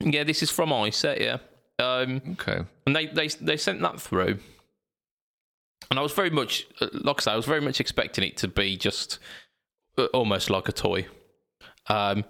Yeah, 0.00 0.24
this 0.24 0.42
is 0.42 0.50
from 0.50 0.70
iSet. 0.70 1.20
Yeah. 1.20 1.38
Um, 1.78 2.22
okay. 2.32 2.62
And 2.86 2.96
they, 2.96 3.06
they 3.06 3.28
they 3.28 3.56
sent 3.56 3.80
that 3.82 4.00
through, 4.00 4.38
and 5.90 5.98
I 5.98 6.02
was 6.02 6.12
very 6.12 6.30
much, 6.30 6.66
like 6.80 7.20
I 7.20 7.22
say, 7.22 7.32
I 7.32 7.36
was 7.36 7.46
very 7.46 7.60
much 7.60 7.80
expecting 7.80 8.24
it 8.24 8.36
to 8.38 8.48
be 8.48 8.76
just 8.76 9.18
uh, 9.98 10.06
almost 10.06 10.50
like 10.50 10.68
a 10.68 10.72
toy. 10.72 11.06
Um, 11.88 12.24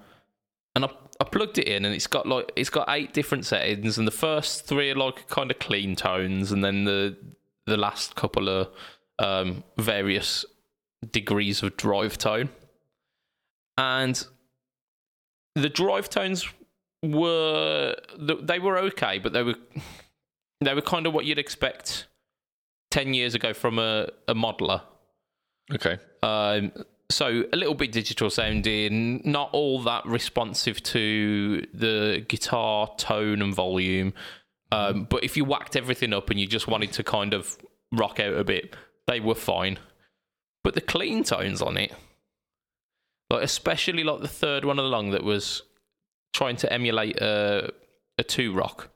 and 0.74 0.84
I, 0.84 0.90
I 1.20 1.24
plugged 1.24 1.58
it 1.58 1.68
in, 1.68 1.84
and 1.84 1.94
it's 1.94 2.06
got 2.06 2.26
like 2.26 2.50
it's 2.56 2.70
got 2.70 2.86
eight 2.88 3.12
different 3.12 3.46
settings, 3.46 3.98
and 3.98 4.06
the 4.06 4.12
first 4.12 4.66
three 4.66 4.90
are 4.90 4.96
like 4.96 5.28
kind 5.28 5.50
of 5.50 5.58
clean 5.58 5.96
tones, 5.96 6.52
and 6.52 6.64
then 6.64 6.84
the 6.84 7.16
the 7.66 7.76
last 7.76 8.16
couple 8.16 8.48
are 8.50 8.68
um, 9.18 9.64
various 9.78 10.44
degrees 11.10 11.62
of 11.62 11.76
drive 11.76 12.18
tone. 12.18 12.50
And 13.78 14.26
the 15.54 15.68
drive 15.68 16.08
tones 16.08 16.46
were 17.14 17.96
they 18.18 18.58
were 18.58 18.78
okay, 18.78 19.18
but 19.18 19.32
they 19.32 19.42
were 19.42 19.56
they 20.60 20.74
were 20.74 20.82
kind 20.82 21.06
of 21.06 21.14
what 21.14 21.24
you'd 21.24 21.38
expect 21.38 22.06
ten 22.90 23.14
years 23.14 23.34
ago 23.34 23.52
from 23.52 23.78
a, 23.78 24.08
a 24.28 24.34
modeler. 24.34 24.82
Okay. 25.72 25.98
Um, 26.22 26.72
so 27.10 27.44
a 27.52 27.56
little 27.56 27.74
bit 27.74 27.92
digital 27.92 28.30
sounding, 28.30 29.22
not 29.24 29.50
all 29.52 29.80
that 29.82 30.04
responsive 30.06 30.82
to 30.84 31.66
the 31.72 32.24
guitar 32.28 32.90
tone 32.96 33.42
and 33.42 33.54
volume. 33.54 34.12
Um, 34.72 35.04
but 35.04 35.22
if 35.22 35.36
you 35.36 35.44
whacked 35.44 35.76
everything 35.76 36.12
up 36.12 36.30
and 36.30 36.40
you 36.40 36.46
just 36.46 36.66
wanted 36.66 36.92
to 36.92 37.04
kind 37.04 37.32
of 37.32 37.56
rock 37.92 38.18
out 38.18 38.34
a 38.34 38.42
bit, 38.42 38.74
they 39.06 39.20
were 39.20 39.36
fine. 39.36 39.78
But 40.64 40.74
the 40.74 40.80
clean 40.80 41.22
tones 41.22 41.62
on 41.62 41.76
it, 41.76 41.92
like 43.30 43.44
especially 43.44 44.02
like 44.02 44.20
the 44.20 44.28
third 44.28 44.64
one 44.64 44.80
along 44.80 45.10
that 45.10 45.22
was 45.22 45.62
trying 46.36 46.56
to 46.56 46.70
emulate 46.70 47.16
a 47.16 47.72
a 48.18 48.22
Two-Rock. 48.22 48.90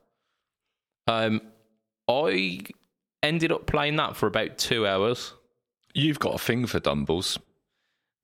Um, 1.07 1.41
I 2.07 2.61
ended 3.23 3.51
up 3.51 3.65
playing 3.65 3.95
that 3.97 4.15
for 4.15 4.27
about 4.27 4.57
two 4.57 4.85
hours. 4.87 5.33
You've 5.93 6.19
got 6.19 6.35
a 6.35 6.37
thing 6.37 6.65
for 6.67 6.79
Dumbles. 6.79 7.37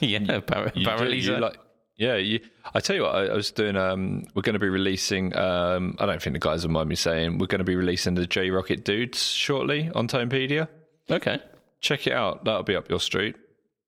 yeah, 0.00 0.20
apparently, 0.32 1.18
you, 1.18 1.34
you 1.34 1.38
like, 1.38 1.58
yeah. 1.96 2.16
You, 2.16 2.40
I 2.74 2.80
tell 2.80 2.96
you 2.96 3.02
what, 3.02 3.14
I, 3.14 3.26
I 3.26 3.34
was 3.34 3.50
doing. 3.50 3.76
Um, 3.76 4.24
we're 4.34 4.42
going 4.42 4.54
to 4.54 4.58
be 4.58 4.68
releasing. 4.68 5.36
Um, 5.36 5.96
I 5.98 6.06
don't 6.06 6.20
think 6.20 6.34
the 6.34 6.40
guys 6.40 6.66
will 6.66 6.72
mind 6.72 6.88
me 6.88 6.96
saying 6.96 7.38
we're 7.38 7.46
going 7.46 7.58
to 7.60 7.64
be 7.64 7.76
releasing 7.76 8.14
the 8.14 8.26
J 8.26 8.48
Rockett 8.48 8.84
Dudes 8.84 9.22
shortly 9.22 9.90
on 9.94 10.08
Tonepedia. 10.08 10.68
Okay, 11.10 11.38
check 11.80 12.06
it 12.06 12.14
out. 12.14 12.44
That'll 12.44 12.62
be 12.62 12.76
up 12.76 12.88
your 12.88 13.00
street. 13.00 13.36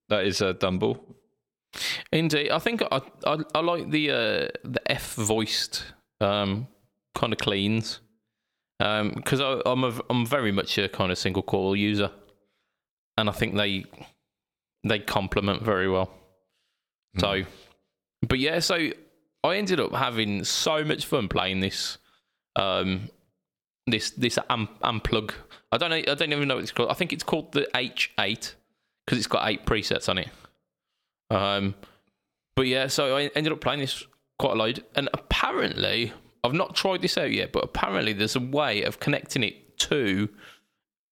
That 0.08 0.24
is 0.24 0.42
a 0.42 0.52
Dumble. 0.52 1.13
Indeed, 2.12 2.50
I 2.50 2.58
think 2.58 2.82
I 2.82 3.00
I, 3.26 3.38
I 3.54 3.60
like 3.60 3.90
the 3.90 4.10
uh, 4.10 4.48
the 4.64 4.80
F 4.86 5.14
voiced 5.14 5.84
um, 6.20 6.68
kind 7.14 7.32
of 7.32 7.38
cleans 7.38 8.00
because 8.78 9.40
um, 9.40 9.62
I'm 9.66 9.84
a, 9.84 10.00
I'm 10.10 10.26
very 10.26 10.52
much 10.52 10.78
a 10.78 10.88
kind 10.88 11.10
of 11.12 11.18
single 11.18 11.42
coil 11.42 11.76
user, 11.76 12.10
and 13.16 13.28
I 13.28 13.32
think 13.32 13.56
they 13.56 13.84
they 14.84 14.98
complement 14.98 15.62
very 15.62 15.88
well. 15.88 16.10
Mm. 17.16 17.20
So, 17.20 17.50
but 18.28 18.38
yeah, 18.38 18.58
so 18.58 18.90
I 19.44 19.56
ended 19.56 19.80
up 19.80 19.94
having 19.94 20.44
so 20.44 20.84
much 20.84 21.06
fun 21.06 21.28
playing 21.28 21.60
this 21.60 21.98
um, 22.56 23.10
this 23.86 24.10
this 24.10 24.38
amp, 24.50 24.80
Amplug. 24.80 25.32
I 25.72 25.78
don't 25.78 25.90
know. 25.90 25.96
I 25.96 26.14
don't 26.14 26.32
even 26.32 26.48
know 26.48 26.56
what 26.56 26.62
it's 26.62 26.72
called. 26.72 26.90
I 26.90 26.94
think 26.94 27.12
it's 27.12 27.24
called 27.24 27.52
the 27.52 27.68
H8 27.74 28.54
because 29.04 29.18
it's 29.18 29.26
got 29.26 29.48
eight 29.48 29.66
presets 29.66 30.08
on 30.08 30.18
it. 30.18 30.28
Um, 31.34 31.74
but 32.54 32.66
yeah, 32.66 32.86
so 32.86 33.16
I 33.16 33.30
ended 33.34 33.52
up 33.52 33.60
playing 33.60 33.80
this 33.80 34.06
quite 34.38 34.52
a 34.52 34.56
lot, 34.56 34.78
and 34.94 35.08
apparently 35.12 36.12
I've 36.42 36.52
not 36.52 36.76
tried 36.76 37.02
this 37.02 37.18
out 37.18 37.32
yet, 37.32 37.52
but 37.52 37.64
apparently 37.64 38.12
there's 38.12 38.36
a 38.36 38.40
way 38.40 38.82
of 38.82 39.00
connecting 39.00 39.42
it 39.42 39.78
to 39.78 40.28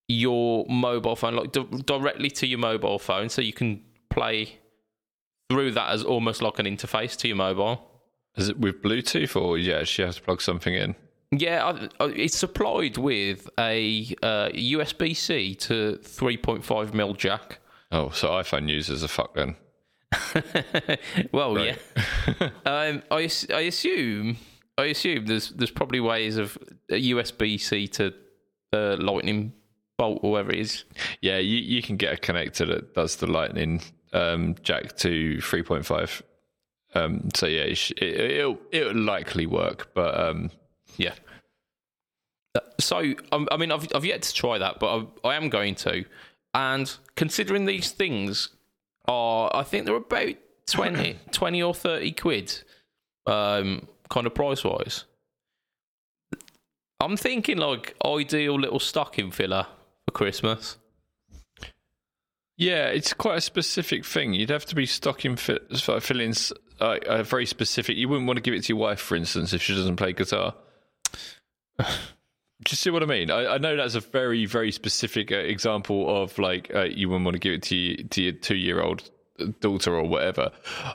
your 0.07 0.65
mobile 0.69 1.15
phone, 1.15 1.35
like 1.35 1.51
di- 1.51 1.81
directly 1.85 2.29
to 2.29 2.47
your 2.47 2.59
mobile 2.59 2.99
phone, 2.99 3.29
so 3.29 3.41
you 3.41 3.53
can 3.53 3.81
play 4.09 4.59
through 5.49 5.71
that 5.71 5.89
as 5.91 6.03
almost 6.03 6.41
like 6.41 6.59
an 6.59 6.65
interface 6.65 7.17
to 7.17 7.27
your 7.27 7.37
mobile. 7.37 7.89
Is 8.35 8.49
it 8.49 8.59
with 8.59 8.81
Bluetooth, 8.81 9.39
or 9.39 9.57
yeah, 9.57 9.83
she 9.83 10.01
has 10.01 10.15
to 10.15 10.21
plug 10.21 10.41
something 10.41 10.73
in? 10.73 10.95
Yeah, 11.31 11.65
I, 11.99 12.03
I, 12.03 12.07
it's 12.09 12.37
supplied 12.37 12.97
with 12.97 13.49
a 13.59 14.15
uh, 14.21 14.49
USB 14.49 15.15
C 15.15 15.55
to 15.55 15.99
3.5 16.03 16.93
mil 16.93 17.13
jack. 17.13 17.59
Oh, 17.91 18.09
so 18.09 18.29
iPhone 18.29 18.69
users 18.69 19.03
are 19.03 19.07
fucked 19.07 19.35
then. 19.35 19.55
well, 21.31 21.57
yeah. 21.59 21.75
um, 22.65 23.03
I 23.11 23.29
I 23.53 23.61
assume 23.61 24.37
I 24.77 24.85
assume 24.85 25.25
there's 25.25 25.49
there's 25.49 25.71
probably 25.71 25.99
ways 25.99 26.37
of 26.37 26.57
a 26.89 27.11
USB 27.11 27.59
C 27.59 27.87
to 27.89 28.13
uh, 28.73 28.97
Lightning 28.97 29.53
bolt 29.97 30.19
or 30.23 30.31
whatever 30.31 30.51
it 30.51 30.59
is. 30.59 30.85
Yeah, 31.21 31.37
you, 31.37 31.57
you 31.57 31.81
can 31.81 31.97
get 31.97 32.13
a 32.13 32.17
connector 32.17 32.67
that 32.67 32.93
does 32.93 33.17
the 33.17 33.27
Lightning 33.27 33.81
um, 34.11 34.55
jack 34.63 34.95
to 34.97 35.37
3.5. 35.37 36.21
Um, 36.95 37.29
so 37.35 37.47
yeah, 37.47 37.73
it, 37.97 38.45
will 38.45 38.59
it'll 38.71 38.95
likely 38.95 39.45
work, 39.47 39.91
but 39.93 40.19
um, 40.19 40.51
yeah. 40.97 41.13
So 42.79 43.13
um, 43.31 43.47
I 43.51 43.57
mean, 43.57 43.71
I've 43.71 43.87
I've 43.95 44.05
yet 44.05 44.21
to 44.23 44.33
try 44.33 44.59
that, 44.59 44.79
but 44.79 45.07
I, 45.23 45.29
I 45.29 45.35
am 45.35 45.49
going 45.49 45.75
to. 45.75 46.05
And 46.53 46.95
considering 47.15 47.65
these 47.65 47.89
things 47.91 48.49
are, 49.07 49.51
I 49.53 49.63
think 49.63 49.85
they're 49.85 49.95
about 49.95 50.35
20, 50.67 51.17
20 51.31 51.63
or 51.63 51.73
thirty 51.73 52.11
quid, 52.11 52.61
um, 53.25 53.87
kind 54.09 54.27
of 54.27 54.33
price 54.33 54.63
wise. 54.63 55.05
I'm 56.99 57.17
thinking 57.17 57.57
like 57.57 57.95
ideal 58.05 58.57
little 58.59 58.79
stocking 58.79 59.31
filler 59.31 59.67
for 60.07 60.11
Christmas. 60.13 60.77
Yeah, 62.55 62.87
it's 62.87 63.13
quite 63.13 63.37
a 63.37 63.41
specific 63.41 64.05
thing. 64.05 64.33
You'd 64.33 64.51
have 64.51 64.65
to 64.67 64.75
be 64.75 64.85
stocking 64.85 65.35
fit, 65.35 65.63
filling 66.01 66.33
uh, 66.79 66.99
a 67.05 67.23
very 67.23 67.45
specific. 67.45 67.97
You 67.97 68.07
wouldn't 68.07 68.27
want 68.27 68.37
to 68.37 68.41
give 68.41 68.53
it 68.53 68.63
to 68.65 68.69
your 68.69 68.77
wife, 68.77 68.99
for 68.99 69.15
instance, 69.15 69.53
if 69.53 69.61
she 69.61 69.75
doesn't 69.75 69.95
play 69.95 70.13
guitar. 70.13 70.53
Do 72.63 72.71
you 72.71 72.77
see 72.77 72.89
what 72.89 73.03
I 73.03 73.05
mean? 73.05 73.29
I, 73.29 73.55
I 73.55 73.57
know 73.57 73.75
that's 73.75 73.95
a 73.95 73.99
very, 73.99 74.45
very 74.45 74.71
specific 74.71 75.31
uh, 75.31 75.35
example 75.35 76.23
of 76.23 76.37
like 76.39 76.73
uh, 76.73 76.83
you 76.83 77.09
wouldn't 77.09 77.25
want 77.25 77.35
to 77.35 77.39
give 77.39 77.53
it 77.53 77.63
to, 77.63 77.75
you, 77.75 78.03
to 78.03 78.21
your 78.21 78.33
two-year-old 78.33 79.09
daughter 79.59 79.95
or 79.95 80.03
whatever. 80.03 80.51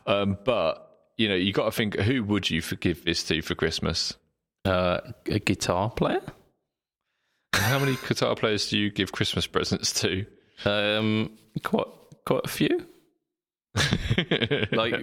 Um, 0.06 0.38
but 0.44 0.84
you 1.16 1.28
know, 1.28 1.34
you 1.34 1.52
got 1.52 1.66
to 1.66 1.72
think 1.72 1.96
who 1.96 2.22
would 2.24 2.48
you 2.48 2.62
forgive 2.62 3.04
this 3.04 3.22
to 3.24 3.42
for 3.42 3.54
Christmas? 3.54 4.14
Uh, 4.64 5.00
a 5.26 5.38
guitar 5.38 5.90
player. 5.90 6.22
How 7.54 7.78
many 7.78 7.96
guitar 8.06 8.34
players 8.36 8.68
do 8.70 8.78
you 8.78 8.90
give 8.90 9.12
Christmas 9.12 9.46
presents 9.46 9.92
to? 10.00 10.26
Um, 10.64 11.38
quite 11.64 11.86
quite 12.24 12.44
a 12.44 12.48
few. 12.48 12.86
like 14.72 14.94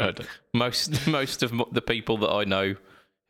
most 0.53 1.07
most 1.07 1.43
of 1.43 1.51
the 1.71 1.81
people 1.81 2.17
that 2.19 2.31
I 2.31 2.43
know 2.45 2.75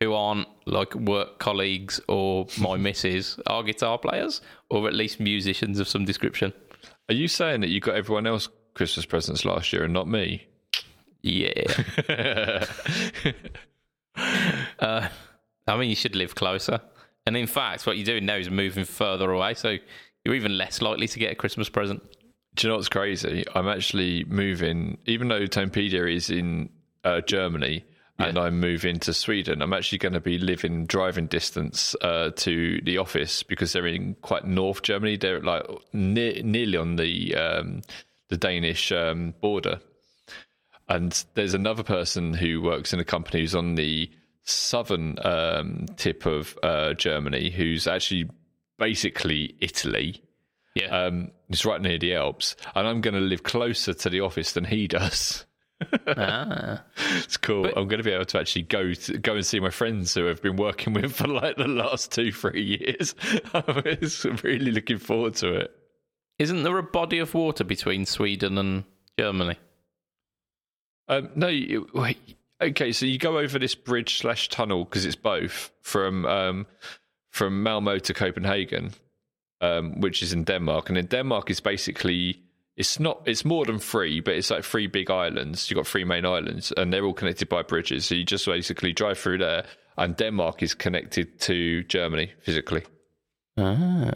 who 0.06 0.14
aren't 0.14 0.48
like 0.66 0.94
work 0.96 1.40
colleagues 1.40 2.00
or 2.08 2.48
my 2.60 2.78
missus 2.86 3.40
are 3.48 3.64
guitar 3.64 3.98
players 3.98 4.42
or 4.70 4.88
at 4.88 4.94
least 4.94 5.20
musicians 5.20 5.80
of 5.80 5.88
some 5.88 6.06
description. 6.06 6.54
Are 7.10 7.16
you 7.16 7.28
saying 7.28 7.62
that 7.62 7.70
you 7.70 7.80
got 7.80 7.96
everyone 7.96 8.28
else 8.28 8.48
Christmas 8.74 9.06
presents 9.06 9.46
last 9.46 9.74
year 9.74 9.84
and 9.84 9.94
not 9.94 10.08
me? 10.08 10.48
Yeah. 11.22 11.74
uh, 14.80 15.08
I 15.68 15.78
mean, 15.78 15.90
you 15.90 15.96
should 15.96 16.16
live 16.16 16.36
closer. 16.36 16.80
And 17.26 17.36
in 17.36 17.48
fact, 17.48 17.88
what 17.88 17.98
you're 17.98 18.06
doing 18.06 18.26
now 18.26 18.36
is 18.36 18.52
moving 18.52 18.86
further 18.86 19.32
away, 19.32 19.56
so 19.56 19.78
you're 20.24 20.36
even 20.36 20.56
less 20.58 20.82
likely 20.82 21.08
to 21.08 21.18
get 21.18 21.32
a 21.32 21.36
Christmas 21.36 21.70
present. 21.70 22.04
Do 22.54 22.68
you 22.68 22.70
know 22.70 22.76
what's 22.76 22.90
crazy? 22.90 23.44
I'm 23.56 23.68
actually 23.68 24.24
moving, 24.26 25.00
even 25.08 25.28
though 25.30 25.42
Tonepedia 25.48 26.14
is 26.14 26.30
in 26.30 26.70
uh, 27.04 27.22
Germany 27.22 27.84
yeah. 28.20 28.28
and 28.28 28.38
I'm 28.38 28.60
moving 28.60 29.00
to 29.00 29.14
Sweden, 29.14 29.62
I'm 29.62 29.74
actually 29.74 29.98
going 29.98 30.14
to 30.14 30.22
be 30.22 30.38
living 30.38 30.86
driving 30.86 31.28
distance 31.28 31.96
uh, 32.02 32.32
to 32.38 32.82
the 32.82 32.98
office 32.98 33.44
because 33.44 33.74
they're 33.74 33.88
in 33.88 34.16
quite 34.22 34.46
North 34.46 34.82
Germany. 34.84 35.18
They're 35.18 35.42
like 35.42 35.66
near, 35.94 36.42
nearly 36.44 36.78
on 36.78 36.96
the 36.96 37.36
um, 37.36 37.82
the 38.30 38.38
Danish 38.38 38.92
um, 38.92 39.34
border. 39.42 39.80
And 40.88 41.26
there's 41.34 41.54
another 41.54 41.84
person 41.84 42.34
who 42.34 42.62
works 42.62 42.94
in 42.94 43.00
a 43.00 43.06
company 43.06 43.42
who's 43.42 43.56
on 43.56 43.76
the 43.76 44.10
southern 44.44 45.18
um, 45.24 45.88
tip 45.98 46.26
of 46.26 46.58
uh, 46.62 46.94
Germany, 46.94 47.50
who's 47.50 47.88
actually 47.88 48.30
basically 48.78 49.56
Italy. 49.60 50.22
Yeah. 50.76 51.06
Um, 51.06 51.32
it's 51.50 51.66
right 51.66 51.82
near 51.82 51.98
the 51.98 52.16
Alps. 52.16 52.56
And 52.76 52.88
I'm 52.88 53.02
going 53.02 53.16
to 53.16 53.20
live 53.20 53.44
closer 53.44 53.94
to 53.94 54.10
the 54.10 54.22
office 54.22 54.54
than 54.54 54.66
he 54.66 54.88
does. 54.88 55.46
ah. 56.08 56.84
It's 57.18 57.38
cool. 57.38 57.64
But, 57.64 57.78
I'm 57.78 57.88
going 57.88 58.00
to 58.00 58.04
be 58.04 58.12
able 58.12 58.26
to 58.26 58.40
actually 58.40 58.64
go 58.64 58.94
to, 58.94 59.18
go 59.18 59.36
and 59.36 59.46
see 59.46 59.60
my 59.60 59.70
friends 59.70 60.14
who 60.14 60.30
I've 60.30 60.42
been 60.42 60.56
working 60.56 60.94
with 60.94 61.16
for 61.16 61.28
like 61.28 61.58
the 61.58 61.68
last 61.68 62.12
two, 62.12 62.32
three 62.32 62.64
years. 62.64 63.16
I'm 63.54 64.38
really 64.44 64.72
looking 64.72 64.98
forward 64.98 65.36
to 65.36 65.54
it. 65.54 65.72
Isn't 66.40 66.64
there 66.64 66.78
a 66.78 66.84
body 66.84 67.20
of 67.20 67.34
water 67.34 67.64
between 67.64 68.06
Sweden 68.06 68.58
and 68.58 68.84
Germany? 69.18 69.58
Um, 71.08 71.30
no, 71.36 71.48
you, 71.48 71.88
okay. 72.62 72.92
So 72.92 73.06
you 73.06 73.18
go 73.18 73.38
over 73.38 73.60
this 73.60 73.76
bridge 73.76 74.18
slash 74.18 74.50
tunnel 74.50 74.86
because 74.86 75.06
it's 75.06 75.16
both 75.16 75.72
from 75.82 76.26
um, 76.26 76.68
from 77.32 77.64
Malmo 77.64 78.00
to 78.00 78.14
Copenhagen, 78.14 78.92
um, 79.62 80.02
which 80.02 80.24
is 80.24 80.34
in 80.34 80.44
Denmark, 80.44 80.90
and 80.90 80.98
in 80.98 81.06
Denmark 81.06 81.50
is 81.52 81.60
basically 81.60 82.42
it's 82.78 83.00
not 83.00 83.22
it's 83.26 83.46
more 83.46 83.66
than 83.66 83.80
three, 83.80 84.20
but 84.20 84.34
it's 84.34 84.50
like 84.50 84.64
three 84.64 84.88
big 84.88 85.10
islands. 85.10 85.70
You've 85.70 85.78
got 85.78 85.88
three 85.88 86.04
main 86.04 86.26
islands, 86.26 86.74
and 86.76 86.92
they're 86.92 87.06
all 87.06 87.14
connected 87.14 87.48
by 87.48 87.64
bridges. 87.64 88.06
So 88.06 88.16
you 88.16 88.26
just 88.26 88.46
basically 88.46 88.92
drive 88.94 89.18
through 89.18 89.38
there, 89.38 89.66
and 89.98 90.16
Denmark 90.16 90.62
is 90.62 90.74
connected 90.74 91.40
to 91.42 91.84
Germany 91.84 92.34
physically. 92.42 92.84
Ah. 93.58 94.12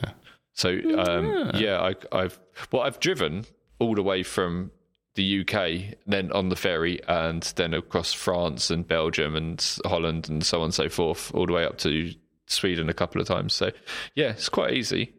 So 0.54 0.70
um, 0.98 1.52
yeah, 1.56 1.80
I, 1.80 1.96
I've 2.12 2.38
well, 2.72 2.82
I've 2.82 3.00
driven 3.00 3.46
all 3.80 3.96
the 3.96 4.04
way 4.04 4.24
from 4.24 4.72
the 5.16 5.42
UK, 5.42 5.98
then 6.06 6.32
on 6.34 6.50
the 6.50 6.58
ferry, 6.58 7.00
and 7.08 7.44
then 7.56 7.74
across 7.74 8.12
France 8.12 8.70
and 8.70 8.86
Belgium 8.86 9.38
and 9.38 9.66
Holland 9.86 10.30
and 10.30 10.46
so 10.46 10.60
on 10.60 10.66
and 10.66 10.74
so 10.74 10.90
forth, 10.90 11.34
all 11.34 11.46
the 11.46 11.54
way 11.54 11.64
up 11.64 11.78
to 11.80 12.12
Sweden 12.48 12.90
a 12.90 12.94
couple 12.94 13.22
of 13.22 13.28
times. 13.28 13.54
So 13.54 13.72
yeah, 14.16 14.32
it's 14.32 14.50
quite 14.50 14.74
easy. 14.74 15.14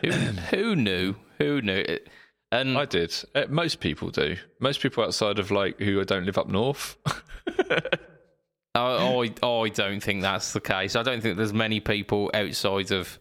who, 0.00 0.10
who 0.10 0.76
knew? 0.76 1.16
Who 1.40 1.60
knew? 1.60 1.72
It- 1.86 2.08
And 2.52 2.76
I 2.78 2.84
did. 2.84 3.12
Uh, 3.34 3.44
most 3.48 3.80
people 3.80 4.10
do. 4.10 4.36
Most 4.60 4.80
people 4.80 5.04
outside 5.04 5.38
of 5.38 5.50
like 5.50 5.78
who 5.80 6.04
don't 6.04 6.26
live 6.26 6.38
up 6.38 6.48
north. 6.48 6.96
I, 8.74 8.80
I, 9.42 9.46
I 9.46 9.68
don't 9.68 10.00
think 10.02 10.22
that's 10.22 10.52
the 10.52 10.60
case. 10.60 10.94
I 10.96 11.02
don't 11.02 11.20
think 11.20 11.36
there's 11.36 11.52
many 11.52 11.80
people 11.80 12.30
outside 12.34 12.92
of 12.92 13.18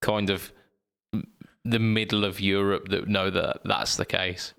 kind 0.00 0.30
of 0.30 0.52
the 1.64 1.78
middle 1.78 2.24
of 2.24 2.40
Europe 2.40 2.88
that 2.88 3.08
know 3.08 3.28
that 3.30 3.60
that's 3.64 3.96
the 3.96 4.06
case. 4.06 4.54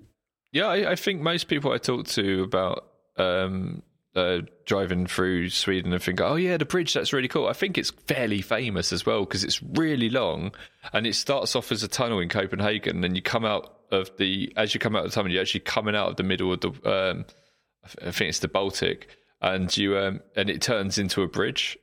Yeah, 0.52 0.68
I, 0.68 0.92
I 0.92 0.96
think 0.96 1.22
most 1.22 1.48
people 1.48 1.72
I 1.72 1.78
talk 1.78 2.08
to 2.08 2.44
about 2.44 2.88
um, 3.18 3.82
uh, 4.18 4.42
driving 4.66 5.06
through 5.06 5.50
Sweden 5.50 5.94
and 5.94 6.02
think, 6.02 6.20
oh 6.20 6.36
yeah, 6.36 6.58
the 6.58 6.66
bridge 6.66 6.94
that's 6.94 7.14
really 7.14 7.28
cool. 7.28 7.48
I 7.48 7.54
think 7.54 7.78
it's 7.78 7.92
fairly 7.92 8.42
famous 8.42 8.92
as 8.92 9.06
well 9.06 9.22
because 9.22 9.44
it's 9.44 9.62
really 9.62 10.10
long 10.10 10.52
and 10.92 11.06
it 11.06 11.14
starts 11.16 11.56
off 11.56 11.72
as 11.72 11.84
a 11.84 11.88
tunnel 11.88 12.20
in 12.20 12.28
Copenhagen, 12.30 13.04
and 13.04 13.16
you 13.16 13.22
come 13.22 13.46
out 13.46 13.74
of 13.92 14.10
the 14.18 14.52
as 14.58 14.74
you 14.74 14.80
come 14.80 14.96
out 14.96 15.06
of 15.06 15.12
the 15.12 15.16
tunnel, 15.16 15.32
you're 15.32 15.42
actually 15.42 15.62
coming 15.62 15.96
out 15.96 16.10
of 16.10 16.16
the 16.18 16.24
middle 16.24 16.52
of 16.52 16.62
the 16.62 16.70
um, 16.90 17.26
I 18.04 18.12
think 18.12 18.30
it's 18.30 18.40
the 18.40 18.48
Baltic, 18.48 19.08
and 19.42 19.76
you 19.78 19.98
um, 19.98 20.22
and 20.36 20.50
it 20.50 20.62
turns 20.62 20.98
into 20.98 21.22
a 21.22 21.28
bridge. 21.28 21.78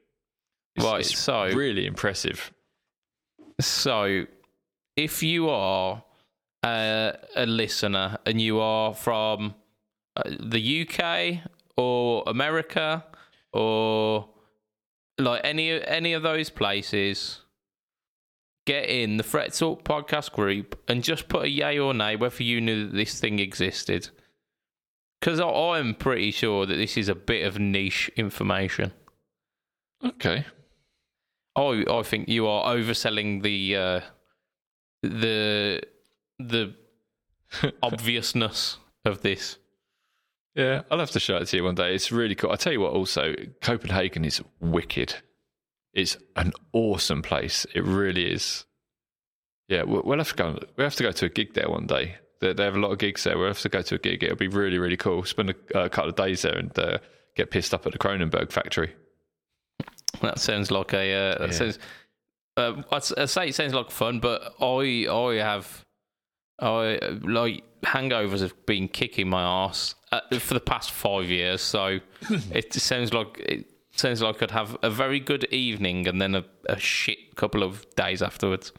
It's, 0.77 0.85
Right, 0.85 1.01
it's 1.01 1.18
so- 1.18 1.47
really 1.47 1.87
impressive. 1.87 2.53
So, 3.61 4.25
if 4.97 5.23
you 5.23 5.49
are 5.49 6.03
a, 6.64 7.16
a 7.37 7.47
listener 7.47 8.18
and 8.27 8.40
you 8.40 8.59
are 8.59 8.92
from 8.92 9.55
uh, 10.16 10.23
the 10.40 10.88
UK 10.88 11.49
or 11.76 12.22
America 12.26 13.04
or 13.52 14.28
like 15.18 15.40
any 15.44 15.82
any 15.84 16.12
of 16.12 16.22
those 16.22 16.50
places, 16.50 17.40
get 18.66 18.88
in 18.88 19.16
the 19.16 19.22
Fret 19.22 19.52
Talk 19.52 19.84
podcast 19.84 20.32
group 20.32 20.80
and 20.88 21.02
just 21.02 21.28
put 21.28 21.44
a 21.44 21.48
yay 21.48 21.78
or 21.78 21.94
nay 21.94 22.16
whether 22.16 22.42
you 22.42 22.60
knew 22.60 22.87
that 22.87 22.94
this 22.94 23.20
thing 23.20 23.38
existed. 23.38 24.10
Because 25.20 25.40
I'm 25.40 25.94
pretty 25.94 26.32
sure 26.32 26.66
that 26.66 26.74
this 26.74 26.96
is 26.96 27.08
a 27.08 27.14
bit 27.14 27.46
of 27.46 27.58
niche 27.58 28.10
information. 28.16 28.92
Okay. 30.04 30.44
I 31.56 31.84
I 31.88 32.02
think 32.02 32.28
you 32.28 32.46
are 32.46 32.74
overselling 32.74 33.42
the 33.42 33.76
uh, 33.76 34.00
the 35.02 35.82
the 36.38 36.74
obviousness 37.82 38.78
of 39.04 39.22
this. 39.22 39.58
Yeah, 40.54 40.82
I'll 40.90 40.98
have 41.00 41.10
to 41.12 41.20
show 41.20 41.36
it 41.38 41.46
to 41.46 41.56
you 41.56 41.64
one 41.64 41.74
day. 41.74 41.94
It's 41.94 42.12
really 42.12 42.34
cool. 42.34 42.52
I 42.52 42.56
tell 42.56 42.72
you 42.72 42.80
what, 42.80 42.92
also 42.92 43.34
Copenhagen 43.60 44.24
is 44.24 44.40
wicked. 44.60 45.14
It's 45.92 46.16
an 46.36 46.52
awesome 46.72 47.22
place. 47.22 47.66
It 47.74 47.84
really 47.84 48.32
is. 48.32 48.64
Yeah, 49.68 49.82
we'll, 49.82 50.02
we'll 50.04 50.18
have 50.18 50.28
to 50.30 50.34
go. 50.34 50.58
We 50.76 50.84
have 50.84 50.94
to 50.96 51.02
go 51.02 51.12
to 51.12 51.26
a 51.26 51.28
gig 51.28 51.54
there 51.54 51.68
one 51.68 51.86
day. 51.86 52.16
They, 52.40 52.52
they 52.52 52.64
have 52.64 52.76
a 52.76 52.80
lot 52.80 52.92
of 52.92 52.98
gigs 52.98 53.24
there. 53.24 53.36
We'll 53.38 53.48
have 53.48 53.60
to 53.60 53.68
go 53.68 53.82
to 53.82 53.94
a 53.96 53.98
gig. 53.98 54.22
It'll 54.22 54.36
be 54.36 54.48
really, 54.48 54.78
really 54.78 54.96
cool. 54.96 55.24
Spend 55.24 55.54
a, 55.74 55.88
couple 55.88 56.10
of 56.10 56.16
days 56.16 56.42
there 56.42 56.56
and 56.56 56.76
uh, 56.78 56.98
get 57.36 57.50
pissed 57.50 57.72
up 57.74 57.86
at 57.86 57.92
the 57.92 57.98
Kronenberg 57.98 58.52
factory. 58.52 58.94
That 60.22 60.38
sounds 60.38 60.70
like 60.70 60.92
a 60.94 61.12
uh, 61.14 61.38
that 61.38 61.46
Yeah. 61.48 61.52
sounds. 61.52 61.78
Uh, 62.56 62.82
I'd 62.92 63.28
say 63.28 63.48
it 63.48 63.54
sounds 63.56 63.74
like 63.74 63.90
fun, 63.90 64.20
but 64.20 64.54
I 64.60 65.06
I 65.10 65.34
have 65.42 65.84
I 66.58 66.96
uh, 66.96 67.18
like 67.22 67.64
hangovers 67.82 68.40
have 68.40 68.54
been 68.66 68.88
kicking 68.88 69.28
my 69.28 69.42
ass 69.42 69.94
uh, 70.12 70.20
for 70.38 70.54
the 70.54 70.60
past 70.60 70.90
five 70.90 71.28
years. 71.28 71.60
So 71.60 72.00
it 72.52 72.72
sounds 72.74 73.12
like 73.12 73.38
it 73.40 73.66
sounds 73.96 74.22
like 74.22 74.42
I'd 74.42 74.50
have 74.50 74.76
a 74.82 74.90
very 74.90 75.20
good 75.20 75.44
evening 75.52 76.06
and 76.08 76.20
then 76.20 76.34
a, 76.34 76.44
a 76.68 76.78
shit 76.78 77.36
couple 77.36 77.62
of 77.62 77.84
days 77.96 78.22
afterwards. 78.22 78.72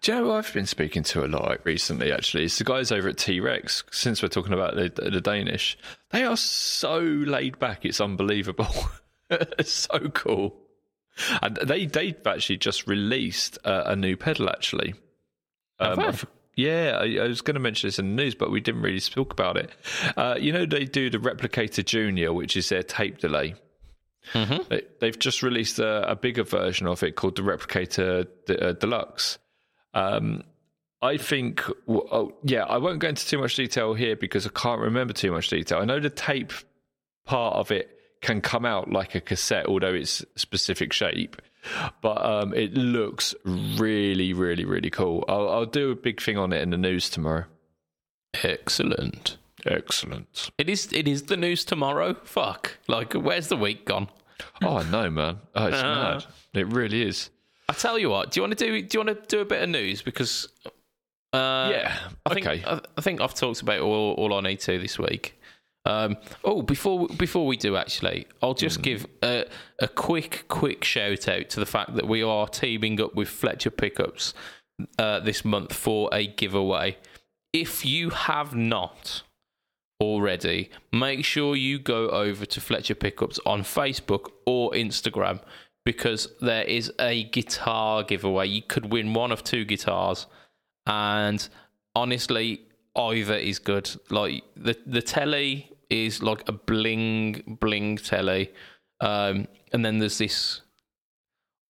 Do 0.00 0.12
you 0.12 0.18
know 0.18 0.24
who 0.24 0.32
I've 0.32 0.52
been 0.54 0.64
speaking 0.66 1.02
to 1.04 1.24
a 1.24 1.28
lot 1.28 1.58
recently, 1.64 2.10
actually? 2.10 2.44
It's 2.44 2.56
the 2.56 2.64
guys 2.64 2.90
over 2.90 3.08
at 3.08 3.18
T 3.18 3.38
Rex, 3.38 3.84
since 3.90 4.22
we're 4.22 4.28
talking 4.28 4.54
about 4.54 4.74
the, 4.76 4.88
the 5.10 5.20
Danish. 5.20 5.76
They 6.10 6.24
are 6.24 6.38
so 6.38 6.98
laid 7.00 7.58
back, 7.58 7.84
it's 7.84 8.00
unbelievable. 8.00 8.74
it's 9.28 9.70
so 9.90 9.98
cool. 10.14 10.56
And 11.42 11.56
they, 11.56 11.84
they've 11.84 12.26
actually 12.26 12.56
just 12.56 12.86
released 12.86 13.58
uh, 13.64 13.82
a 13.86 13.94
new 13.94 14.16
pedal, 14.16 14.48
actually. 14.48 14.94
Have 15.78 15.98
Um, 15.98 16.04
I 16.04 16.08
f- 16.08 16.24
yeah, 16.58 16.98
I, 17.00 17.24
I 17.24 17.28
was 17.28 17.40
going 17.40 17.54
to 17.54 17.60
mention 17.60 17.86
this 17.86 18.00
in 18.00 18.16
the 18.16 18.22
news, 18.22 18.34
but 18.34 18.50
we 18.50 18.60
didn't 18.60 18.82
really 18.82 18.98
talk 19.00 19.32
about 19.32 19.56
it. 19.56 19.70
Uh, 20.16 20.34
you 20.38 20.52
know, 20.52 20.66
they 20.66 20.84
do 20.84 21.08
the 21.08 21.18
Replicator 21.18 21.84
Junior, 21.84 22.32
which 22.32 22.56
is 22.56 22.68
their 22.68 22.82
tape 22.82 23.18
delay. 23.18 23.54
Mhm. 24.32 24.66
They, 24.68 24.82
they've 25.00 25.18
just 25.18 25.42
released 25.44 25.78
a, 25.78 26.10
a 26.10 26.16
bigger 26.16 26.42
version 26.42 26.88
of 26.88 27.02
it 27.04 27.12
called 27.14 27.36
the 27.36 27.42
Replicator 27.42 28.26
D- 28.46 28.58
uh, 28.58 28.72
Deluxe. 28.72 29.38
Um, 29.94 30.42
I 31.00 31.16
think, 31.16 31.62
oh, 31.88 32.34
yeah, 32.42 32.64
I 32.64 32.78
won't 32.78 32.98
go 32.98 33.08
into 33.08 33.24
too 33.24 33.38
much 33.38 33.54
detail 33.54 33.94
here 33.94 34.16
because 34.16 34.44
I 34.44 34.50
can't 34.50 34.80
remember 34.80 35.12
too 35.12 35.30
much 35.30 35.48
detail. 35.48 35.78
I 35.78 35.84
know 35.84 36.00
the 36.00 36.10
tape 36.10 36.52
part 37.24 37.54
of 37.54 37.70
it 37.70 37.97
can 38.20 38.40
come 38.40 38.64
out 38.64 38.90
like 38.90 39.14
a 39.14 39.20
cassette, 39.20 39.66
although 39.66 39.94
it's 39.94 40.24
specific 40.36 40.92
shape. 40.92 41.40
But 42.00 42.24
um, 42.24 42.54
it 42.54 42.74
looks 42.74 43.34
really, 43.44 44.32
really, 44.32 44.64
really 44.64 44.90
cool. 44.90 45.24
I'll, 45.28 45.48
I'll 45.50 45.66
do 45.66 45.90
a 45.90 45.94
big 45.96 46.20
thing 46.20 46.38
on 46.38 46.52
it 46.52 46.62
in 46.62 46.70
the 46.70 46.78
news 46.78 47.10
tomorrow. 47.10 47.44
Excellent. 48.42 49.36
Excellent. 49.66 50.50
It 50.56 50.68
is. 50.68 50.92
It 50.92 51.08
is 51.08 51.24
the 51.24 51.36
news 51.36 51.64
tomorrow. 51.64 52.14
Fuck. 52.24 52.78
Like, 52.86 53.12
where's 53.14 53.48
the 53.48 53.56
week 53.56 53.84
gone? 53.86 54.08
Oh 54.62 54.82
no, 54.88 55.10
man! 55.10 55.38
Oh, 55.54 55.66
it's 55.66 55.78
Ah. 55.82 56.14
mad. 56.14 56.26
It 56.54 56.68
really 56.68 57.02
is. 57.02 57.30
I 57.68 57.72
tell 57.72 57.98
you 57.98 58.08
what. 58.08 58.30
Do 58.30 58.38
you 58.38 58.42
want 58.46 58.56
to 58.56 58.64
do? 58.64 58.82
Do 58.82 58.98
you 58.98 59.04
want 59.04 59.28
to 59.28 59.36
do 59.36 59.40
a 59.40 59.44
bit 59.44 59.62
of 59.62 59.68
news? 59.68 60.00
Because 60.00 60.48
uh, 61.32 61.70
Yeah, 61.72 61.98
I 62.24 62.34
think 62.34 62.46
okay. 62.46 62.64
I, 62.64 62.80
I 62.96 63.00
think 63.00 63.20
I've 63.20 63.34
talked 63.34 63.60
about 63.60 63.80
all, 63.80 64.12
all 64.14 64.32
I 64.34 64.40
need 64.40 64.60
to 64.60 64.78
this 64.78 64.98
week. 64.98 65.37
Um, 65.88 66.18
oh, 66.44 66.60
before 66.60 67.08
before 67.08 67.46
we 67.46 67.56
do, 67.56 67.74
actually, 67.74 68.26
I'll 68.42 68.52
just 68.52 68.82
give 68.82 69.06
a, 69.22 69.46
a 69.78 69.88
quick 69.88 70.44
quick 70.48 70.84
shout 70.84 71.26
out 71.28 71.48
to 71.48 71.60
the 71.60 71.66
fact 71.66 71.94
that 71.94 72.06
we 72.06 72.22
are 72.22 72.46
teaming 72.46 73.00
up 73.00 73.14
with 73.14 73.30
Fletcher 73.30 73.70
Pickups 73.70 74.34
uh, 74.98 75.20
this 75.20 75.46
month 75.46 75.72
for 75.72 76.10
a 76.12 76.26
giveaway. 76.26 76.98
If 77.54 77.86
you 77.86 78.10
have 78.10 78.54
not 78.54 79.22
already, 79.98 80.68
make 80.92 81.24
sure 81.24 81.56
you 81.56 81.78
go 81.78 82.10
over 82.10 82.44
to 82.44 82.60
Fletcher 82.60 82.94
Pickups 82.94 83.40
on 83.46 83.62
Facebook 83.62 84.30
or 84.44 84.70
Instagram 84.72 85.40
because 85.86 86.28
there 86.42 86.64
is 86.64 86.92
a 87.00 87.24
guitar 87.24 88.02
giveaway. 88.02 88.46
You 88.46 88.60
could 88.60 88.92
win 88.92 89.14
one 89.14 89.32
of 89.32 89.42
two 89.42 89.64
guitars, 89.64 90.26
and 90.86 91.48
honestly, 91.96 92.60
either 92.94 93.36
is 93.36 93.58
good. 93.58 93.90
Like 94.10 94.44
the 94.54 94.76
the 94.84 95.00
telly 95.00 95.70
is 95.90 96.22
like 96.22 96.48
a 96.48 96.52
bling 96.52 97.56
bling 97.60 97.96
telly, 97.98 98.52
um, 99.00 99.46
and 99.72 99.84
then 99.84 99.98
there's 99.98 100.18
this. 100.18 100.60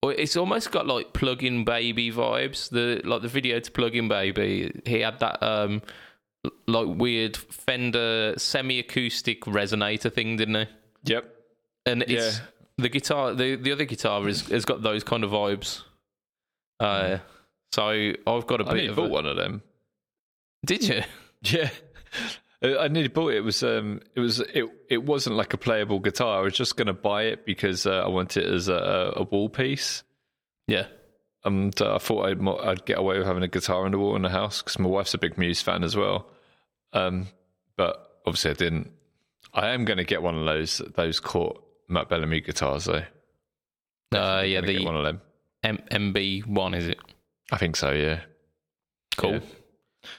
It's 0.05 0.37
almost 0.37 0.71
got 0.71 0.87
like 0.87 1.13
plug-in 1.13 1.65
baby 1.65 2.11
vibes. 2.13 2.71
The 2.71 3.01
like 3.05 3.23
the 3.23 3.29
video 3.29 3.59
to 3.59 3.71
plug-in 3.71 4.09
baby. 4.09 4.81
He 4.87 5.01
had 5.01 5.19
that 5.21 5.43
um 5.43 5.83
like 6.69 6.87
weird 6.87 7.37
Fender 7.37 8.35
semi-acoustic 8.39 9.43
resonator 9.43 10.13
thing, 10.13 10.37
didn't 10.37 10.55
he? 10.55 10.67
Yep. 11.13 11.35
And 11.87 12.03
it's 12.03 12.13
Yeah. 12.39 12.45
the 12.79 12.89
guitar. 12.89 13.35
The 13.35 13.57
the 13.57 13.73
other 13.73 13.85
guitar 13.85 14.29
is, 14.29 14.49
has 14.49 14.65
got 14.65 14.83
those 14.83 15.03
kind 15.03 15.25
of 15.25 15.33
vibes. 15.33 15.83
Uh, 16.79 17.19
so 17.73 17.89
I've 18.27 18.47
got 18.47 18.61
a 18.61 18.67
I 18.69 18.73
bit 18.73 18.91
of. 18.91 18.99
A, 18.99 19.03
one 19.09 19.27
of 19.27 19.37
them. 19.37 19.63
did 20.65 20.87
you? 20.89 21.03
Yeah. 21.43 21.71
Uh, 22.63 22.79
I 22.79 22.89
nearly 22.89 23.09
bought 23.09 23.33
it. 23.33 23.37
It 23.37 23.45
was 23.45 23.63
um, 23.63 24.01
it 24.15 24.21
was 24.21 24.41
it. 24.41 24.65
It 24.89 25.05
wasn't 25.05 25.37
like 25.37 25.55
a 25.55 25.59
playable 25.59 26.01
guitar. 26.01 26.41
I 26.41 26.43
was 26.43 26.55
just 26.55 26.77
going 26.77 26.87
to 26.87 26.93
buy 26.93 27.25
it 27.25 27.47
because 27.47 27.87
uh, 27.87 28.03
I 28.05 28.09
want 28.09 28.37
it 28.37 28.47
as 28.47 28.69
a, 28.69 29.13
a 29.17 29.23
wall 29.23 29.49
piece. 29.49 30.03
Yeah. 30.67 30.87
And 31.45 31.81
uh, 31.81 31.95
I 31.95 31.99
thought 31.99 32.27
I'd, 32.27 32.47
I'd 32.49 32.85
get 32.85 32.99
away 32.99 33.17
with 33.19 33.27
having 33.27 33.45
a 33.45 33.49
guitar 33.49 33.85
on 33.85 33.93
the 33.93 33.99
wall 33.99 34.17
in 34.17 34.23
the 34.23 34.29
house 34.29 34.61
because 34.61 34.79
my 34.79 34.89
wife's 34.89 35.15
a 35.15 35.19
big 35.19 35.39
Muse 35.39 35.63
fan 35.63 35.85
as 35.85 35.97
well. 35.97 36.27
Um, 36.93 37.29
but 37.77 38.21
obviously 38.27 38.51
I 38.51 38.55
didn't. 38.55 38.91
I 39.55 39.69
am 39.69 39.85
going 39.85 39.99
to 39.99 40.05
get 40.05 40.23
one 40.23 40.37
of 40.37 40.45
those 40.45 40.79
those 40.97 41.21
Cort 41.21 41.63
Matt 41.89 42.09
Bellamy 42.09 42.41
guitars 42.41 42.87
though. 42.87 43.05
Uh, 44.13 44.43
yeah, 44.43 44.61
Gonna 44.61 44.67
the 44.67 44.85
one 44.85 44.97
of 44.97 45.05
them. 45.05 45.21
M- 45.63 46.13
MB 46.13 46.47
one 46.47 46.75
is 46.75 46.89
it? 46.89 46.99
I 47.53 47.57
think 47.57 47.77
so. 47.77 47.93
Yeah. 47.93 48.21
Cool. 49.17 49.35
Yeah. 49.35 49.41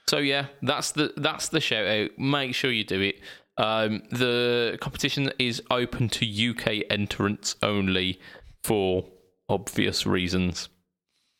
So 0.08 0.18
yeah, 0.18 0.48
that's 0.62 0.92
the 0.92 1.14
that's 1.18 1.50
the 1.50 1.60
shout 1.60 1.88
out. 1.88 2.18
Make 2.18 2.56
sure 2.56 2.72
you 2.72 2.84
do 2.84 3.02
it. 3.02 3.22
Um, 3.58 4.04
the 4.12 4.78
competition 4.80 5.32
is 5.38 5.62
open 5.70 6.10
to 6.10 6.50
UK 6.50 6.86
entrants 6.90 7.56
only 7.62 8.20
for 8.64 9.06
obvious 9.50 10.06
reasons. 10.06 10.70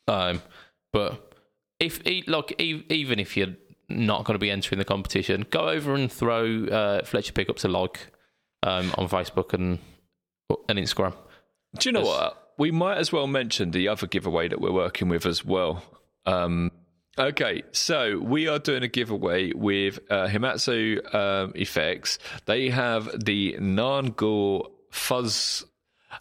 Um, 0.06 0.42
but 0.92 1.34
if 1.78 2.02
like 2.26 2.60
even 2.60 3.18
if 3.18 3.36
you're 3.36 3.54
not 3.88 4.24
going 4.24 4.34
to 4.34 4.38
be 4.38 4.50
entering 4.50 4.78
the 4.78 4.84
competition, 4.84 5.46
go 5.50 5.68
over 5.68 5.94
and 5.94 6.10
throw 6.10 6.64
uh, 6.66 7.04
Fletcher 7.04 7.32
Pickups 7.32 7.64
a 7.64 7.68
like 7.68 8.08
um, 8.62 8.92
on 8.98 9.08
Facebook 9.08 9.54
and 9.54 9.78
and 10.68 10.78
Instagram. 10.78 11.14
Do 11.78 11.88
you 11.88 11.92
know 11.92 12.02
what? 12.02 12.52
We 12.58 12.70
might 12.70 12.98
as 12.98 13.12
well 13.12 13.26
mention 13.26 13.70
the 13.70 13.88
other 13.88 14.06
giveaway 14.06 14.48
that 14.48 14.60
we're 14.60 14.72
working 14.72 15.08
with 15.08 15.24
as 15.24 15.44
well. 15.44 15.82
Um, 16.26 16.72
okay, 17.18 17.62
so 17.72 18.18
we 18.18 18.48
are 18.48 18.58
doing 18.58 18.82
a 18.82 18.88
giveaway 18.88 19.52
with 19.52 19.98
uh, 20.10 20.26
Himatsu 20.26 21.14
um, 21.14 21.52
Effects. 21.54 22.18
They 22.46 22.70
have 22.70 23.24
the 23.24 23.56
Nangor 23.60 24.62
Fuzz 24.90 25.64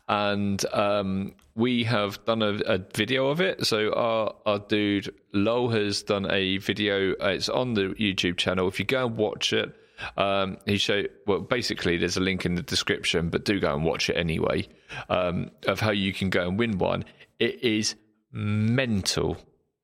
and 0.08 0.64
um, 0.74 1.36
we 1.56 1.84
have 1.84 2.24
done 2.26 2.42
a, 2.42 2.54
a, 2.66 2.78
video 2.94 3.28
of 3.28 3.42
it. 3.42 3.66
So 3.66 3.92
our 3.94 4.36
our 4.46 4.60
dude 4.60 5.14
Lowell 5.34 5.70
has 5.70 6.04
done 6.04 6.30
a 6.30 6.58
video. 6.58 7.14
Uh, 7.14 7.30
it's 7.30 7.50
on 7.50 7.74
the 7.74 7.90
YouTube 8.00 8.38
channel. 8.38 8.68
If 8.68 8.80
you 8.80 8.86
go 8.86 9.08
and 9.08 9.18
watch 9.18 9.54
it, 9.54 9.74
um, 10.18 10.58
he 10.66 10.78
showed 10.78 11.10
well. 11.26 11.40
Basically, 11.40 11.98
there's 11.98 12.18
a 12.18 12.22
link 12.22 12.46
in 12.46 12.56
the 12.56 12.62
description, 12.62 13.30
but 13.30 13.46
do 13.46 13.60
go 13.60 13.74
and 13.74 13.84
watch 13.84 14.10
it 14.10 14.16
anyway. 14.16 14.68
Um, 15.10 15.52
of 15.68 15.80
how 15.80 15.92
you 15.92 16.14
can 16.14 16.30
go 16.30 16.48
and 16.48 16.58
win 16.58 16.78
one. 16.78 17.06
It 17.40 17.64
is 17.64 17.96
mental. 18.32 19.38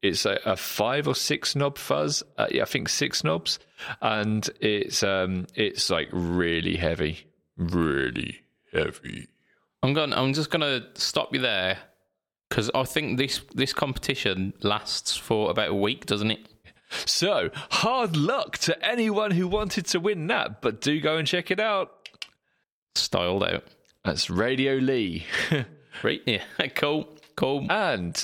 It's 0.05 0.25
a, 0.25 0.39
a 0.45 0.55
five 0.55 1.07
or 1.07 1.15
six 1.15 1.55
knob 1.55 1.77
fuzz. 1.77 2.23
Uh, 2.37 2.47
yeah, 2.51 2.61
I 2.63 2.65
think 2.65 2.89
six 2.89 3.23
knobs, 3.23 3.59
and 4.01 4.47
it's 4.59 5.03
um, 5.03 5.47
it's 5.55 5.89
like 5.89 6.09
really 6.11 6.75
heavy, 6.75 7.25
really 7.57 8.41
heavy. 8.71 9.27
I'm 9.83 9.93
going. 9.93 10.13
I'm 10.13 10.33
just 10.33 10.49
going 10.49 10.61
to 10.61 10.85
stop 10.99 11.33
you 11.33 11.41
there 11.41 11.77
because 12.49 12.71
I 12.73 12.83
think 12.83 13.17
this 13.17 13.41
this 13.53 13.73
competition 13.73 14.53
lasts 14.61 15.15
for 15.17 15.51
about 15.51 15.69
a 15.69 15.75
week, 15.75 16.05
doesn't 16.05 16.31
it? 16.31 16.47
So 17.05 17.49
hard 17.71 18.15
luck 18.15 18.57
to 18.59 18.85
anyone 18.85 19.31
who 19.31 19.47
wanted 19.47 19.85
to 19.87 19.99
win 19.99 20.27
that, 20.27 20.61
but 20.61 20.81
do 20.81 20.99
go 21.01 21.17
and 21.17 21.27
check 21.27 21.51
it 21.51 21.59
out. 21.59 22.09
Styled 22.95 23.43
out. 23.43 23.63
That's 24.03 24.29
Radio 24.29 24.75
Lee. 24.75 25.25
right? 26.03 26.21
Yeah. 26.25 26.43
Cool. 26.75 27.07
Cool. 27.35 27.67
And 27.69 28.23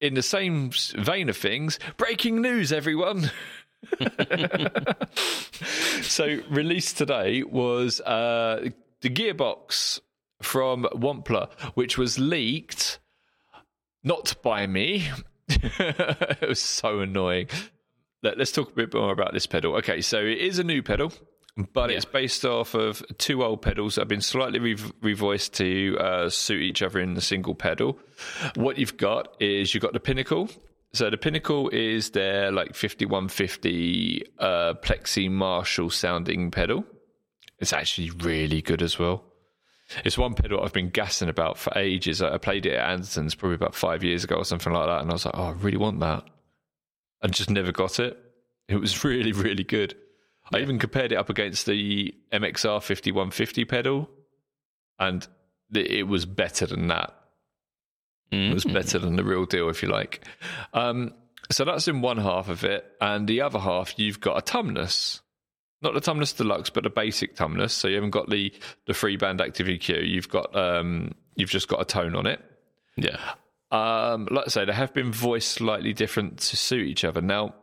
in 0.00 0.14
the 0.14 0.22
same 0.22 0.70
vein 0.96 1.28
of 1.28 1.36
things, 1.36 1.78
breaking 1.96 2.40
news, 2.40 2.72
everyone. 2.72 3.30
so 6.02 6.38
released 6.48 6.98
today 6.98 7.42
was 7.42 8.00
uh, 8.02 8.68
the 9.00 9.10
gearbox 9.10 10.00
from 10.42 10.84
Wampler, 10.92 11.50
which 11.74 11.98
was 11.98 12.18
leaked 12.18 12.98
not 14.02 14.34
by 14.42 14.66
me. 14.66 15.08
it 15.48 16.48
was 16.48 16.60
so 16.60 17.00
annoying. 17.00 17.48
Let, 18.22 18.40
us 18.40 18.52
talk 18.52 18.70
a 18.70 18.74
bit 18.74 18.94
more 18.94 19.12
about 19.12 19.32
this 19.32 19.46
pedal. 19.46 19.76
Okay, 19.76 20.00
so 20.00 20.18
it 20.18 20.38
is 20.38 20.58
a 20.58 20.64
new 20.64 20.82
pedal, 20.82 21.12
but 21.72 21.90
yeah. 21.90 21.96
it's 21.96 22.04
based 22.04 22.44
off 22.44 22.74
of 22.74 23.02
two 23.18 23.42
old 23.42 23.62
pedals 23.62 23.94
that 23.94 24.02
have 24.02 24.08
been 24.08 24.20
slightly 24.20 24.58
re- 24.58 24.74
revoiced 24.74 25.52
to 25.54 25.98
uh, 25.98 26.30
suit 26.30 26.62
each 26.62 26.82
other 26.82 27.00
in 27.00 27.14
the 27.14 27.20
single 27.20 27.54
pedal. 27.54 27.98
What 28.54 28.78
you've 28.78 28.96
got 28.96 29.36
is 29.40 29.74
you've 29.74 29.82
got 29.82 29.92
the 29.92 30.00
Pinnacle. 30.00 30.48
So 30.92 31.08
the 31.08 31.16
Pinnacle 31.16 31.68
is 31.68 32.10
their 32.10 32.50
like 32.50 32.74
5150 32.74 34.24
uh, 34.38 34.74
Plexi 34.82 35.30
Marshall 35.30 35.90
sounding 35.90 36.50
pedal. 36.50 36.84
It's 37.58 37.72
actually 37.72 38.10
really 38.10 38.62
good 38.62 38.82
as 38.82 38.98
well. 38.98 39.24
It's 40.04 40.16
one 40.16 40.34
pedal 40.34 40.62
I've 40.62 40.72
been 40.72 40.90
gassing 40.90 41.28
about 41.28 41.58
for 41.58 41.76
ages. 41.76 42.22
I 42.22 42.38
played 42.38 42.64
it 42.64 42.74
at 42.74 42.90
Anderton's 42.90 43.34
probably 43.34 43.56
about 43.56 43.74
five 43.74 44.04
years 44.04 44.24
ago 44.24 44.36
or 44.36 44.44
something 44.44 44.72
like 44.72 44.86
that, 44.86 45.00
and 45.02 45.10
I 45.10 45.12
was 45.14 45.26
like, 45.26 45.36
oh, 45.36 45.48
I 45.48 45.52
really 45.52 45.76
want 45.76 46.00
that. 46.00 46.24
I 47.22 47.26
just 47.26 47.50
never 47.50 47.72
got 47.72 47.98
it. 47.98 48.16
It 48.68 48.76
was 48.76 49.04
really, 49.04 49.32
really 49.32 49.64
good. 49.64 49.96
I 50.52 50.58
even 50.58 50.78
compared 50.78 51.12
it 51.12 51.16
up 51.16 51.30
against 51.30 51.66
the 51.66 52.14
MXR 52.32 52.82
5150 52.82 53.64
pedal, 53.64 54.10
and 54.98 55.26
it 55.72 56.06
was 56.06 56.26
better 56.26 56.66
than 56.66 56.88
that. 56.88 57.14
Mm-hmm. 58.32 58.50
It 58.50 58.54
was 58.54 58.64
mm-hmm. 58.64 58.74
better 58.74 58.98
than 58.98 59.16
the 59.16 59.24
real 59.24 59.46
deal, 59.46 59.68
if 59.68 59.82
you 59.82 59.88
like. 59.88 60.24
Um, 60.72 61.14
so 61.50 61.64
that's 61.64 61.88
in 61.88 62.00
one 62.00 62.18
half 62.18 62.48
of 62.48 62.64
it, 62.64 62.84
and 63.00 63.28
the 63.28 63.40
other 63.42 63.58
half, 63.58 63.98
you've 63.98 64.20
got 64.20 64.38
a 64.38 64.42
Tumnus 64.42 65.20
not 65.82 65.94
the 65.94 66.00
Tumnus 66.00 66.36
Deluxe, 66.36 66.70
but 66.70 66.84
the 66.84 66.90
basic 66.90 67.36
Tumnus. 67.36 67.70
So 67.70 67.88
you 67.88 67.94
haven't 67.94 68.10
got 68.10 68.28
the 68.28 68.52
the 68.86 68.94
free 68.94 69.16
band 69.16 69.40
active 69.40 69.66
EQ. 69.66 70.08
You've 70.08 70.28
got 70.28 70.54
um, 70.54 71.12
you've 71.36 71.50
just 71.50 71.68
got 71.68 71.80
a 71.80 71.84
tone 71.84 72.14
on 72.14 72.26
it. 72.26 72.40
Yeah. 72.96 73.18
Um, 73.70 74.26
like 74.30 74.46
I 74.46 74.48
say, 74.48 74.64
they 74.64 74.72
have 74.72 74.92
been 74.92 75.12
voiced 75.12 75.52
slightly 75.52 75.92
different 75.92 76.38
to 76.38 76.56
suit 76.56 76.86
each 76.86 77.04
other. 77.04 77.20
Now, 77.20 77.54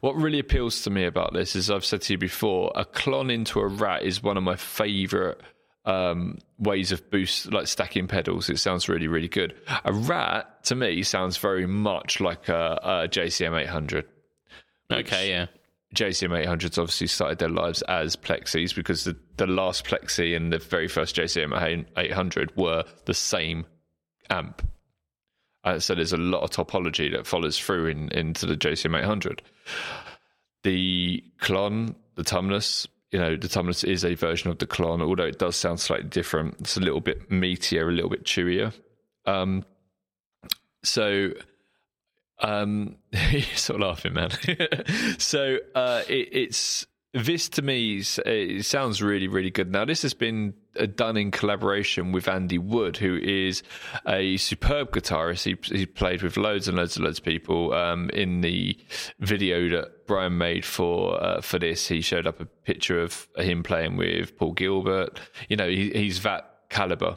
what 0.00 0.16
really 0.16 0.38
appeals 0.38 0.82
to 0.82 0.90
me 0.90 1.04
about 1.04 1.32
this 1.32 1.56
is 1.56 1.70
I've 1.70 1.84
said 1.84 2.02
to 2.02 2.14
you 2.14 2.18
before, 2.18 2.72
a 2.74 2.84
Klon 2.84 3.32
into 3.32 3.60
a 3.60 3.66
rat 3.66 4.02
is 4.02 4.22
one 4.22 4.36
of 4.36 4.42
my 4.42 4.56
favourite 4.56 5.38
um, 5.84 6.38
ways 6.58 6.92
of 6.92 7.10
boost, 7.10 7.52
like 7.52 7.66
stacking 7.66 8.08
pedals. 8.08 8.48
It 8.48 8.58
sounds 8.58 8.88
really, 8.88 9.08
really 9.08 9.28
good. 9.28 9.54
A 9.84 9.92
rat 9.92 10.64
to 10.64 10.74
me 10.74 11.02
sounds 11.02 11.36
very 11.36 11.66
much 11.66 12.20
like 12.20 12.48
a, 12.48 12.78
a 12.82 13.08
JCM 13.08 13.62
800. 13.62 14.06
Okay, 14.90 15.30
yeah. 15.30 15.46
JCM 15.94 16.44
800s 16.44 16.78
obviously 16.78 17.06
started 17.06 17.38
their 17.38 17.48
lives 17.48 17.82
as 17.82 18.16
plexis 18.16 18.74
because 18.74 19.04
the, 19.04 19.16
the 19.36 19.46
last 19.46 19.84
plexi 19.84 20.36
and 20.36 20.52
the 20.52 20.58
very 20.58 20.88
first 20.88 21.14
JCM 21.14 21.86
800 21.96 22.56
were 22.56 22.84
the 23.04 23.14
same 23.14 23.64
amp. 24.28 24.66
Uh, 25.64 25.78
so 25.78 25.94
there's 25.94 26.12
a 26.12 26.18
lot 26.18 26.42
of 26.42 26.50
topology 26.50 27.10
that 27.10 27.26
follows 27.26 27.58
through 27.58 27.86
in, 27.86 28.10
into 28.10 28.46
the 28.46 28.56
JCM 28.56 28.98
800. 28.98 29.42
The 30.62 31.24
Klon, 31.40 31.94
the 32.14 32.22
Tumnus, 32.22 32.86
you 33.10 33.18
know, 33.18 33.36
the 33.36 33.48
Tumnus 33.48 33.84
is 33.84 34.04
a 34.04 34.14
version 34.14 34.50
of 34.50 34.58
the 34.58 34.66
Klon, 34.66 35.00
although 35.00 35.24
it 35.24 35.38
does 35.38 35.56
sound 35.56 35.80
slightly 35.80 36.08
different. 36.08 36.56
It's 36.60 36.76
a 36.76 36.80
little 36.80 37.00
bit 37.00 37.30
meatier, 37.30 37.88
a 37.88 37.92
little 37.92 38.10
bit 38.10 38.24
chewier. 38.24 38.72
Um, 39.24 39.64
so 40.82 41.30
um, 42.40 42.96
you're 43.30 43.42
sort 43.54 43.80
of 43.80 43.88
laughing, 43.88 44.14
man. 44.14 44.30
so 45.18 45.58
uh, 45.74 46.02
it, 46.08 46.28
it's 46.32 46.86
this 47.12 47.48
to 47.48 47.62
me 47.62 48.02
it 48.26 48.64
sounds 48.64 49.00
really 49.00 49.28
really 49.28 49.50
good. 49.50 49.70
Now 49.70 49.84
this 49.84 50.02
has 50.02 50.14
been 50.14 50.54
done 50.94 51.16
in 51.16 51.30
collaboration 51.30 52.12
with 52.12 52.28
Andy 52.28 52.58
Wood, 52.58 52.96
who 52.96 53.16
is 53.16 53.62
a 54.06 54.36
superb 54.36 54.92
guitarist. 54.92 55.44
He, 55.44 55.76
he 55.76 55.86
played 55.86 56.22
with 56.22 56.36
loads 56.36 56.68
and 56.68 56.76
loads 56.76 56.96
and 56.96 57.04
loads 57.04 57.18
of 57.18 57.24
people. 57.24 57.72
Um, 57.72 58.10
in 58.10 58.40
the 58.40 58.78
video 59.20 59.68
that 59.70 60.06
Brian 60.06 60.38
made 60.38 60.64
for 60.64 61.22
uh, 61.22 61.40
for 61.40 61.58
this, 61.58 61.88
he 61.88 62.00
showed 62.00 62.26
up 62.26 62.40
a 62.40 62.46
picture 62.46 63.00
of 63.00 63.28
him 63.36 63.62
playing 63.62 63.96
with 63.96 64.36
Paul 64.36 64.52
Gilbert. 64.52 65.18
You 65.48 65.56
know, 65.56 65.68
he, 65.68 65.90
he's 65.90 66.22
that 66.22 66.50
caliber, 66.70 67.16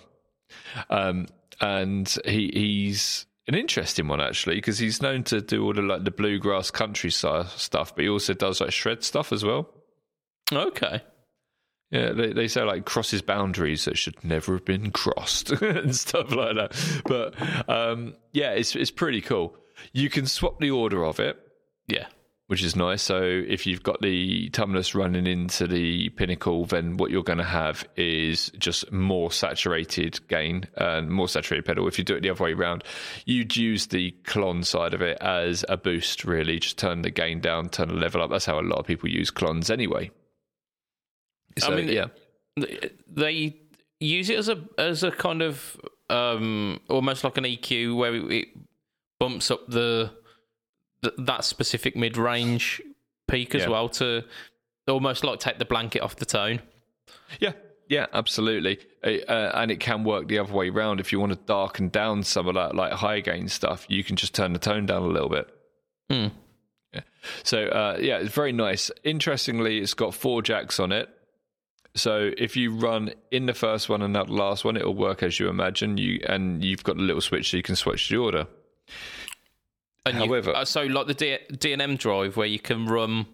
um, 0.89 1.28
and 1.60 2.16
he, 2.26 2.51
he's 2.53 3.26
an 3.47 3.55
interesting 3.55 4.08
one 4.08 4.22
actually 4.22 4.55
because 4.55 4.78
he's 4.78 5.01
known 5.01 5.24
to 5.24 5.41
do 5.41 5.64
all 5.64 5.74
the 5.74 5.82
like 5.82 6.03
the 6.03 6.12
bluegrass 6.12 6.70
country 6.72 7.12
stuff, 7.12 7.95
but 7.95 7.99
he 7.99 8.10
also 8.10 8.34
does 8.34 8.62
like 8.62 8.72
shred 8.72 9.03
stuff 9.03 9.32
as 9.32 9.43
well. 9.43 9.70
Okay. 10.51 11.01
Yeah, 11.91 12.11
they, 12.11 12.33
they 12.33 12.47
say 12.47 12.63
like 12.63 12.85
crosses 12.85 13.21
boundaries 13.21 13.85
that 13.85 13.97
should 13.97 14.21
never 14.23 14.53
have 14.53 14.65
been 14.65 14.91
crossed 14.91 15.51
and 15.61 15.95
stuff 15.95 16.31
like 16.31 16.55
that. 16.55 17.01
But 17.05 17.69
um, 17.69 18.15
yeah, 18.33 18.51
it's 18.51 18.75
it's 18.75 18.91
pretty 18.91 19.21
cool. 19.21 19.55
You 19.93 20.09
can 20.09 20.25
swap 20.25 20.59
the 20.59 20.71
order 20.71 21.05
of 21.05 21.19
it. 21.19 21.39
Yeah 21.88 22.07
which 22.47 22.63
is 22.63 22.75
nice. 22.75 23.01
So 23.01 23.21
if 23.21 23.67
you've 23.67 23.83
got 23.83 24.01
the 24.01 24.49
Tumnus 24.49 24.95
running 24.95 25.27
into 25.27 25.67
the 25.67 26.09
Pinnacle, 26.09 26.65
then 26.65 26.97
what 26.97 27.11
you're 27.11 27.23
going 27.23 27.38
to 27.39 27.43
have 27.43 27.88
is 27.97 28.49
just 28.57 28.91
more 28.91 29.31
saturated 29.31 30.25
gain 30.29 30.67
and 30.75 31.09
more 31.09 31.27
saturated 31.27 31.65
pedal. 31.65 31.88
If 31.88 31.97
you 31.97 32.05
do 32.05 32.15
it 32.15 32.21
the 32.21 32.29
other 32.29 32.45
way 32.45 32.53
around, 32.53 32.85
you'd 33.25 33.55
use 33.55 33.88
the 33.88 34.15
Klon 34.23 34.65
side 34.65 34.93
of 34.93 35.01
it 35.01 35.17
as 35.21 35.65
a 35.67 35.75
boost, 35.75 36.23
really. 36.23 36.59
Just 36.59 36.77
turn 36.77 37.01
the 37.01 37.11
gain 37.11 37.41
down, 37.41 37.67
turn 37.69 37.89
the 37.89 37.95
level 37.95 38.21
up. 38.21 38.29
That's 38.29 38.45
how 38.45 38.59
a 38.59 38.61
lot 38.61 38.79
of 38.79 38.88
people 38.88 39.09
use 39.09 39.29
Klons 39.29 39.69
anyway. 39.69 40.09
So, 41.60 41.72
I 41.72 41.76
mean, 41.76 41.89
yeah. 41.89 42.08
They 43.08 43.55
use 43.99 44.30
it 44.30 44.38
as 44.38 44.49
a 44.49 44.64
as 44.78 45.03
a 45.03 45.12
kind 45.12 45.41
of 45.41 45.80
um, 46.10 46.80
almost 46.89 47.24
like 47.24 47.38
an 47.38 47.43
EQ 47.43 47.95
where 47.95 48.16
it 48.16 48.47
bumps 49.20 49.51
up 49.51 49.68
the 49.68 50.12
th- 51.03 51.16
that 51.20 51.43
specific 51.43 51.95
mid 51.95 52.18
range 52.18 52.82
peak 53.28 53.53
as 53.55 53.64
yeah. 53.64 53.70
well 53.70 53.89
to 53.89 54.24
almost 54.88 55.24
like 55.24 55.39
take 55.39 55.60
the 55.60 55.66
blanket 55.66 56.01
off 56.01 56.16
the 56.16 56.26
tone. 56.26 56.62
Yeah, 57.39 57.53
yeah, 57.89 58.08
absolutely. 58.14 58.80
Uh, 59.03 59.18
uh, 59.28 59.51
and 59.55 59.72
it 59.72 59.80
can 59.80 60.03
work 60.03 60.28
the 60.28 60.39
other 60.39 60.53
way 60.53 60.70
around. 60.70 60.99
If 60.99 61.12
you 61.12 61.20
want 61.20 61.34
to 61.34 61.39
darken 61.45 61.89
down 61.89 62.24
some 62.24 62.47
of 62.47 62.55
that 62.55 62.76
like 62.76 62.93
high 62.93 63.20
gain 63.20 63.47
stuff, 63.47 63.86
you 63.89 64.03
can 64.03 64.16
just 64.16 64.34
turn 64.34 64.53
the 64.53 64.60
tone 64.60 64.86
down 64.86 65.03
a 65.03 65.08
little 65.08 65.30
bit. 65.30 65.49
Mm. 66.10 66.32
Yeah. 66.93 67.01
So 67.43 67.66
uh, 67.66 67.97
yeah, 67.99 68.18
it's 68.20 68.34
very 68.34 68.53
nice. 68.53 68.91
Interestingly, 69.03 69.80
it's 69.80 69.93
got 69.93 70.14
four 70.14 70.41
jacks 70.41 70.80
on 70.80 70.91
it. 70.91 71.10
So 71.97 72.31
if 72.37 72.55
you 72.55 72.73
run 72.75 73.11
in 73.31 73.45
the 73.47 73.53
first 73.53 73.89
one 73.89 74.01
and 74.01 74.13
not 74.13 74.29
last 74.29 74.63
one, 74.63 74.77
it'll 74.77 74.93
work 74.95 75.23
as 75.23 75.39
you 75.39 75.49
imagine. 75.49 75.97
You 75.97 76.21
and 76.27 76.63
you've 76.63 76.83
got 76.83 76.97
a 76.97 77.01
little 77.01 77.21
switch 77.21 77.51
so 77.51 77.57
you 77.57 77.63
can 77.63 77.75
switch 77.75 78.09
the 78.09 78.17
order. 78.17 78.47
And 80.05 80.15
you- 80.19 80.25
However- 80.27 80.55
uh, 80.55 80.65
so 80.65 80.83
like 80.83 81.07
the 81.07 81.13
D- 81.13 81.37
D&M 81.57 81.97
drive 81.97 82.37
where 82.37 82.47
you 82.47 82.59
can 82.59 82.85
run 82.85 83.25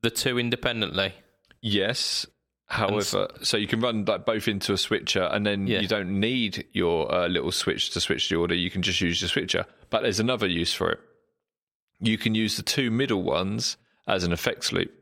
the 0.00 0.10
two 0.10 0.38
independently. 0.38 1.12
Yes. 1.60 2.24
However, 2.66 3.28
so 3.42 3.56
you 3.56 3.66
can 3.66 3.80
run 3.80 4.04
like 4.04 4.24
both 4.26 4.46
into 4.46 4.72
a 4.74 4.78
switcher, 4.78 5.22
and 5.22 5.44
then 5.46 5.66
Yeah. 5.66 5.80
you 5.80 5.88
don't 5.88 6.20
need 6.20 6.66
your 6.72 7.12
uh, 7.12 7.26
little 7.26 7.50
switch 7.50 7.90
to 7.90 8.00
switch 8.00 8.28
the 8.28 8.36
order. 8.36 8.54
You 8.54 8.70
can 8.70 8.82
just 8.82 9.00
use 9.00 9.20
the 9.20 9.28
switcher. 9.28 9.64
But 9.90 10.02
there's 10.02 10.20
another 10.20 10.46
use 10.46 10.72
for 10.74 10.90
it. 10.92 11.00
You 12.00 12.18
can 12.18 12.34
use 12.34 12.56
the 12.58 12.62
two 12.62 12.90
middle 12.90 13.22
ones 13.22 13.76
as 14.06 14.22
an 14.22 14.32
effects 14.32 14.70
loop. 14.72 14.92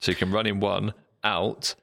So 0.00 0.12
you 0.12 0.16
can 0.16 0.30
run 0.30 0.46
in 0.46 0.60
one 0.60 0.94
out. 1.24 1.74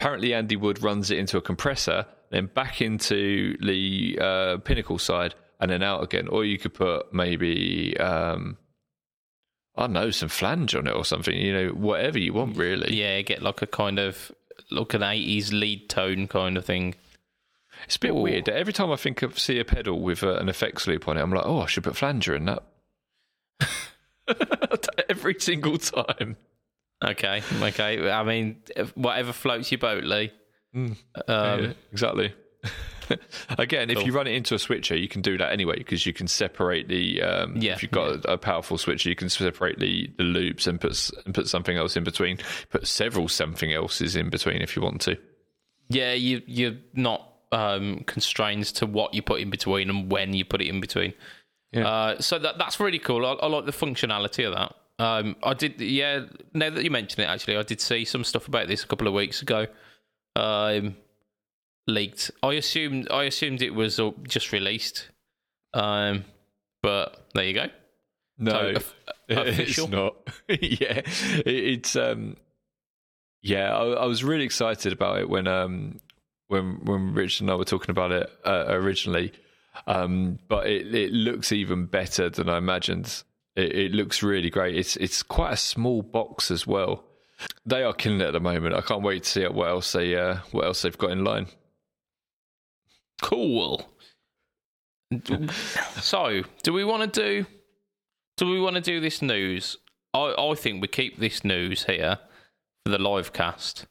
Apparently, 0.00 0.34
Andy 0.34 0.56
Wood 0.56 0.82
runs 0.82 1.10
it 1.10 1.18
into 1.18 1.38
a 1.38 1.42
compressor, 1.42 2.06
then 2.30 2.46
back 2.46 2.80
into 2.80 3.56
the 3.58 4.18
uh, 4.20 4.58
pinnacle 4.58 4.98
side, 4.98 5.34
and 5.60 5.70
then 5.70 5.82
out 5.82 6.02
again. 6.02 6.28
Or 6.28 6.44
you 6.44 6.58
could 6.58 6.74
put 6.74 7.12
maybe 7.12 7.96
um, 7.98 8.58
I 9.78 9.82
don't 9.82 9.92
know 9.92 10.10
some 10.10 10.28
flange 10.28 10.74
on 10.74 10.88
it 10.88 10.94
or 10.94 11.04
something. 11.04 11.36
You 11.36 11.52
know, 11.52 11.68
whatever 11.70 12.18
you 12.18 12.32
want, 12.32 12.56
really. 12.56 12.94
Yeah, 12.94 13.20
get 13.22 13.42
like 13.42 13.62
a 13.62 13.66
kind 13.66 14.00
of 14.00 14.32
like 14.72 14.92
an 14.94 15.02
80s 15.02 15.52
lead 15.52 15.88
tone 15.88 16.26
kind 16.26 16.56
of 16.56 16.64
thing. 16.64 16.96
It's 17.84 17.94
a 17.94 18.00
bit 18.00 18.10
Ooh. 18.10 18.22
weird. 18.22 18.48
Every 18.48 18.72
time 18.72 18.90
I 18.90 18.96
think 18.96 19.22
of 19.22 19.38
see 19.38 19.60
a 19.60 19.64
pedal 19.64 20.00
with 20.00 20.24
uh, 20.24 20.34
an 20.34 20.48
effects 20.48 20.88
loop 20.88 21.06
on 21.06 21.16
it, 21.16 21.22
I'm 21.22 21.32
like, 21.32 21.46
oh, 21.46 21.60
I 21.60 21.66
should 21.66 21.84
put 21.84 21.96
flanger 21.96 22.34
in 22.34 22.46
that. 22.46 22.62
Every 25.08 25.36
single 25.38 25.78
time. 25.78 26.36
Okay, 27.04 27.42
okay. 27.62 28.10
I 28.10 28.22
mean, 28.24 28.62
whatever 28.94 29.32
floats 29.32 29.70
your 29.70 29.78
boat, 29.78 30.04
Lee. 30.04 30.32
Um, 30.74 30.94
Yeah, 31.28 31.72
exactly. 31.92 32.34
Again, 33.58 33.88
if 33.90 34.04
you 34.04 34.12
run 34.12 34.26
it 34.26 34.32
into 34.32 34.54
a 34.54 34.58
switcher, 34.58 34.96
you 34.96 35.08
can 35.08 35.22
do 35.22 35.38
that 35.38 35.52
anyway 35.52 35.78
because 35.78 36.04
you 36.04 36.12
can 36.12 36.26
separate 36.26 36.88
the. 36.88 37.22
Um, 37.22 37.56
Yeah, 37.56 37.72
if 37.72 37.82
you've 37.82 37.92
got 37.92 38.24
a, 38.24 38.32
a 38.32 38.38
powerful 38.38 38.76
switcher, 38.78 39.08
you 39.08 39.16
can 39.16 39.28
separate 39.30 39.78
the, 39.78 40.10
the 40.18 40.24
loops 40.24 40.66
and 40.66 40.80
put 40.80 41.10
and 41.24 41.34
put 41.34 41.48
something 41.48 41.76
else 41.76 41.96
in 41.96 42.04
between. 42.04 42.38
Put 42.70 42.86
several 42.86 43.28
something 43.28 43.72
else's 43.72 44.16
in 44.16 44.28
between 44.28 44.60
if 44.60 44.76
you 44.76 44.82
want 44.82 45.00
to. 45.02 45.16
Yeah, 45.88 46.12
you 46.12 46.42
you're 46.46 46.76
not 46.94 47.32
um, 47.52 48.02
constrained 48.06 48.66
to 48.66 48.86
what 48.86 49.14
you 49.14 49.22
put 49.22 49.40
in 49.40 49.50
between 49.50 49.88
and 49.88 50.10
when 50.10 50.34
you 50.34 50.44
put 50.44 50.60
it 50.60 50.68
in 50.68 50.80
between. 50.80 51.14
Yeah. 51.72 51.88
Uh, 51.88 52.20
so 52.20 52.38
that 52.38 52.58
that's 52.58 52.78
really 52.78 52.98
cool. 52.98 53.24
I, 53.24 53.32
I 53.32 53.46
like 53.46 53.64
the 53.64 53.72
functionality 53.72 54.46
of 54.46 54.54
that. 54.54 54.74
Um, 54.98 55.36
I 55.42 55.54
did, 55.54 55.80
yeah. 55.80 56.24
Now 56.54 56.70
that 56.70 56.82
you 56.82 56.90
mention 56.90 57.20
it, 57.22 57.26
actually, 57.26 57.56
I 57.56 57.62
did 57.62 57.80
see 57.80 58.04
some 58.04 58.24
stuff 58.24 58.48
about 58.48 58.66
this 58.68 58.82
a 58.82 58.86
couple 58.86 59.06
of 59.06 59.14
weeks 59.14 59.42
ago. 59.42 59.66
Um, 60.34 60.96
leaked. 61.86 62.30
I 62.42 62.54
assumed 62.54 63.08
I 63.10 63.24
assumed 63.24 63.62
it 63.62 63.74
was 63.74 64.00
just 64.24 64.52
released. 64.52 65.08
Um, 65.74 66.24
but 66.82 67.26
there 67.34 67.44
you 67.44 67.54
go. 67.54 67.66
No, 68.38 68.52
So, 68.52 68.68
of- 68.76 68.94
official? 69.28 69.84
it's 69.84 69.92
not. 69.92 70.16
yeah, 70.48 70.98
it, 70.98 71.46
it's 71.46 71.96
um, 71.96 72.36
yeah. 73.42 73.76
I, 73.76 73.84
I 73.84 74.06
was 74.06 74.24
really 74.24 74.44
excited 74.44 74.92
about 74.92 75.18
it 75.18 75.28
when 75.28 75.46
um, 75.46 76.00
when 76.48 76.84
when 76.84 77.14
Rich 77.14 77.40
and 77.40 77.50
I 77.50 77.54
were 77.54 77.64
talking 77.64 77.90
about 77.90 78.10
it 78.12 78.30
uh, 78.44 78.64
originally. 78.68 79.32
Um, 79.86 80.38
but 80.48 80.66
it 80.66 80.92
it 80.94 81.12
looks 81.12 81.52
even 81.52 81.86
better 81.86 82.30
than 82.30 82.48
I 82.48 82.58
imagined. 82.58 83.22
It, 83.58 83.76
it 83.76 83.92
looks 83.92 84.22
really 84.22 84.50
great. 84.50 84.76
It's 84.76 84.96
it's 84.96 85.22
quite 85.22 85.52
a 85.52 85.56
small 85.56 86.02
box 86.02 86.50
as 86.50 86.66
well. 86.66 87.04
They 87.66 87.82
are 87.82 87.92
killing 87.92 88.20
it 88.20 88.26
at 88.28 88.32
the 88.32 88.40
moment. 88.40 88.74
I 88.74 88.80
can't 88.80 89.02
wait 89.02 89.24
to 89.24 89.28
see 89.28 89.46
what 89.46 89.68
else 89.68 89.92
they 89.92 90.16
uh, 90.16 90.38
what 90.52 90.64
else 90.64 90.82
they've 90.82 90.96
got 90.96 91.10
in 91.10 91.24
line. 91.24 91.48
Cool. 93.20 93.84
so, 96.00 96.42
do 96.62 96.72
we 96.72 96.84
want 96.84 97.12
to 97.12 97.20
do? 97.20 97.46
Do 98.36 98.48
we 98.48 98.60
want 98.60 98.76
to 98.76 98.80
do 98.80 99.00
this 99.00 99.22
news? 99.22 99.76
I 100.14 100.34
I 100.38 100.54
think 100.54 100.80
we 100.80 100.88
keep 100.88 101.18
this 101.18 101.42
news 101.44 101.84
here 101.84 102.18
for 102.84 102.92
the 102.92 102.98
live 102.98 103.32
cast, 103.32 103.86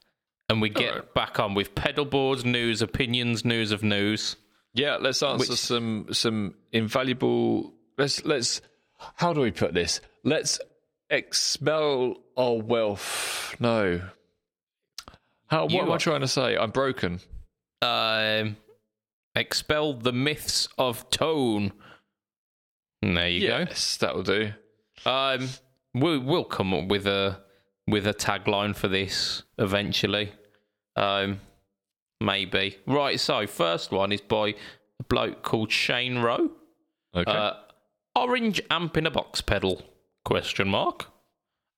and 0.48 0.62
we 0.62 0.70
get 0.70 0.92
Alright. 0.92 1.14
back 1.14 1.38
on 1.38 1.54
with 1.54 1.74
pedal 1.74 2.06
boards 2.06 2.44
news, 2.44 2.80
opinions, 2.80 3.44
news 3.44 3.70
of 3.70 3.82
news. 3.82 4.36
Yeah, 4.72 4.96
let's 4.96 5.22
answer 5.22 5.50
Which- 5.50 5.58
some 5.58 6.06
some 6.12 6.54
invaluable. 6.72 7.74
Let's 7.98 8.24
let's. 8.24 8.62
How 9.16 9.32
do 9.32 9.40
we 9.40 9.50
put 9.50 9.74
this? 9.74 10.00
Let's 10.24 10.58
expel 11.10 12.16
our 12.36 12.54
wealth. 12.60 13.56
No. 13.60 14.00
How? 15.46 15.64
What 15.64 15.72
You 15.72 15.80
am 15.80 15.92
I 15.92 15.96
trying 15.98 16.20
to 16.20 16.28
say? 16.28 16.56
I'm 16.56 16.70
broken. 16.70 17.20
Um, 17.80 18.56
expel 19.34 19.94
the 19.94 20.12
myths 20.12 20.68
of 20.78 21.08
tone. 21.10 21.72
There 23.02 23.28
you 23.28 23.48
go. 23.48 23.58
yes, 23.58 23.96
that'll 23.96 24.22
do. 24.24 24.52
Um, 25.06 25.48
we 25.94 26.18
we'll 26.18 26.44
come 26.44 26.74
up 26.74 26.88
with 26.88 27.06
a 27.06 27.40
with 27.86 28.06
a 28.06 28.14
tagline 28.14 28.74
for 28.74 28.88
this 28.88 29.44
eventually. 29.58 30.32
Um, 30.96 31.40
maybe. 32.20 32.76
Right. 32.86 33.18
So 33.20 33.46
first 33.46 33.92
one 33.92 34.12
is 34.12 34.20
by 34.20 34.48
a 34.48 35.02
bloke 35.08 35.42
called 35.42 35.70
Shane 35.70 36.18
Rowe. 36.18 36.50
Okay. 37.14 37.30
Uh, 37.30 37.52
orange 38.18 38.60
amp 38.70 38.96
in 38.96 39.06
a 39.06 39.10
box 39.10 39.40
pedal? 39.40 39.82
Question 40.24 40.68
mark. 40.68 41.06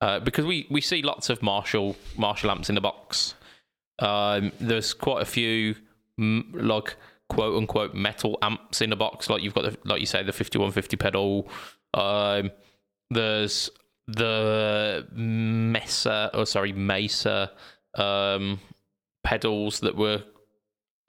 Uh, 0.01 0.19
because 0.19 0.47
we, 0.47 0.67
we 0.71 0.81
see 0.81 1.03
lots 1.03 1.29
of 1.29 1.43
Marshall 1.43 1.95
Marshall 2.17 2.51
amps 2.51 2.71
in 2.71 2.77
a 2.77 2.81
box. 2.81 3.35
Um, 3.99 4.51
there's 4.59 4.95
quite 4.95 5.21
a 5.21 5.27
few 5.27 5.75
mm, 6.19 6.45
like 6.55 6.97
quote 7.29 7.57
unquote 7.57 7.95
metal 7.95 8.39
amps 8.41 8.81
in 8.81 8.93
a 8.93 8.97
box. 8.97 9.29
Like 9.29 9.43
you've 9.43 9.55
got 9.55 9.65
the, 9.65 9.79
like 9.85 10.01
you 10.01 10.07
say 10.07 10.23
the 10.23 10.33
5150 10.33 10.97
pedal. 10.97 11.49
Um, 11.93 12.51
there's 13.11 13.71
the 14.07 15.07
Mesa 15.13 16.31
or 16.35 16.47
sorry 16.47 16.73
Mesa 16.73 17.53
um, 17.95 18.61
pedals 19.23 19.81
that 19.81 19.97
were. 19.97 20.23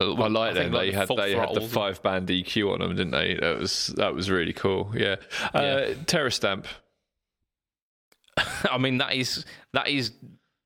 I 0.01 0.27
like 0.27 0.53
them. 0.55 0.71
They 0.71 0.91
had 0.91 1.07
they 1.07 1.35
had 1.35 1.53
the 1.53 1.61
five. 1.61 2.01
band 2.01 2.27
EQ 2.27 2.73
on 2.73 2.79
them, 2.79 2.95
didn't 2.95 3.11
they? 3.11 3.35
That 3.35 3.59
was 3.59 3.87
that 3.97 4.13
was 4.13 4.29
really 4.29 4.53
cool. 4.53 4.91
Yeah. 4.95 5.17
Uh, 5.53 5.93
Terror 6.05 6.29
stamp, 6.29 6.67
I 8.69 8.77
mean 8.77 8.97
that 8.99 9.13
is 9.13 9.45
that 9.73 9.87
is 9.87 10.11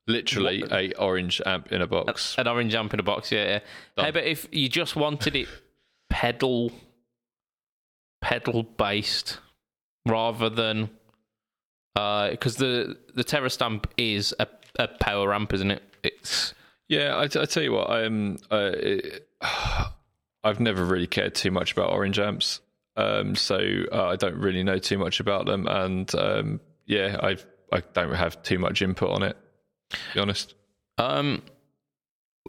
literally 0.08 0.64
a 0.72 0.94
orange 0.94 1.42
amp 1.46 1.72
in 1.72 1.82
a 1.82 1.88
box. 1.88 2.36
An 2.38 2.48
orange 2.48 2.76
amp 2.76 2.94
in 2.94 3.00
a 3.00 3.04
box, 3.04 3.32
yeah. 3.32 3.46
yeah. 3.46 3.60
Done. 3.96 4.06
Hey, 4.06 4.12
but 4.12 4.24
if 4.26 4.48
you 4.52 4.70
just 4.70 4.96
wanted 4.96 5.36
it 5.36 5.48
pedal 6.10 6.72
pedal 8.22 8.64
based 8.64 9.40
rather 10.06 10.50
than 10.50 10.90
because 11.94 12.58
the 12.58 12.98
the 13.14 13.24
Terror 13.24 13.50
Stamp 13.50 13.88
is 13.98 14.34
a, 14.40 14.48
a 14.78 14.88
power 14.88 15.34
amp, 15.34 15.54
isn't 15.54 15.72
it? 15.72 15.84
It's 16.04 16.54
Yeah, 16.88 17.16
I, 17.16 17.24
I 17.24 17.46
tell 17.46 17.64
you 17.64 17.72
what, 17.72 17.90
I'm. 17.90 18.38
Uh, 18.52 18.72
it, 18.74 19.25
I've 20.44 20.60
never 20.60 20.84
really 20.86 21.08
cared 21.08 21.36
too 21.36 21.52
much 21.52 21.72
about 21.72 21.92
orange 21.92 22.20
amps, 22.20 22.62
um, 22.96 23.36
so 23.36 23.58
uh, 23.92 24.06
I 24.08 24.16
don't 24.16 24.38
really 24.38 24.64
know 24.64 24.78
too 24.78 24.98
much 24.98 25.20
about 25.20 25.46
them, 25.46 25.68
and 25.68 26.14
um, 26.16 26.60
yeah, 26.86 27.18
I 27.22 27.38
I 27.72 27.82
don't 27.94 28.14
have 28.14 28.44
too 28.44 28.60
much 28.60 28.82
input 28.82 29.10
on 29.10 29.24
it. 29.24 29.38
To 29.90 29.98
be 30.14 30.20
honest. 30.20 30.56
um 30.98 31.42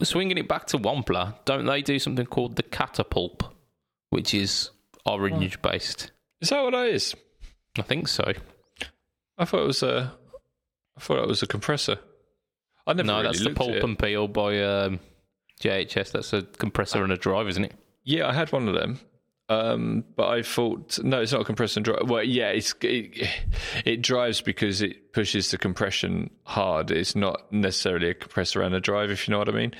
swinging 0.03 0.37
it 0.37 0.47
back 0.47 0.67
to 0.67 0.79
Wampler. 0.79 1.35
Don't 1.47 1.65
they 1.65 1.81
do 1.81 1.99
something 1.99 2.27
called 2.27 2.57
the 2.57 2.63
Catapult, 2.63 3.43
which 4.11 4.35
is 4.35 4.71
orange 5.07 5.61
based? 5.63 6.11
Is 6.43 6.51
that 6.51 6.63
what 6.63 6.73
that 6.73 6.89
is? 6.89 7.15
I 7.79 7.83
think 7.83 8.09
so. 8.09 8.33
I 9.39 9.45
thought 9.47 9.63
it 9.63 9.67
was 9.67 9.83
a. 9.83 10.13
I 10.97 11.01
thought 11.01 11.23
it 11.23 11.29
was 11.29 11.43
a 11.43 11.47
compressor. 11.47 11.99
I 12.87 12.93
never 12.93 13.07
No, 13.07 13.15
really 13.17 13.27
that's 13.29 13.43
the 13.45 13.51
Pulp 13.55 13.75
and 13.83 13.99
Peel 13.99 14.29
by 14.29 14.63
um, 14.63 15.01
JHS. 15.61 16.13
That's 16.13 16.33
a 16.33 16.43
compressor 16.43 17.03
and 17.03 17.13
a 17.13 17.17
drive, 17.17 17.49
isn't 17.49 17.65
it? 17.65 17.75
Yeah, 18.05 18.29
I 18.29 18.33
had 18.33 18.53
one 18.53 18.69
of 18.69 18.75
them. 18.75 19.01
Um, 19.49 20.05
but 20.17 20.27
I 20.27 20.43
thought 20.43 20.99
no, 21.05 21.21
it's 21.21 21.31
not 21.31 21.43
a 21.43 21.45
compressor 21.45 21.79
and 21.79 21.85
drive. 21.85 22.11
Well, 22.11 22.25
yeah, 22.25 22.49
it's 22.49 22.75
it, 22.81 23.29
it 23.85 24.03
drives 24.03 24.41
because 24.41 24.83
it 24.83 25.13
pushes 25.13 25.53
the 25.53 25.59
compression 25.59 26.31
hard. 26.43 26.91
It's 26.91 27.15
not 27.15 27.53
necessarily 27.53 28.11
a 28.11 28.15
compressor 28.15 28.61
and 28.63 28.75
a 28.75 28.81
drive, 28.81 29.11
if 29.11 29.29
you 29.29 29.33
know 29.33 29.39
what 29.39 29.49
I 29.49 29.53
mean. 29.53 29.75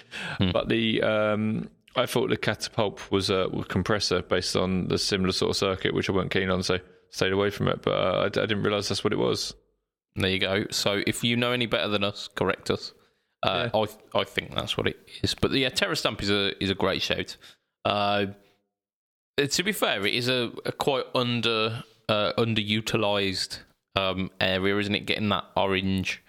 But 0.53 0.69
the 0.69 1.03
um, 1.03 1.69
I 1.97 2.07
thought 2.07 2.31
the 2.31 2.37
catapult 2.37 3.11
was 3.11 3.31
a, 3.31 3.49
compressor 3.69 4.23
based 4.23 4.55
on 4.55 4.89
the 4.89 4.99
similar 4.99 5.33
sort 5.33 5.51
of 5.51 5.57
circuit, 5.57 5.95
which 5.95 6.09
I 6.09 6.13
weren't 6.13 6.31
keen 6.31 6.51
on, 6.51 6.63
so 6.63 6.79
stayed 7.11 7.33
away 7.33 7.51
from 7.51 7.69
it. 7.69 7.83
But 7.83 7.93
uh, 7.93 8.21
I, 8.21 8.27
I 8.27 8.29
didn't 8.29 8.63
realize 8.63 8.89
that's 8.89 9.03
what 9.03 9.13
it 9.13 9.19
was. 9.19 9.55
There 10.15 10.31
you 10.31 10.39
go. 10.39 10.67
So 10.71 11.03
if 11.07 11.25
you 11.25 11.37
know 11.37 11.53
any 11.53 11.67
better 11.67 11.89
than 11.89 12.05
us, 12.05 12.29
correct 12.29 12.71
us. 12.71 12.93
Uh, 13.47 13.69
I 14.15 14.19
I 14.21 14.25
think 14.25 14.55
that's 14.55 14.77
what 14.77 14.87
it 14.87 14.99
is. 15.23 15.35
But 15.35 15.53
yeah, 15.53 15.69
Terror 15.69 15.95
Stamp 15.95 16.23
is 16.23 16.31
a 16.31 16.63
is 16.63 16.71
a 16.71 16.75
great 16.75 17.03
shout. 17.03 17.37
Uh, 17.85 18.27
to 19.39 19.63
be 19.63 19.73
fair, 19.73 20.05
it 20.07 20.15
is 20.15 20.29
a, 20.29 20.51
a 20.65 20.73
quite 20.73 21.05
under 21.15 21.85
uh, 22.09 22.33
underutilized 22.39 23.59
um, 23.95 24.31
area, 24.41 24.77
isn't 24.79 24.95
it? 24.95 25.07
Getting 25.07 25.29
that 25.29 25.45
orange, 25.57 26.23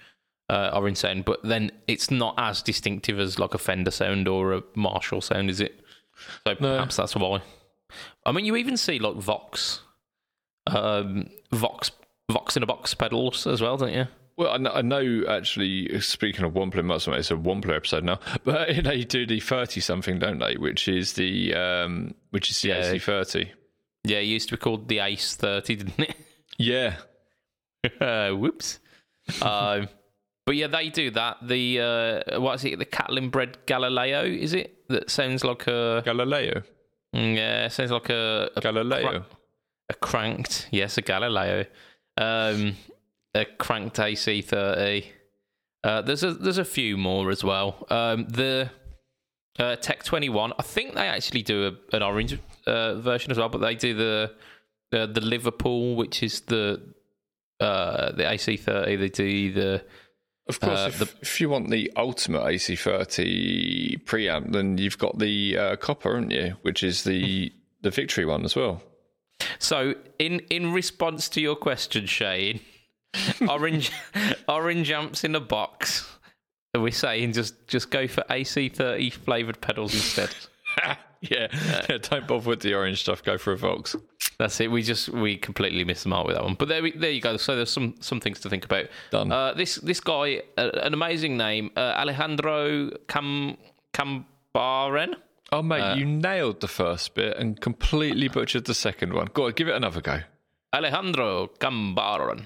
uh, 0.49 0.71
orange 0.73 0.97
sound, 0.97 1.25
but 1.25 1.41
then 1.43 1.71
it's 1.87 2.11
not 2.11 2.35
as 2.37 2.61
distinctive 2.61 3.19
as 3.19 3.39
like 3.39 3.53
a 3.53 3.57
Fender 3.57 3.91
sound 3.91 4.27
or 4.27 4.53
a 4.53 4.63
Marshall 4.75 5.21
sound, 5.21 5.49
is 5.49 5.59
it? 5.61 5.79
So 6.45 6.53
No. 6.53 6.75
perhaps 6.75 6.97
that's 6.97 7.15
why. 7.15 7.41
I 8.25 8.31
mean, 8.33 8.43
you 8.45 8.55
even 8.57 8.75
see 8.77 8.99
like 8.99 9.15
Vox, 9.15 9.81
um, 10.67 11.29
Vox, 11.51 11.91
Vox 12.29 12.57
in 12.57 12.63
a 12.63 12.65
box 12.65 12.93
pedals 12.93 13.47
as 13.47 13.61
well, 13.61 13.77
don't 13.77 13.93
you? 13.93 14.07
Well, 14.37 14.51
I 14.71 14.81
know, 14.83 15.23
actually, 15.27 15.99
speaking 15.99 16.45
of 16.45 16.53
Wampler, 16.53 17.17
it's 17.17 17.31
a 17.31 17.35
Wampler 17.35 17.75
episode 17.75 18.03
now, 18.03 18.19
but 18.43 18.75
you 18.75 18.81
know, 18.83 18.91
you 18.91 19.03
do 19.05 19.25
the 19.25 19.39
30 19.39 19.81
something, 19.81 20.19
don't 20.19 20.37
they? 20.39 20.55
Which 20.57 20.87
is 20.87 21.13
the, 21.13 21.55
um, 21.55 22.13
which 22.29 22.51
is 22.51 22.61
the 22.61 22.69
Yeah. 22.69 22.81
AC30. 22.93 23.49
Yeah, 24.03 24.19
it 24.19 24.23
used 24.25 24.49
to 24.49 24.55
be 24.55 24.61
called 24.61 24.87
the 24.87 24.99
Ace 24.99 25.35
Thirty, 25.35 25.75
didn't 25.75 25.99
it? 25.99 26.15
Yeah. 26.59 26.95
uh, 28.01 28.31
whoops. 28.31 28.79
um, 29.41 29.89
but 30.45 30.55
yeah, 30.55 30.67
they 30.67 30.89
do 30.89 31.11
that. 31.11 31.37
The 31.45 31.79
uh, 32.31 32.39
what 32.39 32.55
is 32.55 32.65
it? 32.65 32.79
The 32.79 32.85
Catalinbread 32.85 33.65
Galileo 33.67 34.23
is 34.23 34.53
it? 34.53 34.87
That 34.89 35.09
sounds 35.11 35.43
like 35.43 35.67
a 35.67 36.01
Galileo. 36.05 36.63
mm, 37.15 37.35
yeah, 37.35 37.67
sounds 37.67 37.91
like 37.91 38.09
a 38.09 38.49
a, 38.55 38.61
Galileo. 38.61 39.25
a 39.89 39.93
cranked 39.95 40.67
yes, 40.71 40.97
a 40.97 41.01
Galileo, 41.01 41.65
um, 42.17 42.75
a 43.37 43.45
cranked 43.45 43.99
AC 43.99 44.41
thirty. 44.41 45.11
Uh, 45.83 46.01
there's 46.01 46.23
a 46.23 46.33
there's 46.33 46.57
a 46.57 46.65
few 46.65 46.97
more 46.97 47.29
as 47.31 47.43
well. 47.43 47.85
Um, 47.89 48.25
the 48.27 48.69
uh, 49.59 49.75
Tech 49.77 50.03
twenty 50.03 50.29
one. 50.29 50.53
I 50.59 50.63
think 50.63 50.95
they 50.95 51.07
actually 51.07 51.43
do 51.43 51.67
a, 51.67 51.95
an 51.95 52.03
orange 52.03 52.37
uh, 52.65 52.95
version 52.95 53.31
as 53.31 53.37
well, 53.37 53.49
but 53.49 53.59
they 53.59 53.75
do 53.75 53.93
the 53.93 54.33
the, 54.91 55.07
the 55.07 55.21
Liverpool, 55.21 55.95
which 55.95 56.23
is 56.23 56.41
the 56.41 56.81
uh, 57.59 58.11
the 58.11 58.29
AC 58.29 58.57
thirty. 58.57 58.95
They 58.95 59.09
do 59.09 59.53
the 59.53 59.83
Of 60.47 60.59
course, 60.59 60.79
Uh, 60.79 60.91
if, 61.03 61.15
if 61.21 61.41
you 61.41 61.49
want 61.49 61.69
the 61.69 61.91
ultimate 61.95 62.41
AC30 62.41 64.03
preamp, 64.05 64.51
then 64.51 64.77
you've 64.77 64.97
got 64.97 65.19
the 65.19 65.57
uh, 65.57 65.75
copper, 65.75 66.15
haven't 66.15 66.31
you? 66.31 66.55
Which 66.61 66.83
is 66.83 67.03
the 67.03 67.51
the 67.81 67.91
victory 67.91 68.25
one 68.25 68.43
as 68.45 68.55
well. 68.55 68.81
So, 69.59 69.93
in 70.19 70.41
in 70.49 70.73
response 70.73 71.29
to 71.29 71.41
your 71.41 71.55
question, 71.55 72.05
Shane, 72.05 72.59
orange 73.49 73.91
orange 74.47 74.91
amps 74.91 75.23
in 75.23 75.35
a 75.35 75.39
box. 75.39 76.07
Are 76.75 76.81
we 76.81 76.91
saying 76.91 77.33
just 77.33 77.67
just 77.67 77.89
go 77.89 78.07
for 78.07 78.23
AC 78.29 78.69
thirty 78.69 79.09
flavored 79.09 79.61
pedals 79.61 79.93
instead? 79.93 80.29
yeah. 81.21 81.47
yeah, 81.89 81.97
don't 82.01 82.27
bother 82.27 82.49
with 82.49 82.59
the 82.61 82.73
orange 82.73 83.01
stuff. 83.01 83.23
Go 83.23 83.37
for 83.37 83.53
a 83.53 83.57
Vox. 83.57 83.95
That's 84.37 84.59
it. 84.59 84.69
We 84.69 84.83
just 84.83 85.09
we 85.09 85.37
completely 85.37 85.83
missed 85.83 86.03
the 86.03 86.09
mark 86.09 86.27
with 86.27 86.35
that 86.35 86.43
one. 86.43 86.53
But 86.53 86.67
there 86.67 86.83
we, 86.83 86.91
there 86.91 87.09
you 87.09 87.21
go. 87.21 87.37
So 87.37 87.55
there's 87.55 87.71
some 87.71 87.95
some 87.99 88.19
things 88.19 88.39
to 88.41 88.49
think 88.49 88.65
about. 88.65 88.85
Done. 89.11 89.31
Uh, 89.31 89.53
this 89.53 89.75
this 89.75 89.99
guy, 89.99 90.43
uh, 90.57 90.69
an 90.83 90.93
amazing 90.93 91.37
name, 91.37 91.71
uh, 91.75 91.95
Alejandro 91.97 92.91
Cam 93.07 93.57
Cambaren. 93.93 95.15
Oh, 95.51 95.61
mate, 95.63 95.81
Uh, 95.81 95.95
you 95.95 96.05
nailed 96.05 96.59
the 96.59 96.67
first 96.67 97.15
bit 97.15 97.37
and 97.37 97.59
completely 97.61 98.27
butchered 98.27 98.65
the 98.65 98.73
second 98.73 99.13
one. 99.13 99.29
Go 99.33 99.45
on, 99.45 99.53
give 99.53 99.69
it 99.69 99.75
another 99.75 100.01
go. 100.01 100.19
Alejandro 100.75 101.47
Cambaron. 101.59 102.45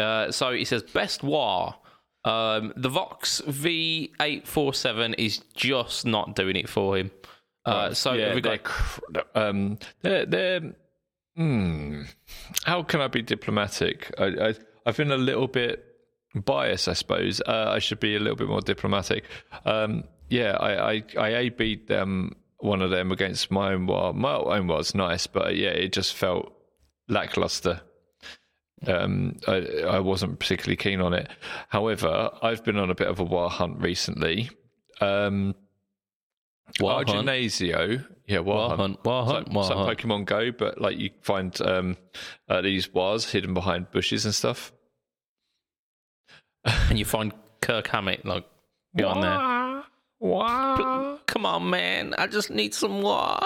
Uh, 0.00 0.32
so 0.32 0.52
he 0.52 0.64
says 0.64 0.82
best 0.82 1.22
war. 1.22 1.74
Um, 2.24 2.72
the 2.76 2.88
Vox 2.88 3.40
V847 3.46 5.14
is 5.18 5.38
just 5.54 6.04
not 6.06 6.34
doing 6.34 6.56
it 6.56 6.68
for 6.68 6.96
him. 6.96 7.10
Uh, 7.64 7.92
so 7.92 8.12
yeah, 8.14 8.26
have 8.26 8.34
we 8.34 8.40
they're, 8.40 8.58
um, 9.34 9.78
they're, 10.02 10.26
they're 10.26 10.72
hmm, 11.36 12.02
how 12.64 12.82
can 12.82 13.00
I 13.00 13.08
be 13.08 13.22
diplomatic? 13.22 14.12
I, 14.18 14.24
I, 14.24 14.54
I've 14.86 14.96
been 14.96 15.12
a 15.12 15.16
little 15.16 15.46
bit 15.46 15.84
biased, 16.34 16.88
I 16.88 16.94
suppose. 16.94 17.40
Uh, 17.40 17.66
I 17.68 17.78
should 17.78 18.00
be 18.00 18.16
a 18.16 18.20
little 18.20 18.36
bit 18.36 18.48
more 18.48 18.60
diplomatic. 18.60 19.24
Um, 19.64 20.04
yeah, 20.28 20.56
I, 20.58 20.92
I, 20.92 21.04
I 21.18 21.28
A 21.28 21.48
beat 21.50 21.88
them, 21.88 22.36
one 22.58 22.82
of 22.82 22.90
them 22.90 23.12
against 23.12 23.50
my 23.50 23.72
own 23.72 23.86
war. 23.86 24.12
My 24.14 24.34
own 24.34 24.66
was 24.66 24.94
nice, 24.94 25.26
but 25.26 25.56
yeah, 25.56 25.70
it 25.70 25.92
just 25.92 26.14
felt 26.14 26.52
lackluster. 27.08 27.80
Um, 28.86 29.36
I, 29.46 29.82
I 29.86 29.98
wasn't 30.00 30.38
particularly 30.38 30.76
keen 30.76 31.00
on 31.00 31.12
it. 31.12 31.28
However, 31.68 32.30
I've 32.42 32.64
been 32.64 32.76
on 32.78 32.90
a 32.90 32.94
bit 32.94 33.08
of 33.08 33.18
a 33.20 33.24
war 33.24 33.50
hunt 33.50 33.80
recently. 33.80 34.50
Um, 35.00 35.54
War 36.80 36.92
hunt? 37.04 37.08
Yeah, 38.26 38.38
War 38.40 38.68
hunt. 38.68 38.80
hunt, 38.80 39.04
war 39.04 39.22
It's 39.22 39.32
hunt, 39.32 39.48
like, 39.48 39.56
it's 39.56 39.70
like 39.70 39.78
hunt. 39.78 39.98
Pokemon 39.98 40.24
Go, 40.24 40.52
but 40.52 40.80
like 40.80 40.98
you 40.98 41.10
find 41.22 41.60
um, 41.62 41.96
uh, 42.48 42.60
these 42.60 42.92
wars 42.94 43.30
hidden 43.30 43.54
behind 43.54 43.90
bushes 43.90 44.24
and 44.24 44.34
stuff. 44.34 44.72
and 46.64 46.98
you 46.98 47.04
find 47.04 47.32
Kirk 47.60 47.88
Hammett 47.88 48.24
like 48.24 48.44
behind 48.94 49.22
there. 49.22 49.82
Wah. 50.20 51.18
Come 51.26 51.46
on, 51.46 51.70
man! 51.70 52.14
I 52.18 52.26
just 52.26 52.50
need 52.50 52.74
some 52.74 53.02
war. 53.02 53.40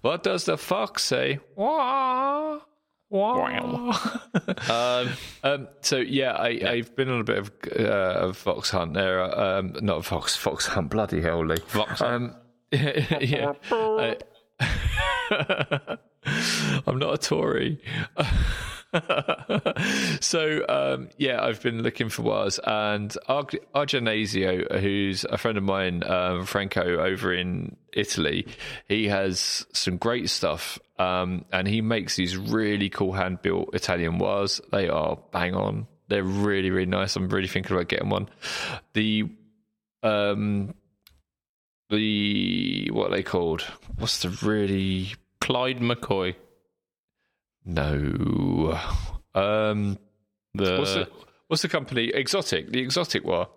What 0.00 0.22
does 0.22 0.44
the 0.46 0.56
fox 0.58 1.04
say? 1.04 1.38
Wah. 1.54 2.60
Wah. 3.12 3.98
Um, 4.68 5.08
um, 5.42 5.68
so 5.82 5.98
yeah, 5.98 6.32
I, 6.32 6.60
I've 6.66 6.96
been 6.96 7.08
on 7.10 7.20
a 7.20 7.24
bit 7.24 7.38
of 7.38 7.50
uh, 7.78 8.28
a 8.28 8.32
fox 8.32 8.70
hunt 8.70 8.94
there. 8.94 9.22
Um, 9.22 9.74
not 9.80 9.98
a 9.98 10.02
fox, 10.02 10.34
fox 10.34 10.66
hunt. 10.66 10.90
Bloody 10.90 11.20
hell, 11.20 11.44
Lee. 11.44 11.56
Vox 11.68 12.00
hunt. 12.00 12.32
Um, 12.32 12.36
yeah. 13.20 13.52
I, 13.70 14.16
I'm 16.86 16.98
not 16.98 17.14
a 17.14 17.18
Tory. 17.18 17.82
so 20.20 20.64
um, 20.68 21.08
yeah, 21.16 21.42
I've 21.42 21.62
been 21.62 21.82
looking 21.82 22.08
for 22.08 22.22
wars, 22.22 22.58
and 22.64 23.10
Argenasio, 23.28 24.80
who's 24.80 25.24
a 25.24 25.38
friend 25.38 25.58
of 25.58 25.64
mine, 25.64 26.04
um, 26.04 26.46
Franco, 26.46 26.98
over 26.98 27.32
in 27.32 27.76
Italy, 27.92 28.46
he 28.88 29.08
has 29.08 29.66
some 29.72 29.96
great 29.96 30.28
stuff, 30.30 30.78
um, 30.98 31.44
and 31.52 31.66
he 31.66 31.80
makes 31.80 32.16
these 32.16 32.36
really 32.36 32.88
cool 32.88 33.12
hand 33.12 33.42
built 33.42 33.74
Italian 33.74 34.18
wars. 34.18 34.60
They 34.70 34.88
are 34.88 35.18
bang 35.32 35.54
on. 35.54 35.86
They're 36.08 36.22
really 36.22 36.70
really 36.70 36.86
nice. 36.86 37.16
I'm 37.16 37.28
really 37.28 37.48
thinking 37.48 37.74
about 37.74 37.88
getting 37.88 38.10
one. 38.10 38.28
The 38.92 39.30
um 40.02 40.74
the 41.88 42.90
what 42.92 43.08
are 43.08 43.16
they 43.16 43.22
called? 43.22 43.62
What's 43.96 44.22
the 44.22 44.30
really 44.42 45.14
Clyde 45.42 45.80
McCoy. 45.80 46.36
No? 47.64 48.78
Um, 49.34 49.98
The, 50.54 50.78
what's 50.78 50.94
the 50.94 51.08
what's 51.48 51.62
the 51.62 51.68
company? 51.68 52.08
Exotic, 52.14 52.70
the 52.70 52.80
Exotic 52.80 53.24
War. 53.24 53.48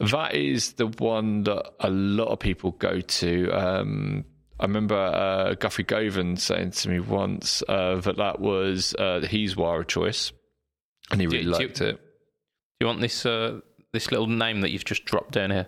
That 0.00 0.34
is 0.34 0.74
the 0.74 0.86
one 0.86 1.44
that 1.44 1.72
a 1.80 1.90
lot 1.90 2.28
of 2.28 2.38
people 2.38 2.72
go 2.72 3.00
to. 3.00 3.50
Um, 3.50 4.24
I 4.58 4.64
remember 4.64 4.94
uh, 4.96 5.54
Guthrie 5.54 5.84
Govan 5.84 6.36
saying 6.36 6.72
to 6.72 6.88
me 6.88 7.00
once 7.00 7.62
uh, 7.68 7.96
that 8.02 8.16
that 8.18 8.40
was 8.40 8.94
uh, 8.98 9.20
his 9.20 9.56
war 9.56 9.80
of 9.80 9.88
choice, 9.88 10.32
and 11.10 11.20
he 11.20 11.26
Do- 11.26 11.32
really 11.32 11.44
do 11.44 11.50
you- 11.50 11.56
liked 11.56 11.80
it. 11.80 11.96
Do 11.96 12.84
you 12.84 12.86
want 12.86 13.00
this 13.00 13.26
uh, 13.26 13.60
this 13.92 14.10
little 14.10 14.26
name 14.28 14.60
that 14.60 14.70
you've 14.70 14.84
just 14.84 15.04
dropped 15.04 15.32
down 15.32 15.50
here? 15.50 15.66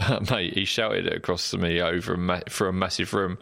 Mate, 0.30 0.54
he 0.54 0.64
shouted 0.64 1.06
it 1.06 1.14
across 1.14 1.50
to 1.50 1.58
me 1.58 1.80
over 1.80 2.14
a 2.14 2.18
ma- 2.18 2.40
for 2.48 2.68
a 2.68 2.72
massive 2.72 3.12
room. 3.14 3.38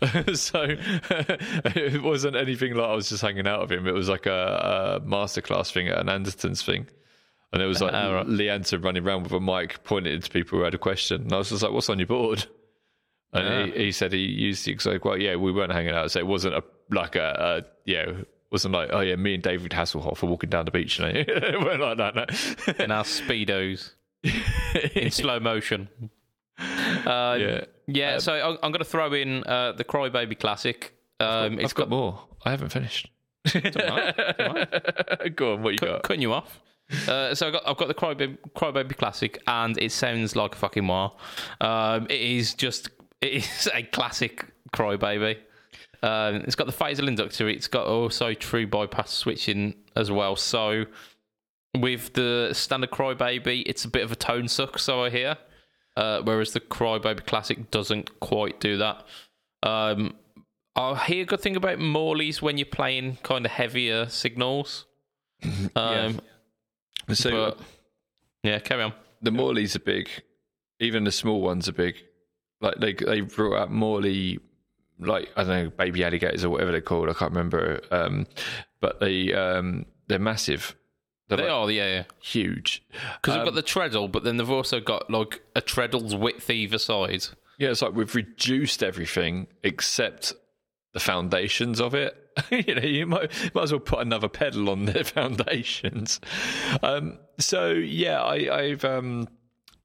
so 0.34 0.64
it 0.68 2.02
wasn't 2.02 2.36
anything 2.36 2.74
like 2.74 2.88
I 2.88 2.94
was 2.94 3.08
just 3.08 3.22
hanging 3.22 3.46
out 3.46 3.60
with 3.62 3.72
him. 3.72 3.86
It 3.86 3.94
was 3.94 4.08
like 4.08 4.26
a, 4.26 5.00
a 5.02 5.06
masterclass 5.06 5.70
thing 5.72 5.88
at 5.88 5.98
an 5.98 6.08
Anderton's 6.08 6.62
thing. 6.62 6.86
And 7.52 7.62
it 7.62 7.66
was 7.66 7.80
like 7.80 7.92
Ah, 7.92 8.12
right. 8.12 8.26
Leanter 8.26 8.82
running 8.82 9.04
around 9.06 9.24
with 9.24 9.32
a 9.32 9.40
mic 9.40 9.82
pointed 9.84 10.22
to 10.24 10.30
people 10.30 10.58
who 10.58 10.64
had 10.64 10.74
a 10.74 10.78
question. 10.78 11.22
And 11.22 11.32
I 11.32 11.38
was 11.38 11.50
just 11.50 11.62
like, 11.62 11.72
what's 11.72 11.88
on 11.90 11.98
your 11.98 12.06
board? 12.06 12.46
And 13.32 13.68
Yeah. 13.70 13.76
he, 13.76 13.84
he 13.86 13.92
said 13.92 14.12
he 14.12 14.18
used 14.20 14.64
the 14.66 14.72
exotic. 14.72 15.04
Well, 15.04 15.16
yeah, 15.16 15.36
we 15.36 15.52
weren't 15.52 15.72
hanging 15.72 15.92
out. 15.94 16.10
So 16.10 16.18
it 16.18 16.26
wasn't 16.26 16.54
a 16.54 16.64
like 16.90 17.14
a, 17.16 17.62
a 17.66 17.90
yeah, 17.90 18.06
wasn't 18.50 18.74
like, 18.74 18.90
oh 18.92 19.00
yeah, 19.00 19.14
me 19.16 19.34
and 19.34 19.42
David 19.42 19.70
Hasselhoff 19.70 20.22
are 20.22 20.26
walking 20.26 20.50
down 20.50 20.64
the 20.64 20.72
beach. 20.72 20.98
Know? 20.98 21.06
it 21.14 21.60
weren't 21.60 21.80
like 21.80 21.98
that. 21.98 22.14
No. 22.16 22.84
In 22.84 22.90
our 22.90 23.04
speedos 23.04 23.92
in 24.94 25.10
slow 25.10 25.40
motion. 25.40 25.88
Uh, 26.58 27.36
yeah. 27.40 27.64
Yeah, 27.86 28.18
so 28.18 28.32
I'm, 28.34 28.58
I'm 28.62 28.72
going 28.72 28.80
to 28.80 28.84
throw 28.84 29.12
in 29.12 29.42
uh, 29.44 29.72
the 29.72 29.84
Crybaby 29.84 30.38
Classic. 30.38 30.94
Um, 31.18 31.58
it's 31.58 31.72
I've 31.72 31.74
got, 31.74 31.90
more. 31.90 32.20
I 32.44 32.50
haven't 32.50 32.70
finished. 32.70 33.10
Go 35.36 35.54
on, 35.54 35.62
what 35.62 35.72
you 35.72 35.78
cut, 35.78 35.88
got? 35.88 36.02
cutting 36.04 36.22
you 36.22 36.32
off. 36.32 36.60
Uh, 37.08 37.34
so 37.34 37.46
I've 37.46 37.52
got, 37.52 37.62
I've 37.66 37.76
got 37.76 37.88
the 37.88 37.94
Crybaby, 37.94 38.38
Crybaby 38.56 38.96
Classic, 38.96 39.42
and 39.46 39.78
it 39.78 39.92
sounds 39.92 40.36
like 40.36 40.54
a 40.54 40.58
fucking 40.58 40.86
war. 40.86 41.12
Um, 41.60 42.06
it 42.06 42.20
is 42.20 42.54
just 42.54 42.90
it 43.20 43.32
is 43.32 43.68
a 43.74 43.82
classic 43.82 44.46
Crybaby. 44.72 45.36
Um, 46.02 46.36
it's 46.36 46.54
got 46.54 46.66
the 46.66 46.72
Fasel 46.72 47.08
inductor. 47.08 47.48
It's 47.48 47.68
got 47.68 47.86
also 47.86 48.34
true 48.34 48.66
bypass 48.66 49.10
switching 49.12 49.74
as 49.96 50.10
well. 50.10 50.36
So 50.36 50.84
with 51.76 52.12
the 52.14 52.50
standard 52.52 52.90
Crybaby, 52.90 53.62
it's 53.66 53.84
a 53.84 53.88
bit 53.88 54.02
of 54.02 54.12
a 54.12 54.16
tone 54.16 54.48
suck. 54.48 54.78
So 54.78 55.04
I 55.04 55.10
hear, 55.10 55.36
uh, 55.96 56.22
whereas 56.22 56.52
the 56.52 56.60
Crybaby 56.60 57.26
Classic 57.26 57.70
doesn't 57.70 58.20
quite 58.20 58.60
do 58.60 58.76
that. 58.78 59.04
Um, 59.62 60.14
I 60.76 60.94
hear 61.04 61.22
a 61.22 61.26
good 61.26 61.40
thing 61.40 61.56
about 61.56 61.78
Morley's 61.78 62.40
when 62.40 62.56
you're 62.58 62.66
playing 62.66 63.18
kind 63.22 63.44
of 63.44 63.52
heavier 63.52 64.08
signals. 64.08 64.86
Um, 65.74 66.20
So 67.12 67.30
but, 67.30 67.58
yeah, 68.42 68.58
carry 68.60 68.82
on. 68.84 68.92
the 69.22 69.30
Morleys 69.32 69.74
are 69.74 69.80
big. 69.80 70.08
Even 70.80 71.04
the 71.04 71.12
small 71.12 71.40
ones 71.40 71.68
are 71.68 71.72
big. 71.72 71.96
Like 72.60 72.76
they 72.76 72.92
they 72.92 73.22
brought 73.22 73.56
out 73.56 73.70
Morley, 73.72 74.38
like 74.98 75.30
I 75.36 75.44
don't 75.44 75.64
know, 75.64 75.70
baby 75.70 76.04
alligators 76.04 76.44
or 76.44 76.50
whatever 76.50 76.70
they're 76.72 76.80
called. 76.82 77.08
I 77.08 77.14
can't 77.14 77.32
remember. 77.32 77.80
Um, 77.90 78.26
but 78.80 79.00
they 79.00 79.32
um, 79.32 79.86
they're 80.08 80.18
massive. 80.18 80.76
They're 81.30 81.38
They 81.38 81.44
like 81.44 81.52
are, 81.52 81.70
yeah, 81.70 81.86
yeah. 81.86 82.02
huge. 82.20 82.82
Because 83.22 83.34
Um, 83.34 83.38
they've 83.38 83.46
got 83.46 83.54
the 83.54 83.62
treadle, 83.62 84.08
but 84.08 84.24
then 84.24 84.36
they've 84.36 84.50
also 84.50 84.80
got 84.80 85.08
like 85.10 85.40
a 85.56 85.62
treadle's 85.62 86.14
width 86.14 86.50
either 86.50 86.76
side. 86.78 87.24
Yeah, 87.58 87.70
it's 87.70 87.80
like 87.82 87.94
we've 87.94 88.14
reduced 88.14 88.82
everything 88.82 89.46
except 89.62 90.34
the 90.92 91.00
foundations 91.00 91.80
of 91.80 91.94
it. 91.94 92.16
you 92.50 92.74
know, 92.74 92.82
you 92.82 93.06
might 93.06 93.30
might 93.54 93.62
as 93.62 93.72
well 93.72 93.80
put 93.80 94.00
another 94.00 94.28
pedal 94.28 94.68
on 94.70 94.84
the 94.86 95.04
foundations. 95.50 96.20
Um, 96.82 97.18
so 97.38 97.70
yeah, 97.70 98.20
I, 98.22 98.58
I've 98.60 98.84
um, 98.84 99.28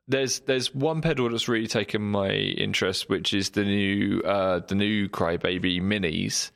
there's 0.08 0.39
there's 0.41 0.74
one 0.74 1.01
pedal 1.01 1.30
that's 1.30 1.47
really 1.47 1.68
taken 1.68 2.01
my 2.01 2.30
interest, 2.32 3.10
which 3.10 3.34
is 3.34 3.51
the 3.51 3.64
new 3.64 4.22
uh, 4.22 4.60
the 4.60 4.76
new 4.76 5.10
Crybaby 5.10 5.82
Minis, 5.82 6.51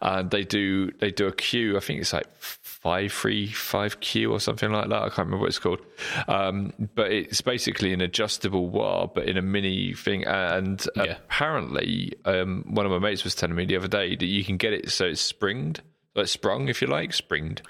and 0.00 0.30
they 0.30 0.44
do 0.44 0.90
they 0.92 1.10
do 1.10 1.26
a 1.26 1.32
Q. 1.32 1.76
I 1.76 1.80
think 1.80 2.00
it's 2.00 2.12
like 2.12 2.26
five 2.40 3.12
three 3.12 3.46
five 3.48 4.00
Q 4.00 4.32
or 4.32 4.40
something 4.40 4.70
like 4.72 4.88
that. 4.88 5.02
I 5.02 5.08
can't 5.08 5.18
remember 5.26 5.38
what 5.38 5.48
it's 5.48 5.58
called, 5.58 5.80
um, 6.28 6.72
but 6.94 7.12
it's 7.12 7.40
basically 7.42 7.92
an 7.92 8.00
adjustable 8.00 8.68
wah, 8.70 9.06
but 9.06 9.28
in 9.28 9.36
a 9.36 9.42
mini 9.42 9.92
thing. 9.94 10.24
And 10.24 10.86
Yeah. 10.96 11.02
apparently, 11.04 12.14
um, 12.24 12.64
one 12.68 12.86
of 12.86 12.92
my 12.92 12.98
mates 12.98 13.22
was 13.24 13.34
telling 13.34 13.54
me 13.56 13.66
the 13.66 13.76
other 13.76 13.88
day 13.88 14.16
that 14.16 14.26
you 14.26 14.44
can 14.44 14.56
get 14.56 14.72
it 14.72 14.90
so 14.90 15.06
it's 15.06 15.20
springed, 15.20 15.82
like 16.14 16.28
sprung 16.28 16.68
if 16.68 16.80
you 16.80 16.88
like, 16.88 17.12
springed. 17.12 17.60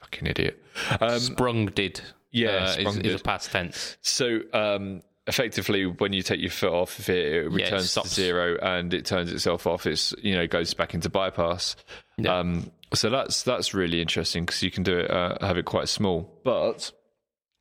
Fucking 0.00 0.26
idiot. 0.26 0.60
Um, 1.00 1.18
Sprung 1.20 1.66
did. 1.66 2.00
Yeah, 2.30 2.74
uh, 2.78 2.90
is, 2.90 2.96
is 2.98 3.20
a 3.20 3.24
past 3.24 3.50
tense. 3.50 3.96
So 4.02 4.40
um, 4.52 5.02
effectively, 5.26 5.86
when 5.86 6.12
you 6.12 6.22
take 6.22 6.40
your 6.40 6.50
foot 6.50 6.72
off, 6.72 6.98
if 6.98 7.08
it, 7.08 7.44
it 7.44 7.50
returns 7.50 7.94
to 7.94 8.06
zero 8.06 8.58
and 8.60 8.92
it 8.94 9.04
turns 9.04 9.32
itself 9.32 9.66
off, 9.66 9.86
it's 9.86 10.14
you 10.22 10.34
know 10.34 10.46
goes 10.46 10.74
back 10.74 10.94
into 10.94 11.08
bypass. 11.08 11.76
Yeah. 12.18 12.38
Um, 12.38 12.70
so 12.94 13.10
that's 13.10 13.42
that's 13.42 13.74
really 13.74 14.00
interesting 14.00 14.44
because 14.44 14.62
you 14.62 14.70
can 14.70 14.82
do 14.82 14.98
it, 14.98 15.10
uh, 15.10 15.36
have 15.40 15.58
it 15.58 15.64
quite 15.64 15.88
small. 15.88 16.40
But 16.44 16.92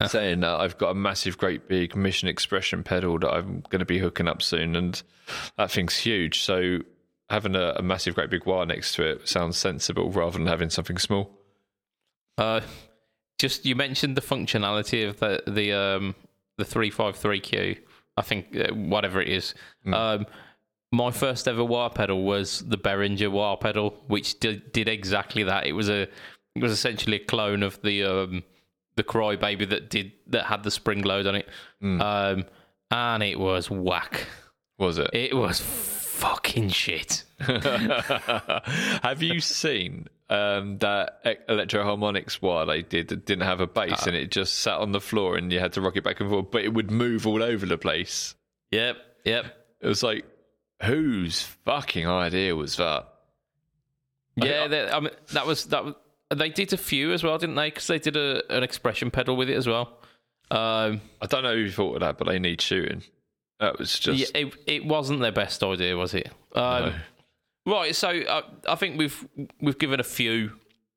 saying 0.08 0.42
that, 0.42 0.60
I've 0.60 0.78
got 0.78 0.92
a 0.92 0.96
massive, 0.96 1.38
great 1.38 1.68
big 1.68 1.96
Mission 1.96 2.28
Expression 2.28 2.84
pedal 2.84 3.20
that 3.20 3.30
I'm 3.30 3.64
going 3.70 3.80
to 3.80 3.86
be 3.86 4.00
hooking 4.00 4.28
up 4.28 4.42
soon, 4.42 4.76
and 4.76 5.02
that 5.58 5.72
thing's 5.72 5.96
huge. 5.96 6.42
So 6.42 6.80
having 7.30 7.56
a, 7.56 7.74
a 7.78 7.82
massive, 7.82 8.16
great 8.16 8.30
big 8.30 8.46
wire 8.46 8.66
next 8.66 8.96
to 8.96 9.04
it 9.04 9.28
sounds 9.28 9.58
sensible 9.58 10.10
rather 10.10 10.38
than 10.38 10.48
having 10.48 10.70
something 10.70 10.98
small. 10.98 11.30
Uh, 12.38 12.62
just 13.40 13.66
you 13.66 13.76
mentioned 13.76 14.16
the 14.16 14.22
functionality 14.22 15.08
of 15.10 15.20
the 15.20 15.42
the 15.48 15.74
um 15.74 16.16
the 16.58 16.66
three 16.66 16.92
five 16.92 17.16
three 17.16 17.40
Q. 17.40 17.78
I 18.18 18.22
think 18.22 18.56
uh, 18.56 18.74
whatever 18.74 19.22
it 19.22 19.30
is. 19.30 19.56
Um, 19.92 20.26
my 20.92 21.10
first 21.10 21.48
ever 21.48 21.64
wah 21.64 21.90
pedal 21.90 22.24
was 22.24 22.60
the 22.60 22.78
Behringer 22.78 23.32
wah 23.32 23.56
pedal, 23.56 24.04
which 24.08 24.40
did, 24.40 24.72
did 24.74 24.90
exactly 24.90 25.44
that. 25.44 25.66
It 25.66 25.72
was 25.72 25.90
a 25.90 26.02
it 26.02 26.62
was 26.62 26.72
essentially 26.72 27.18
a 27.18 27.26
clone 27.26 27.64
of 27.64 27.82
the 27.82 28.04
um 28.04 28.44
the 28.96 29.04
Crybaby 29.04 29.70
that 29.70 29.90
did 29.90 30.12
that 30.28 30.46
had 30.46 30.64
the 30.64 30.72
spring 30.72 31.02
load 31.04 31.26
on 31.26 31.36
it. 31.36 31.48
Um, 31.82 32.46
and 32.92 33.24
it 33.24 33.40
was 33.40 33.70
whack. 33.70 34.28
Was 34.78 34.98
it? 34.98 35.10
It 35.14 35.36
was 35.36 35.62
fucking 35.62 36.70
shit. 36.70 37.24
have 37.40 39.22
you 39.24 39.40
seen 39.40 40.08
um, 40.30 40.78
that 40.80 41.20
e- 41.26 41.44
Electro-Harmonix 41.48 42.42
wire 42.42 42.66
they 42.66 42.82
did 42.82 43.08
that 43.10 43.26
didn't 43.26 43.46
have 43.46 43.62
a 43.62 43.68
bass 43.68 44.06
and 44.06 44.16
it 44.16 44.32
just 44.32 44.60
sat 44.60 44.80
on 44.80 44.92
the 44.92 45.02
floor 45.02 45.36
and 45.38 45.52
you 45.52 45.60
had 45.60 45.74
to 45.74 45.82
rock 45.82 45.96
it 45.96 46.04
back 46.04 46.20
and 46.20 46.30
forth, 46.30 46.52
but 46.52 46.64
it 46.64 46.74
would 46.74 46.92
move 46.92 47.26
all 47.26 47.42
over 47.42 47.66
the 47.66 47.78
place? 47.78 48.36
Yep, 48.72 48.98
yep. 49.26 49.46
It 49.82 49.88
was 49.88 50.04
like, 50.04 50.26
whose 50.84 51.42
fucking 51.66 52.08
idea 52.08 52.56
was 52.56 52.78
that? 52.78 53.08
Yeah, 54.36 54.68
they, 54.68 54.90
I 54.90 55.00
mean 55.00 55.12
that 55.34 55.46
was 55.46 55.66
that. 55.66 55.86
Was, 55.86 55.96
they 56.34 56.50
did 56.50 56.74
a 56.74 56.78
few 56.78 57.12
as 57.12 57.24
well, 57.24 57.38
didn't 57.38 57.56
they? 57.56 57.70
Because 57.70 57.88
they 57.88 58.00
did 58.00 58.16
a, 58.16 58.44
an 58.56 58.64
expression 58.64 59.10
pedal 59.12 59.36
with 59.36 59.50
it 59.50 59.56
as 59.56 59.68
well. 59.68 59.98
Um, 60.52 61.02
I 61.22 61.26
don't 61.28 61.44
know 61.44 61.56
who 61.56 61.70
thought 61.72 61.96
of 61.96 62.00
that, 62.02 62.18
but 62.18 62.28
they 62.28 62.40
need 62.40 62.62
shooting. 62.62 63.04
That 63.60 63.78
was 63.78 63.98
just. 64.00 64.20
yeah, 64.20 64.42
it, 64.42 64.56
it 64.68 64.86
wasn't 64.86 65.20
their 65.22 65.32
best 65.32 65.64
idea, 65.64 65.98
was 65.98 66.14
it? 66.14 66.30
Um, 66.56 66.94
Right. 67.70 67.96
So 67.96 68.10
uh, 68.10 68.42
I 68.68 68.76
think 68.76 68.98
we've 68.98 69.28
we've 69.62 69.78
given 69.78 70.00
a 70.00 70.04
few 70.04 70.54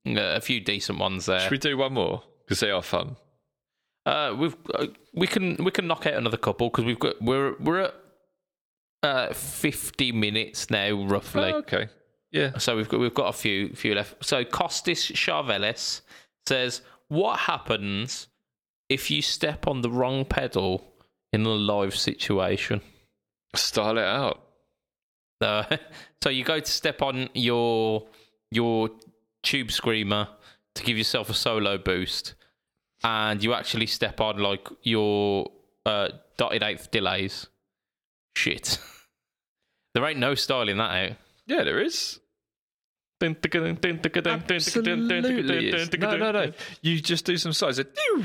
uh, 0.07 0.37
a 0.37 0.41
few 0.41 0.61
decent 0.61 0.99
ones 0.99 1.27
there. 1.27 1.41
Should 1.41 1.51
we 1.51 1.59
do 1.59 1.77
one 1.77 1.95
more? 1.95 2.23
Because 2.45 2.61
they 2.61 2.71
are 2.71 2.83
fun. 2.83 3.17
Uh, 4.05 4.35
we've 4.37 4.57
uh, 4.75 4.87
we 5.15 5.27
can 5.27 5.57
we 5.63 5.71
can 5.71 5.87
knock 5.87 6.07
out 6.07 6.15
another 6.15 6.37
couple 6.37 6.69
because 6.69 6.85
we've 6.85 6.99
got 6.99 7.21
we're 7.23 7.55
we're 7.61 7.81
at 7.81 7.95
uh, 9.03 9.33
fifty 9.33 10.13
minutes 10.13 10.71
now 10.71 11.05
roughly. 11.05 11.53
Oh, 11.53 11.59
okay. 11.59 11.89
Yeah. 12.31 12.59
So 12.59 12.77
we've 12.77 12.89
got 12.89 13.01
we've 13.01 13.15
got 13.15 13.29
a 13.29 13.33
few 13.33 13.75
few 13.75 13.95
left. 13.95 14.25
So 14.25 14.45
Costis 14.45 15.13
Charvelis 15.13 16.01
says, 16.49 16.83
"What 17.09 17.41
happens 17.41 18.29
if 18.89 19.11
you 19.11 19.23
step 19.23 19.69
on 19.69 19.83
the 19.83 19.91
wrong 19.91 20.25
pedal 20.25 20.85
in 21.33 21.45
a 21.45 21.51
live 21.51 21.95
situation?" 21.95 22.81
Style 23.55 23.99
it 23.99 24.05
out. 24.05 24.41
Uh, 25.43 25.77
so 26.23 26.31
you 26.31 26.45
go 26.45 26.61
to 26.61 26.71
step 26.71 27.03
on 27.03 27.29
your 27.35 28.07
your 28.51 28.91
tube 29.43 29.71
screamer 29.73 30.29
to 30.75 30.83
give 30.85 30.97
yourself 30.97 31.29
a 31.31 31.35
solo 31.35 31.79
boost, 31.79 32.35
and 33.05 33.43
you 33.43 33.53
actually 33.55 33.87
step 33.87 34.21
on 34.21 34.39
like 34.39 34.69
your 34.83 35.51
uh, 35.87 36.09
dotted 36.37 36.63
eighth 36.63 36.91
delays. 36.91 37.49
Shit, 38.37 38.79
there 39.95 40.05
ain't 40.07 40.19
no 40.19 40.35
styling 40.35 40.79
that 40.79 40.91
out. 40.91 41.17
Yeah, 41.47 41.65
there 41.65 41.81
is. 41.83 42.19
Absolutely. 44.97 45.09
No, 46.01 46.11
no, 46.19 46.33
no. 46.33 46.53
You 46.81 47.01
just 47.01 47.25
do 47.25 47.37
some 47.37 47.53
sides. 47.53 47.77
Do. 47.79 48.25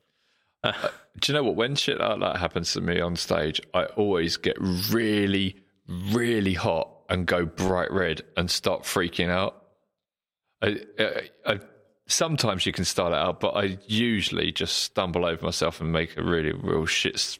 Do 0.63 0.71
you 1.27 1.33
know 1.33 1.43
what? 1.43 1.55
When 1.55 1.75
shit 1.75 1.99
like 1.99 2.19
that 2.19 2.37
happens 2.37 2.73
to 2.73 2.81
me 2.81 2.99
on 3.01 3.15
stage, 3.15 3.59
I 3.73 3.85
always 3.85 4.37
get 4.37 4.57
really, 4.91 5.55
really 5.87 6.53
hot 6.53 6.89
and 7.09 7.25
go 7.25 7.45
bright 7.45 7.91
red 7.91 8.21
and 8.37 8.49
start 8.49 8.83
freaking 8.83 9.29
out. 9.29 9.63
I, 10.61 10.79
I, 10.99 11.29
I, 11.45 11.59
sometimes 12.07 12.65
you 12.65 12.71
can 12.71 12.85
start 12.85 13.13
it 13.13 13.17
out, 13.17 13.39
but 13.39 13.55
I 13.55 13.77
usually 13.87 14.51
just 14.51 14.77
stumble 14.83 15.25
over 15.25 15.43
myself 15.43 15.81
and 15.81 15.91
make 15.91 16.15
a 16.17 16.23
really 16.23 16.51
real 16.53 16.85
shit 16.85 17.39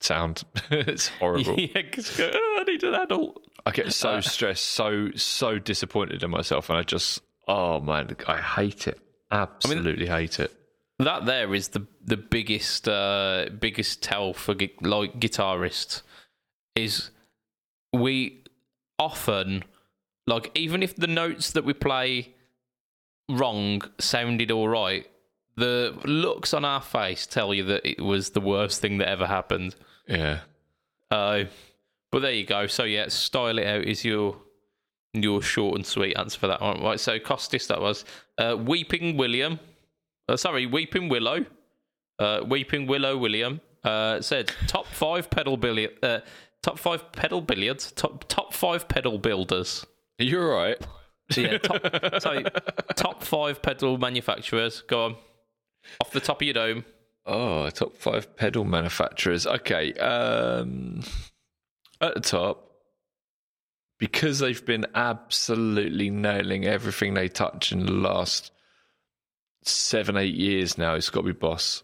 sound. 0.00 0.42
it's 0.70 1.08
horrible. 1.08 1.54
yeah, 1.58 1.82
'cause, 1.92 2.18
uh, 2.18 2.30
I 2.34 2.64
need 2.66 2.82
an 2.82 2.94
adult. 2.94 3.44
I 3.66 3.70
get 3.72 3.92
so 3.92 4.20
stressed, 4.20 4.64
so 4.64 5.10
so 5.14 5.58
disappointed 5.58 6.22
in 6.22 6.30
myself, 6.30 6.70
and 6.70 6.78
I 6.78 6.82
just 6.82 7.20
oh 7.46 7.80
man, 7.80 8.16
I 8.26 8.38
hate 8.40 8.88
it. 8.88 8.98
Absolutely 9.30 10.06
hate 10.06 10.40
it. 10.40 10.54
That 10.98 11.26
there 11.26 11.54
is 11.54 11.68
the 11.68 11.86
the 12.04 12.16
biggest 12.16 12.88
uh, 12.88 13.46
biggest 13.58 14.02
tell 14.02 14.32
for 14.32 14.54
gu- 14.54 14.68
like 14.80 15.20
guitarists 15.20 16.02
is 16.74 17.10
we 17.92 18.44
often 18.98 19.64
like 20.26 20.50
even 20.54 20.82
if 20.82 20.96
the 20.96 21.06
notes 21.06 21.52
that 21.52 21.64
we 21.64 21.72
play 21.72 22.34
wrong 23.28 23.82
sounded 23.98 24.50
all 24.50 24.68
right, 24.68 25.06
the 25.56 25.96
looks 26.04 26.52
on 26.52 26.64
our 26.64 26.80
face 26.80 27.26
tell 27.26 27.54
you 27.54 27.64
that 27.64 27.88
it 27.88 28.02
was 28.02 28.30
the 28.30 28.40
worst 28.40 28.80
thing 28.80 28.98
that 28.98 29.08
ever 29.08 29.26
happened. 29.26 29.76
Yeah. 30.06 30.40
Uh, 31.10 31.44
but 32.10 32.20
there 32.20 32.32
you 32.32 32.44
go. 32.44 32.66
So 32.66 32.84
yeah, 32.84 33.08
style 33.08 33.58
it 33.58 33.66
out 33.66 33.84
is 33.84 34.04
your 34.04 34.36
your 35.14 35.42
short 35.42 35.76
and 35.76 35.86
sweet 35.86 36.16
answer 36.16 36.38
for 36.38 36.46
that 36.48 36.60
one. 36.60 36.82
Right. 36.82 37.00
So 37.00 37.18
Costis, 37.18 37.66
that 37.68 37.80
was 37.80 38.04
uh, 38.38 38.56
Weeping 38.58 39.16
William. 39.16 39.60
Uh, 40.28 40.36
sorry, 40.36 40.66
Weeping 40.66 41.08
Willow. 41.08 41.44
Uh, 42.18 42.40
Weeping 42.46 42.86
Willow 42.86 43.16
William 43.16 43.60
uh, 43.84 44.20
said 44.20 44.52
top 44.66 44.86
five 44.86 45.30
pedal 45.30 45.56
billiard. 45.56 45.92
Uh, 46.02 46.20
top 46.62 46.78
five 46.78 47.10
pedal 47.12 47.40
billiards. 47.40 47.92
Top 47.92 48.26
top 48.28 48.52
five 48.52 48.88
pedal 48.88 49.18
builders. 49.18 49.86
You're 50.18 50.52
right. 50.52 50.76
Yeah. 51.36 51.58
Top, 51.58 52.22
so 52.22 52.42
top 52.96 53.22
five 53.22 53.62
pedal 53.62 53.98
manufacturers. 53.98 54.82
Go 54.82 55.04
on. 55.04 55.16
Off 56.00 56.10
the 56.10 56.20
top 56.20 56.40
of 56.40 56.46
your 56.46 56.54
dome. 56.54 56.84
Oh, 57.26 57.68
top 57.70 57.96
five 57.96 58.34
pedal 58.36 58.64
manufacturers. 58.64 59.46
Okay. 59.46 59.92
Um, 59.94 61.02
at 62.00 62.14
the 62.14 62.20
top, 62.20 62.70
because 63.98 64.38
they've 64.38 64.64
been 64.64 64.86
absolutely 64.94 66.10
nailing 66.10 66.64
everything 66.64 67.14
they 67.14 67.28
touch 67.28 67.72
in 67.72 67.84
the 67.84 67.92
last 67.92 68.52
seven, 69.68 70.16
eight 70.16 70.34
years 70.34 70.78
now, 70.78 70.94
it's 70.94 71.10
got 71.10 71.20
to 71.20 71.26
be 71.26 71.32
Boss. 71.32 71.82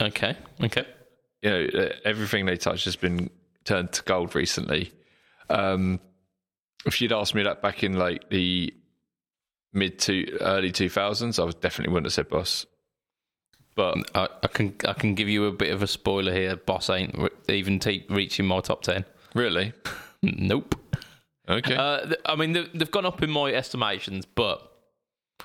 Okay. 0.00 0.36
Okay. 0.62 0.84
You 1.42 1.50
know, 1.50 1.88
everything 2.04 2.46
they 2.46 2.56
touch 2.56 2.84
has 2.84 2.96
been 2.96 3.30
turned 3.64 3.92
to 3.92 4.02
gold 4.02 4.34
recently. 4.34 4.92
Um, 5.48 6.00
if 6.84 7.00
you'd 7.00 7.12
asked 7.12 7.34
me 7.34 7.42
that 7.44 7.62
back 7.62 7.82
in 7.82 7.94
like 7.94 8.28
the 8.30 8.72
mid 9.72 9.98
to 10.00 10.38
early 10.40 10.72
2000s, 10.72 11.38
I 11.40 11.44
would 11.44 11.60
definitely 11.60 11.92
wouldn't 11.92 12.06
have 12.06 12.12
said 12.14 12.28
Boss. 12.28 12.66
But 13.74 13.98
I, 14.14 14.28
I 14.42 14.46
can 14.48 14.74
I 14.88 14.94
can 14.94 15.14
give 15.14 15.28
you 15.28 15.44
a 15.46 15.52
bit 15.52 15.70
of 15.72 15.82
a 15.82 15.86
spoiler 15.86 16.32
here. 16.32 16.56
Boss 16.56 16.88
ain't 16.88 17.16
re- 17.18 17.28
even 17.48 17.78
te- 17.78 18.06
reaching 18.08 18.46
my 18.46 18.60
top 18.60 18.82
ten. 18.82 19.04
really, 19.34 19.72
Nope. 20.22 20.74
okay, 21.48 21.74
Uh, 21.76 22.14
I 22.24 22.36
mean, 22.36 22.52
they've, 22.54 22.70
they've 22.72 22.90
gone 22.90 23.04
up 23.04 23.22
in 23.22 23.30
my 23.30 23.52
estimations, 23.52 24.24
but 24.24 24.75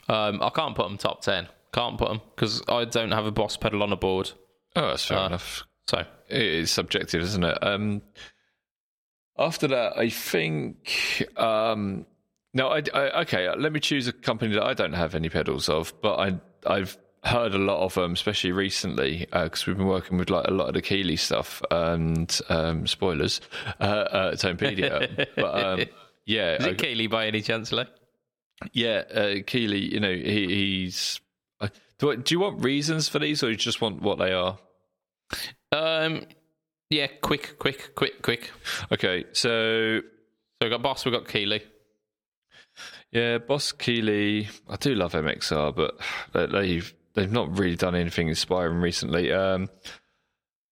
um, 0.10 0.42
I 0.42 0.50
can't 0.50 0.76
put 0.76 0.88
them 0.88 0.98
top 0.98 1.22
10. 1.22 1.48
Can't 1.74 1.98
put 1.98 2.10
them 2.10 2.22
because 2.36 2.62
I 2.68 2.86
don't 2.86 3.12
have 3.12 3.26
a 3.26 3.32
boss 3.32 3.56
pedal 3.58 3.82
on 3.84 3.92
a 3.94 3.96
board. 3.96 4.32
oh, 4.76 4.90
that's 4.90 5.06
fair 5.06 5.20
uh, 5.20 5.28
enough. 5.28 5.64
So, 5.88 6.04
It 6.30 6.42
is 6.42 6.72
subjective, 6.72 7.22
isn't 7.22 7.44
it? 7.44 7.58
Um, 7.62 8.02
after 9.38 9.68
that, 9.68 9.98
I 9.98 10.10
think. 10.10 11.28
Um, 11.38 12.06
no, 12.54 12.68
I, 12.68 12.84
I 12.94 13.22
okay. 13.22 13.54
Let 13.56 13.72
me 13.72 13.80
choose 13.80 14.08
a 14.08 14.14
company 14.14 14.54
that 14.56 14.64
I 14.64 14.74
don't 14.74 14.94
have 14.94 15.16
any 15.16 15.30
pedals 15.30 15.70
of, 15.70 15.94
but 16.02 16.16
I 16.20 16.40
I've 16.66 16.98
heard 17.24 17.54
a 17.54 17.58
lot 17.58 17.84
of 17.84 17.94
them, 17.94 18.14
especially 18.14 18.52
recently, 18.52 19.28
because 19.32 19.66
we've 19.66 19.78
been 19.78 19.88
working 19.88 20.18
with 20.18 20.30
like 20.30 20.48
a 20.48 20.52
lot 20.52 20.68
of 20.68 20.74
the 20.74 20.82
Keeley 20.82 21.16
stuff 21.16 21.62
and 21.72 22.40
um, 22.50 22.88
spoilers, 22.88 23.42
uh, 23.80 23.84
uh, 23.84 24.32
Tonepedia. 24.34 25.28
but 25.36 25.64
um, 25.64 25.86
yeah, 26.26 26.56
is 26.56 26.66
I- 26.66 26.74
Keeley 26.74 27.08
by 27.08 27.28
any 27.28 27.42
chance, 27.42 27.72
Lee? 27.72 27.86
Yeah, 28.74 29.04
uh, 29.14 29.36
Keeley. 29.46 29.94
You 29.94 30.00
know, 30.00 30.14
he, 30.14 30.48
he's. 30.84 31.20
Uh, 31.60 31.68
do, 32.00 32.12
I, 32.12 32.16
do 32.16 32.34
you 32.36 32.40
want 32.40 32.64
reasons 32.64 33.08
for 33.10 33.20
these, 33.20 33.44
or 33.44 33.50
you 33.50 33.56
just 33.56 33.82
want 33.82 34.02
what 34.02 34.18
they 34.20 34.34
are? 34.34 34.58
Um, 35.72 36.24
yeah, 36.90 37.08
quick, 37.08 37.58
quick, 37.60 37.96
quick, 37.96 38.22
quick. 38.22 38.52
Okay, 38.92 39.26
so 39.34 40.02
So 40.02 40.04
we 40.62 40.70
got 40.70 40.82
boss, 40.82 41.06
we 41.06 41.12
got 41.12 41.28
Keeley. 41.28 41.64
Yeah, 43.12 43.40
Boss 43.40 43.72
Keeley. 43.74 44.48
I 44.70 44.76
do 44.78 44.96
love 44.96 45.14
MXR, 45.14 45.76
but 45.76 46.00
they- 46.34 46.46
they've 46.48 46.94
they've 47.14 47.32
not 47.32 47.58
really 47.58 47.76
done 47.76 47.94
anything 47.96 48.30
inspiring 48.30 48.78
recently. 48.78 49.34
Um, 49.34 49.70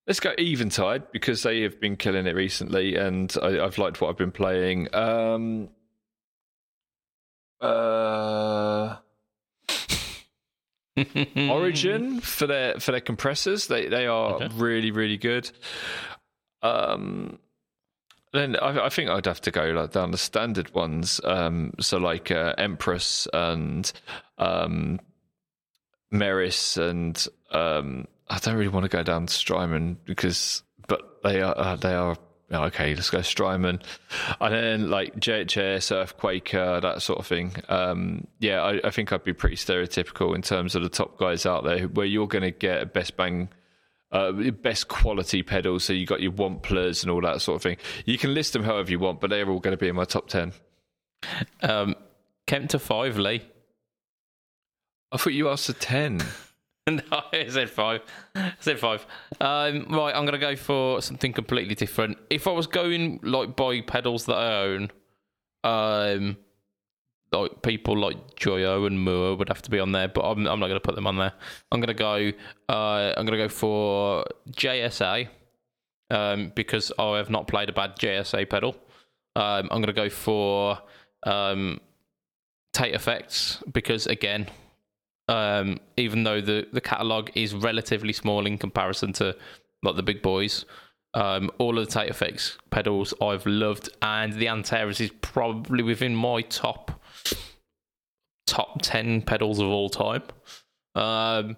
let's 0.08 0.22
go 0.22 0.34
Eventide 0.38 1.12
because 1.12 1.44
they 1.44 1.62
have 1.62 1.82
been 1.82 1.98
killing 1.98 2.28
it 2.28 2.36
recently, 2.36 2.96
and 2.96 3.36
I, 3.42 3.60
I've 3.64 3.78
liked 3.78 4.00
what 4.00 4.10
I've 4.10 4.18
been 4.18 4.32
playing. 4.32 4.94
Um, 4.96 5.70
uh, 7.62 8.98
Origin 11.50 12.20
for 12.20 12.48
their 12.48 12.80
for 12.80 12.92
their 12.92 13.02
compressors, 13.02 13.68
they 13.68 13.88
they 13.88 14.06
are 14.08 14.34
Okay. 14.36 14.50
really 14.56 14.92
really 14.92 15.18
good. 15.18 15.50
Um, 16.62 17.40
then 18.34 18.56
I, 18.58 18.86
I 18.86 18.90
think 18.90 19.10
I'd 19.10 19.26
have 19.26 19.42
to 19.42 19.52
go 19.52 19.64
like 19.72 19.92
down 19.92 20.12
the 20.12 20.18
standard 20.18 20.74
ones. 20.74 21.22
Um, 21.24 21.74
so 21.80 21.98
like 21.98 22.32
uh, 22.32 22.54
Empress 22.58 23.28
and 23.34 23.92
um, 24.38 25.00
Meris 26.14 26.78
and 26.78 27.26
um, 27.52 28.06
I 28.30 28.38
don't 28.40 28.56
really 28.56 28.68
want 28.68 28.84
to 28.84 28.90
go 28.90 29.04
down 29.04 29.28
Strymon 29.28 29.98
because, 30.06 30.64
but 30.88 31.22
they 31.24 31.42
are 31.42 31.58
uh, 31.58 31.76
they 31.78 31.94
are 31.94 32.18
yeah, 32.50 32.66
okay. 32.66 32.96
Let's 32.96 33.10
go 33.10 33.22
Strymon, 33.22 33.82
and 34.42 34.54
then 34.54 34.90
like 34.90 35.16
JHS, 35.16 35.92
Earthquaker, 35.92 36.82
that 36.82 37.02
sort 37.02 37.20
of 37.20 37.28
thing. 37.28 37.54
Um, 37.70 38.28
yeah, 38.40 38.62
I, 38.62 38.82
I 38.84 38.90
think 38.90 39.14
I'd 39.14 39.24
be 39.24 39.34
pretty 39.34 39.56
stereotypical 39.56 40.36
in 40.36 40.42
terms 40.42 40.76
of 40.76 40.82
the 40.82 40.90
top 40.90 41.18
guys 41.20 41.46
out 41.46 41.64
there, 41.64 41.88
where 41.88 42.06
you're 42.06 42.28
going 42.28 42.44
to 42.44 42.52
get 42.52 42.94
best 42.94 43.16
bang 43.18 43.50
uh, 44.12 44.32
best 44.32 44.88
quality 44.88 45.44
pedals. 45.44 45.84
So 45.84 45.94
you 45.94 46.06
got 46.06 46.22
your 46.22 46.32
Wamplers 46.32 47.04
and 47.04 47.12
all 47.12 47.22
that 47.22 47.42
sort 47.42 47.58
of 47.58 47.62
thing. 47.62 47.78
You 48.06 48.18
can 48.18 48.34
list 48.34 48.54
them 48.54 48.64
however 48.64 48.90
you 48.90 49.00
want, 49.00 49.22
but 49.22 49.30
they're 49.30 49.50
all 49.50 49.60
going 49.60 49.74
to 49.74 49.78
be 49.78 49.88
in 49.88 49.96
my 49.96 50.06
top 50.06 50.28
ten. 50.28 50.54
um, 51.62 51.96
Kemp 52.48 52.70
to 52.72 52.80
five, 52.80 53.18
Lee. 53.18 53.42
I 55.12 55.18
thought 55.18 55.34
you 55.34 55.50
asked 55.50 55.68
for 55.68 55.74
ten. 55.74 56.22
no, 57.12 57.22
I 57.34 57.48
said 57.50 57.70
five. 57.70 58.02
I 58.36 58.54
said 58.60 58.80
five. 58.80 59.06
Um, 59.40 59.86
right, 59.90 60.16
I'm 60.16 60.26
gonna 60.26 60.38
go 60.38 60.56
for 60.56 61.02
something 61.02 61.34
completely 61.34 61.76
different. 61.76 62.18
If 62.30 62.48
I 62.48 62.52
was 62.52 62.68
going 62.68 63.20
like 63.24 63.56
by 63.56 63.82
pedals 63.82 64.26
that 64.26 64.36
I 64.36 64.62
own, 64.64 64.92
um, 65.64 66.38
like 67.32 67.62
people 67.62 67.98
like 67.98 68.36
Joyo 68.36 68.88
and 68.88 69.00
Mooer 69.00 69.36
would 69.36 69.50
have 69.50 69.62
to 69.64 69.70
be 69.70 69.80
on 69.80 69.92
there, 69.92 70.08
but 70.08 70.22
I'm 70.22 70.48
I'm 70.48 70.60
not 70.60 70.68
gonna 70.68 70.80
put 70.80 70.96
them 70.96 71.08
on 71.08 71.18
there. 71.18 71.34
I'm 71.72 71.80
gonna 71.80 71.94
go. 71.94 72.32
Uh, 72.68 73.14
I'm 73.16 73.26
gonna 73.26 73.38
go 73.38 73.50
for 73.50 74.26
JSA, 74.52 75.28
um, 76.10 76.52
because 76.56 76.92
I 76.98 77.18
have 77.18 77.30
not 77.30 77.48
played 77.48 77.70
a 77.70 77.74
bad 77.74 77.98
JSA 77.98 78.50
pedal. 78.50 78.76
Um, 79.36 79.70
I'm 79.72 79.82
gonna 79.82 79.94
go 79.94 80.10
for 80.10 80.80
um, 81.24 81.80
Tate 82.74 82.96
Effects 82.96 83.62
because 83.72 84.08
again, 84.08 84.48
um, 85.30 85.80
even 85.96 86.24
though 86.24 86.42
the, 86.42 86.68
the 86.74 86.82
catalog 86.82 87.30
is 87.36 87.54
relatively 87.54 88.14
small 88.14 88.46
in 88.46 88.58
comparison 88.58 89.14
to 89.14 89.36
like 89.84 89.96
the 89.96 90.04
big 90.04 90.22
boys. 90.22 90.66
Um, 91.14 91.50
all 91.58 91.80
of 91.80 91.88
the 91.88 91.92
Tate 91.92 92.10
Effects 92.10 92.58
pedals 92.70 93.14
I've 93.22 93.46
loved, 93.46 93.90
and 94.02 94.34
the 94.34 94.48
Antares 94.48 95.00
is 95.02 95.12
probably 95.22 95.82
within 95.84 96.16
my 96.16 96.42
top 96.42 97.02
top 98.46 98.82
ten 98.82 99.22
pedals 99.22 99.60
of 99.60 99.68
all 99.68 99.90
time. 99.90 100.24
Um, 100.96 101.58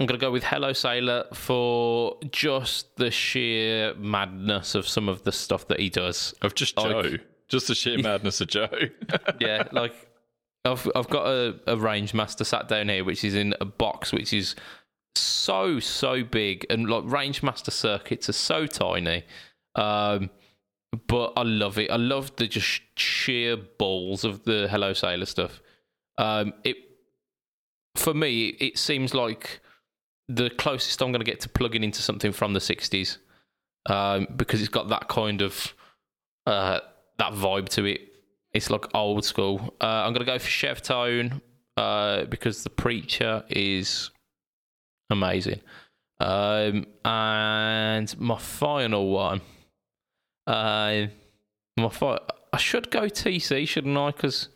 I'm 0.00 0.06
gonna 0.06 0.18
go 0.18 0.32
with 0.32 0.42
Hello 0.42 0.72
Sailor 0.72 1.26
for 1.32 2.18
just 2.32 2.96
the 2.96 3.10
sheer 3.12 3.94
madness 3.94 4.74
of 4.74 4.88
some 4.88 5.08
of 5.08 5.22
the 5.22 5.30
stuff 5.32 5.68
that 5.68 5.78
he 5.78 5.88
does. 5.88 6.34
Of 6.42 6.54
just 6.56 6.76
Like- 6.76 6.88
Joe, 7.04 7.16
just 7.48 7.68
the 7.68 7.74
sheer 7.76 7.98
madness 8.02 8.40
of 8.40 8.48
Joe. 8.48 8.68
yeah, 9.40 9.68
like 9.70 9.94
I've 10.64 10.90
I've 10.94 11.08
got 11.08 11.26
a, 11.26 11.60
a 11.66 11.76
range 11.76 12.14
master 12.14 12.44
sat 12.44 12.68
down 12.68 12.88
here, 12.88 13.04
which 13.04 13.24
is 13.24 13.34
in 13.34 13.54
a 13.60 13.64
box, 13.64 14.12
which 14.12 14.32
is 14.32 14.54
so 15.14 15.78
so 15.78 16.24
big, 16.24 16.66
and 16.70 16.88
like 16.88 17.04
range 17.04 17.42
master 17.42 17.70
circuits 17.70 18.28
are 18.28 18.34
so 18.34 18.66
tiny. 18.66 19.24
Um, 19.74 20.30
but 21.06 21.32
I 21.36 21.42
love 21.42 21.78
it. 21.78 21.90
I 21.90 21.96
love 21.96 22.34
the 22.36 22.46
just 22.46 22.82
sheer 22.96 23.56
balls 23.56 24.24
of 24.24 24.44
the 24.44 24.68
Hello 24.70 24.92
Sailor 24.92 25.26
stuff. 25.26 25.60
Um, 26.18 26.54
it 26.64 26.76
for 27.96 28.14
me, 28.14 28.48
it 28.48 28.78
seems 28.78 29.14
like 29.14 29.60
the 30.28 30.50
closest 30.50 31.00
I'm 31.02 31.12
going 31.12 31.24
to 31.24 31.30
get 31.30 31.40
to 31.40 31.48
plugging 31.48 31.84
into 31.84 32.00
something 32.00 32.32
from 32.32 32.54
the 32.54 32.60
'60s, 32.60 33.18
um, 33.86 34.28
because 34.36 34.60
it's 34.60 34.70
got 34.70 34.88
that 34.88 35.08
kind 35.08 35.42
of 35.42 35.74
uh, 36.46 36.80
that 37.18 37.32
vibe 37.32 37.68
to 37.70 37.84
it. 37.84 38.13
It's 38.54 38.70
like 38.70 38.94
old 38.94 39.24
school. 39.24 39.74
Uh, 39.80 40.04
I'm 40.04 40.12
gonna 40.12 40.24
go 40.24 40.38
for 40.38 40.48
Chef 40.48 40.80
Tone 40.80 41.42
uh, 41.76 42.24
because 42.26 42.62
the 42.62 42.70
preacher 42.70 43.44
is 43.50 44.10
amazing. 45.10 45.60
Um, 46.20 46.86
and 47.04 48.18
my 48.20 48.38
final 48.38 49.10
one, 49.10 49.40
uh, 50.46 51.06
my 51.76 51.88
fi- 51.90 52.20
I 52.52 52.56
should 52.58 52.90
go 52.90 53.02
TC, 53.02 53.66
shouldn't 53.66 53.98
I? 53.98 54.12
Because 54.12 54.48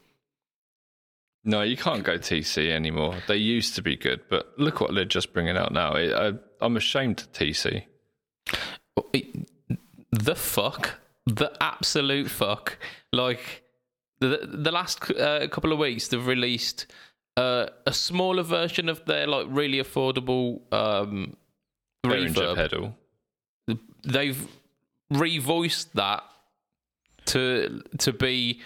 no, 1.44 1.62
you 1.62 1.76
can't 1.76 2.04
go 2.04 2.18
TC 2.18 2.70
anymore. 2.70 3.16
They 3.26 3.36
used 3.36 3.74
to 3.76 3.82
be 3.82 3.96
good, 3.96 4.20
but 4.28 4.52
look 4.58 4.80
what 4.80 4.94
they're 4.94 5.04
just 5.04 5.32
bringing 5.32 5.56
out 5.56 5.72
now. 5.72 5.94
I, 5.94 6.34
I'm 6.60 6.76
ashamed 6.76 7.20
of 7.20 7.32
TC. 7.32 7.84
the 10.12 10.34
fuck, 10.36 11.00
the 11.26 11.50
absolute 11.60 12.30
fuck. 12.30 12.78
Like 13.12 13.62
the 14.20 14.40
the 14.42 14.72
last 14.72 15.10
uh, 15.12 15.46
couple 15.48 15.72
of 15.72 15.78
weeks, 15.78 16.08
they've 16.08 16.26
released 16.26 16.86
uh, 17.36 17.66
a 17.86 17.92
smaller 17.92 18.42
version 18.42 18.88
of 18.88 19.04
their 19.04 19.26
like 19.26 19.46
really 19.48 19.78
affordable 19.78 20.60
um, 20.72 21.36
reverb. 22.04 22.56
pedal. 22.56 22.96
they've 24.04 24.48
revoiced 25.12 25.92
that 25.92 26.24
to 27.26 27.82
to 27.98 28.12
be 28.12 28.60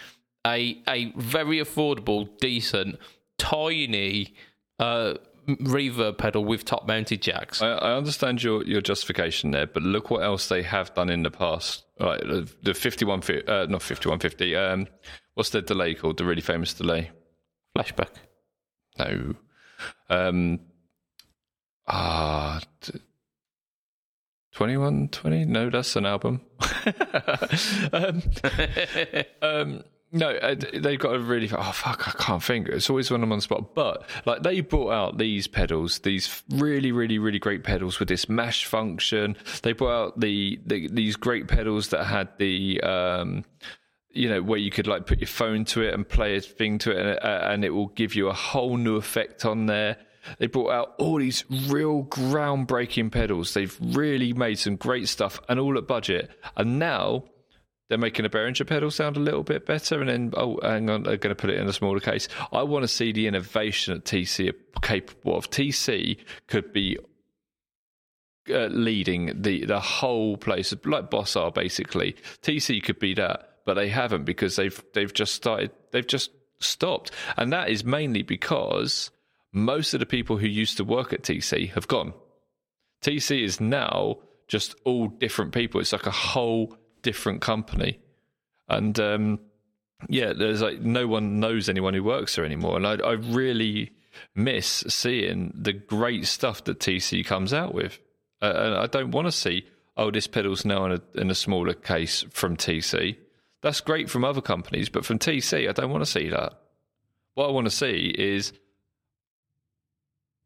a 0.46 0.78
a 0.88 1.12
very 1.16 1.59
affordable, 1.59 2.28
decent, 2.40 2.98
tiny 3.38 4.34
uh, 4.78 5.14
reverb 5.48 6.18
pedal 6.18 6.44
with 6.44 6.64
top 6.64 6.86
mounted 6.86 7.22
jacks. 7.22 7.61
I, 7.62 7.72
I 7.72 7.96
understand 7.96 8.42
your, 8.42 8.64
your 8.64 8.80
justification 8.80 9.50
there, 9.50 9.66
but 9.66 9.82
look 9.82 10.11
what 10.11 10.22
else 10.22 10.48
they 10.48 10.62
have 10.62 10.94
done 10.94 11.11
in 11.11 11.22
the 11.22 11.30
past. 11.30 11.84
Right, 12.03 12.20
the, 12.20 12.53
the 12.62 12.74
51, 12.74 13.20
uh, 13.46 13.66
not 13.68 13.82
5150. 13.82 14.57
Um, 14.57 14.88
what's 15.34 15.50
the 15.50 15.62
delay 15.62 15.94
called? 15.94 16.18
The 16.18 16.24
really 16.24 16.40
famous 16.40 16.74
delay? 16.74 17.11
Flashback. 17.76 18.09
No. 18.98 19.34
Um, 20.11 20.61
Ah, 21.86 22.57
uh, 22.57 22.61
2120? 24.53 25.44
No, 25.46 25.68
that's 25.70 25.96
an 25.96 26.07
album. 26.07 26.42
um, 27.92 28.22
um, 29.42 29.84
no, 30.13 30.31
uh, 30.31 30.55
they've 30.75 30.99
got 30.99 31.15
a 31.15 31.19
really. 31.19 31.49
Oh 31.51 31.73
fuck, 31.73 32.07
I 32.07 32.13
can't 32.23 32.43
think. 32.43 32.69
It's 32.69 32.91
always 32.91 33.11
when 33.11 33.23
I'm 33.23 33.33
on 33.33 33.39
the 33.39 33.43
spot. 33.43 33.75
But 33.75 34.07
like 34.27 34.43
they 34.43 34.61
brought 34.61 34.91
out 34.91 35.19
these 35.19 35.47
pedals, 35.47 36.01
these 36.01 36.43
really, 36.51 36.93
really, 36.93 37.19
really 37.19 37.39
great 37.39 37.65
pedals 37.65 37.99
with 37.99 38.09
this 38.09 38.29
mash 38.29 38.67
function. 38.67 39.37
They 39.63 39.73
brought 39.73 40.09
out 40.09 40.21
the, 40.21 40.61
the 40.67 40.89
these 40.89 41.17
great 41.17 41.49
pedals 41.49 41.89
that 41.89 42.05
had 42.05 42.29
the. 42.39 42.81
Um, 42.83 43.45
you 44.15 44.29
know 44.29 44.43
where 44.43 44.59
you 44.59 44.71
could 44.71 44.87
like 44.87 45.07
put 45.07 45.21
your 45.21 45.27
phone 45.27 45.65
to 45.65 45.81
it 45.81 45.95
and 45.95 46.07
play 46.07 46.37
a 46.37 46.41
thing 46.43 46.77
to 46.77 46.91
it 46.91 46.99
and, 46.99 47.19
uh, 47.19 47.49
and 47.51 47.65
it 47.65 47.71
will 47.71 47.87
give 47.87 48.15
you 48.15 48.29
a 48.29 48.35
whole 48.35 48.77
new 48.77 48.97
effect 48.97 49.47
on 49.47 49.65
there 49.65 49.97
they 50.39 50.47
brought 50.47 50.71
out 50.71 50.95
all 50.99 51.19
these 51.19 51.45
real 51.51 52.05
groundbreaking 52.05 53.11
pedals. 53.11 53.55
They've 53.55 53.77
really 53.81 54.33
made 54.33 54.59
some 54.59 54.77
great 54.77 55.09
stuff 55.09 55.41
and 55.49 55.59
all 55.59 55.77
at 55.77 55.87
budget. 55.87 56.31
And 56.57 56.79
now 56.79 57.25
they're 57.93 57.99
making 57.99 58.24
a 58.24 58.30
Behringer 58.30 58.66
pedal 58.66 58.90
sound 58.90 59.18
a 59.18 59.20
little 59.20 59.43
bit 59.43 59.66
better. 59.66 60.01
And 60.01 60.09
then, 60.09 60.32
oh, 60.34 60.59
hang 60.62 60.88
on, 60.88 61.03
they're 61.03 61.18
going 61.18 61.36
to 61.36 61.38
put 61.38 61.51
it 61.51 61.59
in 61.59 61.68
a 61.68 61.74
smaller 61.74 62.01
case. 62.01 62.26
I 62.51 62.62
want 62.62 62.84
to 62.84 62.88
see 62.88 63.12
the 63.12 63.26
innovation 63.26 63.93
that 63.93 64.07
TC 64.07 64.49
are 64.49 64.80
capable 64.80 65.36
of. 65.36 65.51
TC 65.51 66.16
could 66.47 66.72
be 66.72 66.97
uh, 68.49 68.68
leading 68.68 69.43
the, 69.43 69.66
the 69.66 69.78
whole 69.78 70.38
place, 70.38 70.72
like 70.86 71.11
Boss 71.11 71.36
are 71.36 71.51
basically. 71.51 72.16
TC 72.40 72.82
could 72.82 72.99
be 72.99 73.12
that, 73.12 73.59
but 73.66 73.74
they 73.74 73.90
haven't 73.90 74.24
because 74.24 74.57
they've 74.57 74.82
they've 74.95 75.12
just 75.12 75.34
started. 75.34 75.70
They've 75.90 76.07
just 76.07 76.30
stopped, 76.61 77.11
and 77.36 77.53
that 77.53 77.68
is 77.68 77.84
mainly 77.84 78.22
because 78.22 79.11
most 79.53 79.93
of 79.93 80.01
the 80.01 80.07
people 80.07 80.38
who 80.38 80.47
used 80.47 80.78
to 80.78 80.84
work 80.84 81.12
at 81.12 81.24
TC 81.24 81.72
have 81.72 81.88
gone. 81.88 82.14
TC 83.03 83.45
is 83.45 83.61
now 83.61 84.16
just 84.49 84.76
all 84.84 85.09
different 85.09 85.53
people. 85.53 85.78
It's 85.78 85.93
like 85.93 86.07
a 86.07 86.11
whole 86.11 86.74
different 87.03 87.40
company. 87.40 87.98
And 88.68 88.98
um, 88.98 89.40
yeah, 90.09 90.32
there's 90.32 90.62
like 90.62 90.80
no 90.80 91.07
one 91.07 91.40
knows 91.40 91.68
anyone 91.68 91.94
who 91.94 92.05
works 92.05 92.36
there 92.36 92.44
anymore. 92.44 92.76
And 92.76 92.86
I, 92.86 92.94
I 92.94 93.12
really 93.12 93.92
miss 94.34 94.84
seeing 94.88 95.53
the 95.55 95.72
great 95.72 96.26
stuff 96.26 96.64
that 96.64 96.78
TC 96.78 97.24
comes 97.24 97.53
out 97.53 97.74
with. 97.74 97.98
Uh, 98.40 98.53
and 98.57 98.74
I 98.74 98.86
don't 98.86 99.11
want 99.11 99.26
to 99.26 99.32
see, 99.32 99.66
oh, 99.96 100.11
this 100.11 100.26
pedal's 100.26 100.64
now 100.64 100.84
in 100.86 100.92
a, 100.92 101.20
in 101.20 101.30
a 101.30 101.34
smaller 101.34 101.74
case 101.74 102.24
from 102.30 102.57
TC. 102.57 103.16
That's 103.62 103.80
great 103.80 104.11
from 104.11 104.24
other 104.24 104.40
companies, 104.40 104.88
but 104.88 105.05
from 105.05 105.18
TC, 105.18 105.68
I 105.68 105.72
don't 105.72 105.90
want 105.90 106.03
to 106.03 106.11
see 106.11 106.28
that. 106.30 106.59
What 107.34 107.48
I 107.48 107.53
want 107.53 107.66
to 107.66 107.70
see 107.70 108.14
is 108.16 108.53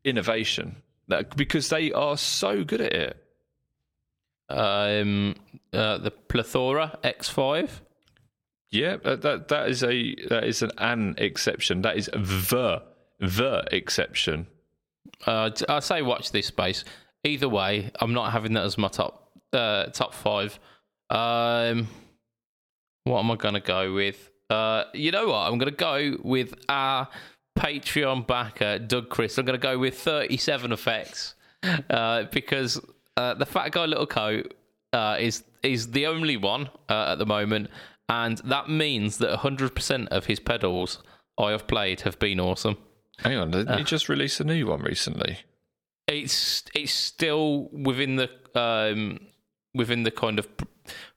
innovation 0.05 0.77
because 1.37 1.69
they 1.69 1.93
are 1.93 2.17
so 2.17 2.65
good 2.65 2.81
at 2.81 2.93
it. 2.93 3.26
Um, 4.49 5.35
uh, 5.73 5.99
the 5.99 6.11
Plethora 6.11 6.99
X5. 7.03 7.69
Yeah, 8.71 8.97
that, 9.05 9.23
that 9.23 9.49
that 9.49 9.69
is 9.69 9.83
a 9.83 10.15
that 10.29 10.45
is 10.45 10.63
an 10.63 10.73
an 10.79 11.15
exception. 11.19 11.83
That 11.83 11.97
is 11.97 12.07
the 12.07 12.83
the 13.21 13.65
exception. 13.73 14.49
Uh, 15.25 15.51
I 15.69 15.81
say 15.81 16.03
watch 16.03 16.33
this 16.33 16.47
space. 16.47 16.85
Either 17.25 17.49
way, 17.49 17.91
I'm 18.01 18.13
not 18.13 18.33
having 18.33 18.53
that 18.55 18.65
as 18.65 18.77
my 18.77 18.89
top 18.89 19.31
uh, 19.53 19.87
top 19.87 20.15
five. 20.15 20.59
Um, 21.11 21.89
what 23.05 23.21
am 23.21 23.31
I 23.31 23.37
gonna 23.37 23.61
go 23.61 23.95
with? 23.95 24.31
Uh, 24.51 24.85
you 24.95 25.11
know 25.13 25.29
what? 25.29 25.51
I'm 25.51 25.59
gonna 25.59 25.71
go 25.71 26.17
with 26.23 26.55
our 26.69 27.09
Patreon 27.57 28.27
backer, 28.27 28.79
Doug 28.79 29.09
Chris. 29.09 29.39
I'm 29.39 29.45
going 29.45 29.59
to 29.59 29.63
go 29.63 29.79
with 29.79 29.99
37 29.99 30.73
effects 30.73 31.35
uh, 31.91 32.25
because 32.25 32.81
uh, 33.17 33.35
the 33.35 33.47
Fat 33.47 33.73
Guy 33.73 33.87
Little 33.87 34.07
Coat 34.07 34.55
uh, 34.93 35.17
is 35.19 35.45
is 35.63 35.91
the 35.91 36.07
only 36.07 36.37
one 36.37 36.71
uh, 36.89 37.13
at 37.13 37.19
the 37.19 37.27
moment, 37.27 37.71
and 38.09 38.39
that 38.39 38.69
means 38.69 39.19
that 39.19 39.41
100% 39.41 40.09
of 40.09 40.27
his 40.27 40.39
pedals 40.39 41.03
I 41.39 41.51
have 41.51 41.67
played 41.67 42.03
have 42.03 42.19
been 42.19 42.39
awesome. 42.41 42.79
Hang 43.19 43.37
on, 43.37 43.51
did 43.51 43.69
he 43.69 43.75
uh, 43.75 43.83
just 43.83 44.09
release 44.09 44.41
a 44.41 44.45
new 44.45 44.67
one 44.67 44.83
recently? 44.83 45.39
It's 46.07 46.65
it's 46.75 46.93
still 46.93 47.69
within 47.73 48.17
the 48.17 48.31
um, 48.55 49.19
within 49.75 50.05
the 50.05 50.11
kind 50.11 50.39
of 50.39 50.47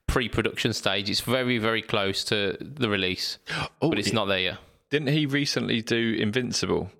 pre-production 0.08 0.72
stage. 0.72 1.08
It's 1.08 1.20
very 1.20 1.58
very 1.58 1.82
close 1.82 2.24
to 2.24 2.56
the 2.60 2.88
release, 2.88 3.38
oh, 3.82 3.90
but 3.90 3.98
it's 3.98 4.12
not 4.12 4.26
there 4.26 4.40
yet. 4.40 4.58
Didn't 4.90 5.08
he 5.08 5.26
recently 5.26 5.82
do 5.82 6.16
Invincible? 6.18 6.90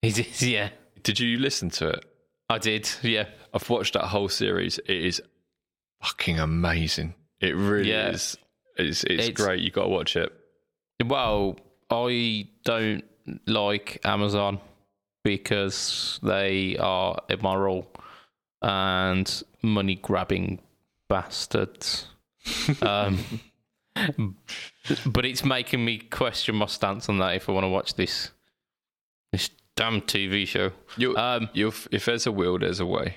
He 0.00 0.10
did, 0.10 0.26
yeah. 0.40 0.70
Did 1.02 1.20
you 1.20 1.36
listen 1.38 1.68
to 1.70 1.88
it? 1.88 2.04
I 2.48 2.58
did, 2.58 2.88
yeah. 3.02 3.26
I've 3.54 3.68
watched 3.68 3.94
that 3.94 4.04
whole 4.04 4.28
series. 4.28 4.78
It 4.78 4.90
is 4.96 5.22
fucking 6.02 6.38
amazing. 6.38 7.14
It 7.40 7.56
really 7.56 7.90
yeah. 7.90 8.10
is. 8.10 8.36
It's, 8.76 9.04
it's, 9.04 9.28
it's 9.28 9.40
great. 9.40 9.60
You 9.60 9.70
got 9.70 9.84
to 9.84 9.88
watch 9.88 10.16
it. 10.16 10.32
Well, 11.04 11.58
I 11.90 12.48
don't 12.64 13.04
like 13.46 14.00
Amazon 14.04 14.60
because 15.24 16.18
they 16.22 16.76
are 16.78 17.18
immoral 17.28 17.86
and 18.60 19.42
money 19.62 19.96
grabbing 19.96 20.60
bastards. 21.08 22.06
um, 22.82 23.18
but 25.06 25.24
it's 25.24 25.44
making 25.44 25.84
me 25.84 25.98
question 25.98 26.56
my 26.56 26.66
stance 26.66 27.08
on 27.08 27.18
that 27.18 27.36
if 27.36 27.48
I 27.48 27.52
want 27.52 27.64
to 27.64 27.68
watch 27.68 27.94
this 27.94 28.30
this 29.30 29.50
damn 29.76 30.00
TV 30.02 30.46
show. 30.46 30.72
You, 30.96 31.16
um, 31.16 31.48
you, 31.52 31.72
if 31.90 32.04
there's 32.04 32.26
a 32.26 32.32
will, 32.32 32.58
there's 32.58 32.80
a 32.80 32.86
way. 32.86 33.16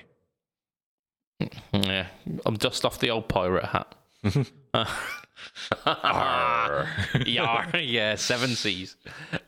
Yeah, 1.72 2.06
I'm 2.46 2.56
just 2.56 2.84
off 2.84 2.98
the 2.98 3.10
old 3.10 3.28
pirate 3.28 3.66
hat. 3.66 3.94
yeah, 7.26 7.76
yeah, 7.78 8.14
seven 8.14 8.50
seas. 8.50 8.96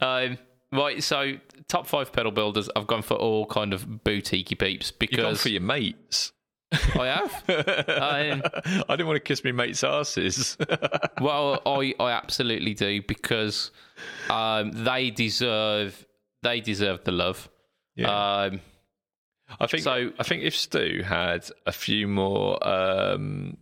Um, 0.00 0.38
right, 0.72 1.02
so 1.02 1.34
top 1.68 1.86
five 1.86 2.12
pedal 2.12 2.32
builders. 2.32 2.68
I've 2.76 2.86
gone 2.86 3.02
for 3.02 3.14
all 3.14 3.46
kind 3.46 3.72
of 3.72 3.86
boutiquey 3.86 4.58
peeps 4.58 4.90
because 4.90 5.16
You've 5.16 5.26
gone 5.26 5.36
for 5.36 5.48
your 5.48 5.62
mates. 5.62 6.32
I 6.70 7.06
have. 7.06 7.44
I, 7.48 8.42
I 8.88 8.96
didn't 8.96 9.06
want 9.06 9.16
to 9.16 9.20
kiss 9.20 9.42
my 9.42 9.52
mates' 9.52 9.82
asses. 9.82 10.58
well, 11.18 11.62
I, 11.64 11.94
I 11.98 12.10
absolutely 12.10 12.74
do 12.74 13.00
because 13.00 13.70
um, 14.28 14.72
they 14.84 15.10
deserve 15.10 16.06
they 16.42 16.60
deserve 16.60 17.04
the 17.04 17.12
love. 17.12 17.48
Yeah. 17.94 18.42
Um, 18.42 18.60
I 19.60 19.66
think 19.66 19.82
so. 19.82 20.12
I 20.18 20.22
think 20.22 20.42
if 20.42 20.56
Stu 20.56 21.02
had 21.02 21.48
a 21.66 21.72
few 21.72 22.06
more 22.06 22.66
um, 22.66 23.56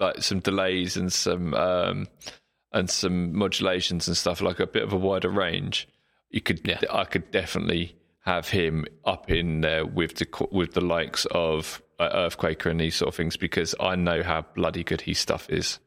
like 0.00 0.22
some 0.22 0.40
delays 0.40 0.96
and 0.96 1.12
some 1.12 1.54
um, 1.54 2.08
and 2.72 2.90
some 2.90 3.34
modulations 3.34 4.08
and 4.08 4.16
stuff, 4.16 4.40
like 4.40 4.60
a 4.60 4.66
bit 4.66 4.82
of 4.82 4.92
a 4.92 4.96
wider 4.96 5.30
range, 5.30 5.88
you 6.30 6.40
could 6.40 6.60
yeah. 6.64 6.80
I 6.90 7.04
could 7.04 7.30
definitely 7.30 7.96
have 8.20 8.48
him 8.48 8.84
up 9.04 9.30
in 9.30 9.60
there 9.60 9.86
with 9.86 10.16
the 10.16 10.48
with 10.50 10.74
the 10.74 10.80
likes 10.80 11.24
of 11.30 11.82
uh, 11.98 12.10
Earthquaker 12.12 12.70
and 12.70 12.80
these 12.80 12.96
sort 12.96 13.08
of 13.08 13.14
things 13.14 13.36
because 13.36 13.74
I 13.80 13.96
know 13.96 14.22
how 14.22 14.42
bloody 14.54 14.84
good 14.84 15.02
his 15.02 15.18
stuff 15.18 15.48
is. 15.50 15.78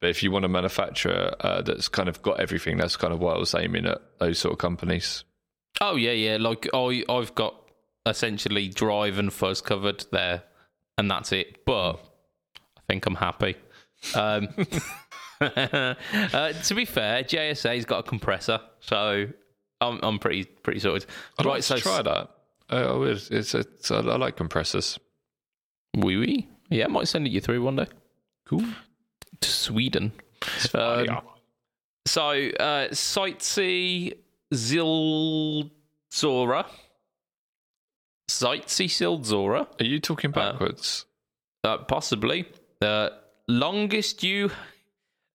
But 0.00 0.10
if 0.10 0.22
you 0.22 0.32
want 0.32 0.44
a 0.44 0.48
manufacturer 0.48 1.34
uh, 1.40 1.62
that's 1.62 1.88
kind 1.88 2.08
of 2.08 2.22
got 2.22 2.40
everything, 2.40 2.76
that's 2.76 2.96
kind 2.96 3.12
of 3.12 3.20
what 3.20 3.36
I 3.36 3.38
was 3.38 3.54
aiming 3.54 3.86
at 3.86 4.00
those 4.18 4.38
sort 4.38 4.52
of 4.52 4.58
companies. 4.58 5.24
Oh 5.80 5.96
yeah, 5.96 6.12
yeah. 6.12 6.36
Like 6.38 6.68
I, 6.72 7.04
I've 7.08 7.34
got 7.34 7.54
essentially 8.06 8.68
drive 8.68 9.18
and 9.18 9.32
fuzz 9.32 9.60
covered 9.60 10.04
there, 10.12 10.42
and 10.98 11.10
that's 11.10 11.32
it. 11.32 11.64
But 11.64 11.92
I 12.76 12.80
think 12.88 13.06
I'm 13.06 13.16
happy. 13.16 13.56
Um, 14.14 14.48
uh, 15.40 16.52
to 16.52 16.74
be 16.74 16.84
fair, 16.84 17.22
JSA's 17.24 17.84
got 17.84 18.00
a 18.00 18.02
compressor, 18.02 18.60
so 18.80 19.26
I'm 19.80 20.00
I'm 20.02 20.18
pretty 20.18 20.44
pretty 20.44 20.80
sorted. 20.80 21.06
I'd 21.38 21.46
right, 21.46 21.54
like 21.54 21.62
so 21.62 21.78
try 21.78 22.02
that. 22.02 22.30
I 22.70 22.92
would. 22.92 23.22
It's, 23.30 23.54
it's 23.54 23.90
I 23.90 24.00
like 24.00 24.36
compressors. 24.36 24.98
Wee 25.96 26.16
wee. 26.16 26.48
Yeah, 26.70 26.86
I 26.86 26.88
might 26.88 27.08
send 27.08 27.26
it 27.26 27.30
you 27.30 27.40
through 27.40 27.62
one 27.62 27.76
day. 27.76 27.86
Cool. 28.46 28.64
To 29.40 29.48
Sweden. 29.48 30.12
Um, 30.74 31.20
so, 32.06 32.30
uh, 32.30 32.88
Sightsee 32.88 34.14
Zildzora. 34.52 35.70
Sightsee 38.28 38.88
Zildzora. 38.88 39.66
Are 39.80 39.84
you 39.84 40.00
talking 40.00 40.30
uh, 40.30 40.34
backwards? 40.34 41.06
Uh, 41.64 41.68
uh, 41.68 41.78
possibly. 41.78 42.46
Uh, 42.80 43.10
longest 43.48 44.22
you, 44.22 44.50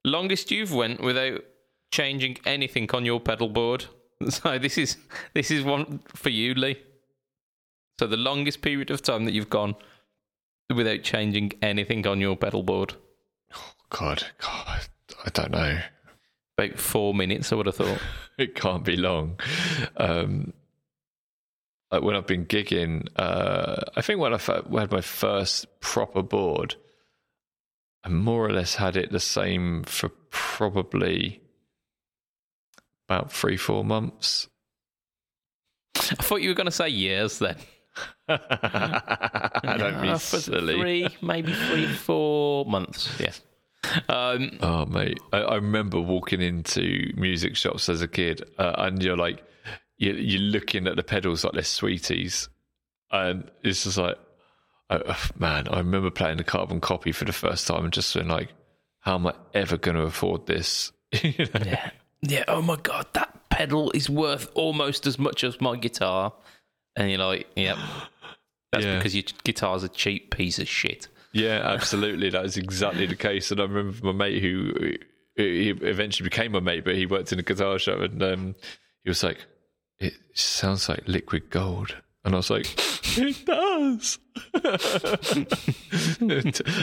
longest 0.06 0.52
you've 0.52 0.74
went 0.74 1.02
without 1.02 1.42
changing 1.92 2.38
anything 2.46 2.90
on 2.92 3.06
your 3.06 3.20
pedal 3.20 3.50
board. 3.50 3.86
So 4.30 4.58
this 4.58 4.80
is 4.80 4.98
this 5.36 5.52
is 5.52 5.64
one 5.64 6.00
for 6.08 6.30
you, 6.30 6.56
Lee. 6.56 6.82
So 8.00 8.08
the 8.08 8.18
longest 8.18 8.64
period 8.64 8.90
of 8.90 9.04
time 9.04 9.26
that 9.26 9.34
you've 9.36 9.52
gone 9.52 9.76
without 10.74 11.04
changing 11.04 11.54
anything 11.62 12.06
on 12.08 12.20
your 12.20 12.36
pedal 12.36 12.64
board? 12.64 12.96
Oh, 13.56 13.74
God, 13.90 14.26
God, 14.40 14.88
I 15.26 15.30
don't 15.34 15.52
know. 15.52 15.80
About 16.58 16.80
four 16.80 17.14
minutes, 17.14 17.52
I 17.52 17.56
would 17.56 17.68
have 17.68 17.76
thought. 17.76 18.02
it 18.38 18.56
can't 18.56 18.84
be 18.84 18.98
long. 18.98 19.40
Um, 19.96 20.54
like 21.92 22.02
when 22.02 22.16
I've 22.16 22.28
been 22.28 22.46
gigging, 22.46 23.08
uh, 23.16 23.84
I 23.96 24.02
think 24.02 24.20
when 24.20 24.34
I 24.34 24.38
had 24.38 24.92
my 24.92 25.02
first 25.02 25.80
proper 25.80 26.22
board, 26.22 26.76
I 28.04 28.10
more 28.10 28.46
or 28.46 28.52
less 28.52 28.76
had 28.76 28.98
it 28.98 29.12
the 29.12 29.20
same 29.20 29.84
for 29.84 30.10
probably 30.30 31.42
about 33.08 33.32
three, 33.32 33.58
four 33.58 33.86
months. 33.86 34.48
I 35.96 36.24
thought 36.24 36.42
you 36.42 36.50
were 36.50 36.56
going 36.56 36.66
to 36.66 36.72
say 36.72 36.90
years 36.90 37.40
then. 37.40 37.58
I 38.28 39.62
don't 39.78 40.02
be 40.02 40.18
silly. 40.18 40.76
Three, 40.76 41.08
maybe 41.22 41.54
three, 41.54 41.88
four 41.88 42.66
months. 42.66 43.10
Yes. 43.20 43.42
Um, 44.10 44.58
oh, 44.62 44.86
mate. 44.86 45.20
I, 45.32 45.38
I, 45.38 45.56
remember 45.56 46.00
walking 46.00 46.42
into 46.42 47.14
music 47.16 47.56
shops 47.56 47.90
as 47.90 48.02
a 48.02 48.08
kid, 48.08 48.44
uh, 48.58 48.74
and 48.78 49.02
you're 49.02 49.18
like, 49.18 49.44
you're, 49.98 50.16
you're, 50.16 50.42
looking 50.42 50.88
at 50.88 50.96
the 50.96 51.04
pedals 51.04 51.44
like 51.44 51.54
they're 51.54 51.64
sweeties. 51.64 52.50
And 53.12 53.50
it's 53.64 53.84
just 53.84 53.98
like, 53.98 54.18
oh, 54.90 55.30
man, 55.38 55.68
I 55.70 55.78
remember 55.78 56.12
playing 56.12 56.38
the 56.38 56.44
carbon 56.44 56.82
copy 56.82 57.12
for 57.12 57.26
the 57.26 57.34
first 57.34 57.68
time 57.68 57.84
and 57.84 57.94
just 57.94 58.14
being 58.14 58.28
like, 58.28 58.50
how 59.00 59.16
am 59.16 59.28
I 59.28 59.34
ever 59.54 59.78
going 59.78 59.96
to 59.96 60.04
afford 60.04 60.46
this? 60.48 60.92
you 61.22 61.46
know? 61.54 61.62
Yeah. 61.66 61.92
Yeah. 62.22 62.44
Oh, 62.48 62.62
my 62.62 62.76
God. 62.76 63.08
That 63.14 63.50
pedal 63.50 63.92
is 63.92 64.10
worth 64.10 64.50
almost 64.54 65.08
as 65.08 65.18
much 65.18 65.44
as 65.44 65.62
my 65.62 65.78
guitar. 65.78 66.34
And 66.96 67.10
you're 67.10 67.20
like, 67.20 67.48
yep. 67.56 67.78
That's 68.72 68.86
yeah. 68.86 68.98
because 68.98 69.16
your 69.16 69.24
guitar's 69.44 69.84
a 69.84 69.90
cheap 69.90 70.36
piece 70.36 70.60
of 70.60 70.68
shit. 70.68 71.08
Yeah, 71.38 71.62
absolutely. 71.64 72.32
that 72.32 72.46
is 72.46 72.58
exactly 72.58 73.06
the 73.06 73.16
case. 73.16 73.52
And 73.52 73.60
I 73.62 73.66
remember 73.66 74.08
my 74.08 74.12
mate 74.12 74.42
who 74.42 74.74
he 75.36 75.70
eventually 75.70 76.28
became 76.28 76.52
my 76.52 76.60
mate, 76.60 76.84
but 76.84 76.96
he 76.96 77.06
worked 77.06 77.32
in 77.32 77.38
a 77.38 77.44
guitar 77.44 77.78
shop, 77.78 78.00
and 78.00 78.24
um, 78.24 78.56
he 79.04 79.10
was 79.10 79.22
like, 79.24 79.46
"It 80.00 80.14
sounds 80.34 80.90
like 80.90 81.08
liquid 81.08 81.52
gold." 81.52 81.96
And 82.26 82.34
I 82.34 82.38
was 82.40 82.50
like, 82.50 82.68
it 83.18 83.46
does. 83.46 84.20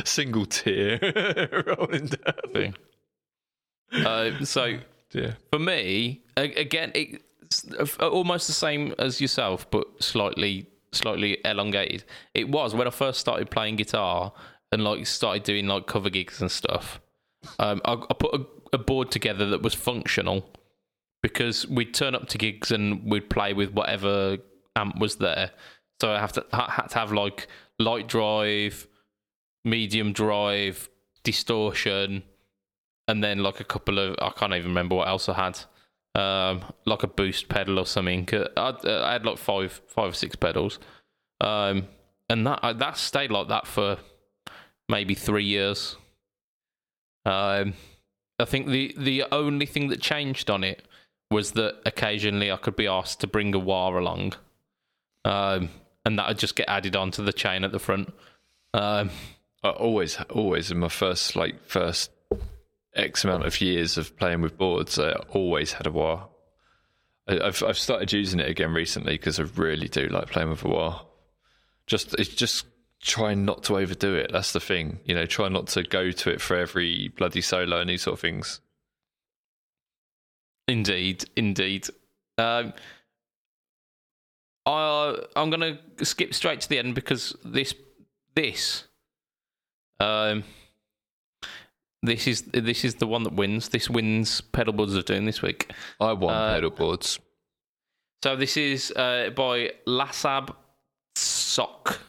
Single 0.09 0.47
tear 0.47 0.99
rolling 1.67 2.07
down. 2.07 2.75
Uh, 3.93 4.45
so, 4.45 4.79
yeah. 5.13 5.33
for 5.53 5.59
me, 5.59 6.23
again, 6.37 6.93
it's 6.95 7.65
almost 7.99 8.47
the 8.47 8.55
same 8.55 8.95
as 8.99 9.21
yourself, 9.21 9.71
but 9.71 9.87
slightly 10.03 10.67
slightly 10.95 11.39
elongated. 11.45 12.05
It 12.35 12.49
was 12.49 12.75
when 12.75 12.87
I 12.87 12.91
first 12.91 13.21
started 13.21 13.51
playing 13.51 13.77
guitar 13.77 14.33
and 14.73 14.85
like 14.85 15.07
started 15.07 15.43
doing 15.43 15.67
like 15.67 15.87
cover 15.87 16.11
gigs 16.11 16.41
and 16.41 16.51
stuff. 16.51 17.01
Um, 17.59 17.81
I, 17.85 17.93
I, 17.93 18.15
put 18.19 18.35
a, 18.35 18.47
a, 18.73 18.79
board 18.79 19.11
together 19.11 19.51
that 19.51 19.63
was 19.63 19.75
functional 19.75 20.49
because 21.23 21.67
we'd 21.69 21.93
turn 21.93 22.15
up 22.15 22.27
to 22.29 22.39
gigs 22.39 22.71
and 22.71 23.11
we'd 23.11 23.29
play 23.29 23.53
with 23.53 23.73
whatever 23.73 24.39
amp 24.77 24.99
was 24.99 25.17
there. 25.17 25.51
So 26.01 26.11
I 26.13 26.19
have 26.19 26.33
to 26.33 26.47
had 26.53 26.87
to 26.89 26.99
have 26.99 27.13
like 27.13 27.47
light 27.79 28.09
drive, 28.09 28.87
medium 29.65 30.13
drive, 30.13 30.89
distortion, 31.23 32.23
and 33.07 33.23
then 33.23 33.41
like 33.41 33.61
a 33.61 33.65
couple 33.65 33.99
of 33.99 34.17
I 34.21 34.31
can't 34.31 34.55
even 34.55 34.69
remember 34.69 34.97
what 34.97 35.09
else 35.09 35.29
I 35.29 35.35
had 35.35 35.59
um, 36.15 36.65
like 36.85 37.03
a 37.03 37.09
boost 37.09 37.49
pedal 37.49 37.79
or 37.79 37.87
something. 37.87 38.29
I, 38.57 38.75
I 38.85 39.13
had 39.13 39.25
like 39.25 39.39
five, 39.39 39.81
five 39.87 40.11
or 40.11 40.15
six 40.15 40.37
pedals, 40.37 40.79
um, 41.41 41.89
and 42.29 42.47
that 42.47 42.79
that 42.79 42.97
stayed 42.97 43.31
like 43.31 43.49
that 43.49 43.67
for 43.67 43.99
maybe 44.89 45.15
three 45.15 45.45
years. 45.45 45.97
Um, 47.25 47.75
I 48.39 48.45
think 48.45 48.69
the 48.69 48.95
the 48.97 49.25
only 49.33 49.67
thing 49.67 49.89
that 49.89 50.01
changed 50.01 50.51
on 50.51 50.65
it 50.65 50.87
was 51.31 51.53
that 51.53 51.81
occasionally 51.87 52.53
I 52.53 52.57
could 52.57 52.77
be 52.77 52.87
asked 52.87 53.21
to 53.21 53.27
bring 53.27 53.55
a 53.55 53.59
wah 53.59 53.89
along, 53.89 54.35
um, 55.25 55.71
and 56.05 56.19
that 56.19 56.29
would 56.29 56.39
just 56.39 56.57
get 56.57 56.69
added 56.69 56.97
onto 56.97 57.25
the 57.25 57.33
chain 57.33 57.65
at 57.65 57.73
the 57.73 57.79
front. 57.79 58.13
Um, 58.73 59.11
I 59.63 59.71
always, 59.71 60.19
always 60.31 60.71
in 60.71 60.79
my 60.79 60.89
first 60.89 61.37
like 61.37 61.65
first 61.67 62.11
X 62.95 63.25
amount 63.25 63.45
of 63.45 63.61
years 63.61 63.99
of 63.99 64.17
playing 64.17 64.41
with 64.41 64.57
boards, 64.57 64.99
I 64.99 65.13
always 65.31 65.73
had 65.73 65.87
a 65.87 65.91
wah. 65.91 66.27
I've 67.27 67.63
I've 67.63 67.79
started 67.79 68.13
using 68.13 68.41
it 68.41 68.49
again 68.49 68.73
recently 68.73 69.15
because 69.15 69.41
I 69.41 69.45
really 69.45 69.89
do 69.89 70.09
like 70.09 70.31
playing 70.31 70.51
with 70.51 70.65
a 70.65 70.69
wah. 70.69 71.03
Just 71.87 72.15
it's 72.15 72.29
just 72.35 72.67
trying 73.01 73.45
not 73.45 73.63
to 73.65 73.77
overdo 73.77 74.15
it. 74.15 74.31
That's 74.33 74.53
the 74.53 74.61
thing, 74.61 75.01
you 75.05 75.15
know. 75.15 75.27
Try 75.27 75.49
not 75.49 75.69
to 75.69 75.83
go 75.83 76.11
to 76.11 76.31
it 76.31 76.41
for 76.41 76.57
every 76.57 77.09
bloody 77.09 77.41
solo 77.41 77.81
and 77.81 77.89
these 77.89 78.03
sort 78.03 78.15
of 78.15 78.21
things. 78.21 78.61
Indeed, 80.69 81.25
indeed. 81.37 81.89
Um, 82.39 82.73
I 84.67 85.17
I'm 85.37 85.51
gonna 85.51 85.79
skip 86.03 86.35
straight 86.35 86.61
to 86.63 86.69
the 86.69 86.79
end 86.79 86.95
because 86.95 87.37
this 87.45 87.75
this 88.35 88.85
um 90.01 90.45
this 92.05 92.27
is 92.27 92.43
this 92.43 92.85
is 92.85 92.97
the 92.97 93.07
one 93.07 93.23
that 93.23 93.33
wins. 93.33 93.71
This 93.71 93.89
wins 93.89 94.41
pedal 94.41 94.73
boards 94.73 94.95
of 94.95 95.05
doing 95.05 95.25
this 95.25 95.43
week. 95.43 95.73
I 96.01 96.13
won 96.13 96.35
uh, 96.35 96.55
pedal 96.55 96.71
boards. 96.71 97.19
So 98.23 98.37
this 98.37 98.57
is 98.57 98.93
uh, 98.93 99.31
by 99.35 99.73
Lasab 99.87 100.55
Sock. 101.17 102.01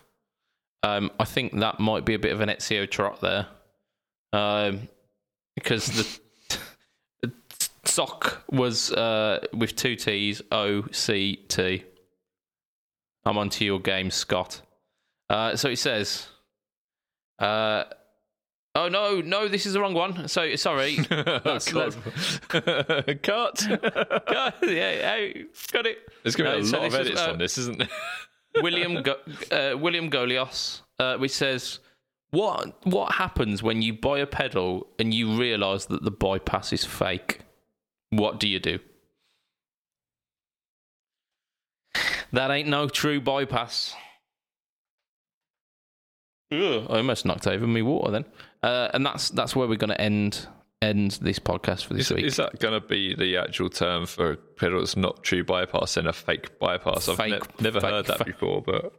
Um, 0.84 1.12
I 1.20 1.26
think 1.26 1.60
that 1.60 1.80
might 1.80 2.06
be 2.06 2.14
a 2.14 2.20
bit 2.20 2.32
of 2.32 2.42
an 2.42 2.50
Ezio 2.50 2.90
trot 2.90 3.22
there, 3.22 3.48
um, 4.34 4.88
because 5.56 6.20
the 7.22 7.32
sock 7.86 8.44
was 8.52 8.92
uh, 8.92 9.46
with 9.54 9.76
two 9.76 9.96
T's 9.96 10.42
O 10.52 10.86
C 10.92 11.38
T. 11.48 11.84
I'm 13.26 13.38
onto 13.38 13.66
your 13.66 13.80
game, 13.80 14.12
Scott. 14.12 14.62
Uh, 15.30 15.56
so 15.56 15.70
it 15.70 15.80
says. 15.80 16.28
Uh, 17.40 17.84
Oh 18.78 18.90
no, 18.90 19.22
no, 19.22 19.48
this 19.48 19.66
is 19.66 19.72
the 19.74 19.80
wrong 19.80 19.94
one. 19.94 20.28
So 20.28 20.54
sorry. 20.58 20.98
That's, 21.10 21.72
Cut. 21.72 21.96
Cut. 22.50 23.66
Yeah, 24.64 25.30
got 25.72 25.86
it. 25.86 26.00
There's 26.24 26.36
going 26.36 26.52
to 26.52 26.58
be 26.58 26.64
a 26.64 26.66
so 26.66 26.78
lot 26.80 26.88
of 26.88 26.96
edits 26.96 27.22
is, 27.22 27.28
uh, 27.28 27.32
on 27.32 27.38
this, 27.38 27.58
isn't 27.58 27.80
there? 27.80 27.88
William 28.62 29.02
Go- 29.02 29.20
uh, 29.52 29.78
William 29.78 30.10
Golios, 30.10 30.82
uh, 31.00 31.16
which 31.18 31.32
says, 31.32 31.80
"What 32.32 32.86
what 32.86 33.14
happens 33.14 33.64
when 33.64 33.82
you 33.82 33.94
buy 33.94 34.20
a 34.20 34.28
pedal 34.28 34.88
and 35.00 35.14
you 35.14 35.38
realise 35.40 35.86
that 35.86 36.04
the 36.04 36.12
bypass 36.12 36.74
is 36.74 36.84
fake? 36.84 37.40
What 38.10 38.42
do 38.42 38.48
you 38.50 38.60
do?" 38.60 38.80
That 42.34 42.52
ain't 42.52 42.68
no 42.68 42.90
true 42.90 43.22
bypass. 43.22 43.96
Ugh, 46.52 46.86
I 46.90 46.98
almost 46.98 47.26
knocked 47.26 47.48
over 47.48 47.66
me 47.66 47.82
water 47.82 48.12
then. 48.12 48.26
Uh, 48.66 48.90
and 48.96 49.06
that's 49.06 49.30
that's 49.30 49.56
where 49.56 49.68
we're 49.68 49.76
going 49.76 49.92
to 49.92 50.02
end 50.02 50.48
end 50.82 51.12
this 51.22 51.38
podcast 51.38 51.86
for 51.86 51.94
this 51.94 52.10
is, 52.10 52.16
week. 52.16 52.26
Is 52.26 52.38
that 52.38 52.60
going 52.60 52.74
to 52.74 52.86
be 52.86 53.14
the 53.14 53.38
actual 53.38 53.70
term 53.70 54.08
for 54.08 54.32
a 54.32 54.38
pedal 54.38 54.80
that's 54.80 54.98
not 54.98 55.22
true 55.22 55.44
bypass 55.44 55.98
and 55.98 56.08
a 56.08 56.14
fake 56.14 56.58
bypass? 56.58 57.08
I've 57.08 57.20
ne- 57.20 57.40
never 57.60 57.80
fake, 57.80 57.92
heard 57.92 58.06
that 58.08 58.18
fake, 58.18 58.28
before, 58.28 58.64
but 58.64 58.92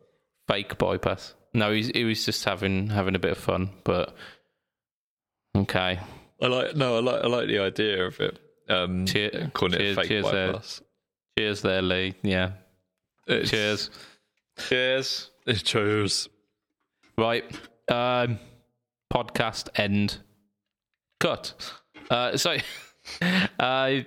fake 0.47 0.79
bypass. 0.79 1.35
No, 1.53 1.73
he, 1.73 1.91
he 1.93 2.05
was 2.05 2.25
just 2.25 2.45
having 2.45 2.91
having 2.91 3.17
a 3.17 3.19
bit 3.19 3.33
of 3.33 3.39
fun, 3.39 3.71
but 3.83 4.15
okay. 5.57 5.99
I 6.41 6.47
like 6.47 6.77
no, 6.77 6.99
I 6.99 7.01
like 7.01 7.25
I 7.25 7.27
like 7.27 7.49
the 7.49 7.59
idea 7.59 8.07
of 8.07 8.21
it. 8.21 8.39
Um, 8.69 9.05
Cheer, 9.07 9.51
calling 9.53 9.79
cheers, 9.79 9.97
it 9.97 10.01
fake 10.01 10.09
cheers 10.09 10.25
bypass. 10.27 10.79
There. 11.37 11.45
Cheers, 11.45 11.63
there, 11.63 11.83
Lee. 11.83 12.15
Yeah. 12.23 12.53
It's, 13.27 13.51
cheers. 13.51 13.91
Cheers. 14.69 15.31
It's 15.45 15.63
cheers. 15.63 16.29
Right. 17.19 17.45
Um, 17.89 18.39
podcast 19.13 19.69
end. 19.77 20.19
Cut. 21.21 21.55
Uh, 22.11 22.37
so, 22.37 22.57
uh, 23.59 24.01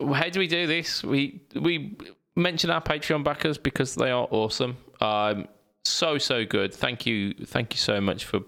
how 0.00 0.28
do 0.30 0.38
we 0.38 0.46
do 0.46 0.66
this? 0.66 1.02
We 1.02 1.42
we 1.54 1.96
mention 2.34 2.70
our 2.70 2.82
Patreon 2.82 3.24
backers 3.24 3.58
because 3.58 3.94
they 3.94 4.10
are 4.10 4.28
awesome. 4.30 4.76
Um, 5.00 5.48
so 5.84 6.18
so 6.18 6.44
good. 6.44 6.74
Thank 6.74 7.06
you, 7.06 7.34
thank 7.34 7.72
you 7.72 7.78
so 7.78 8.00
much 8.00 8.24
for 8.24 8.40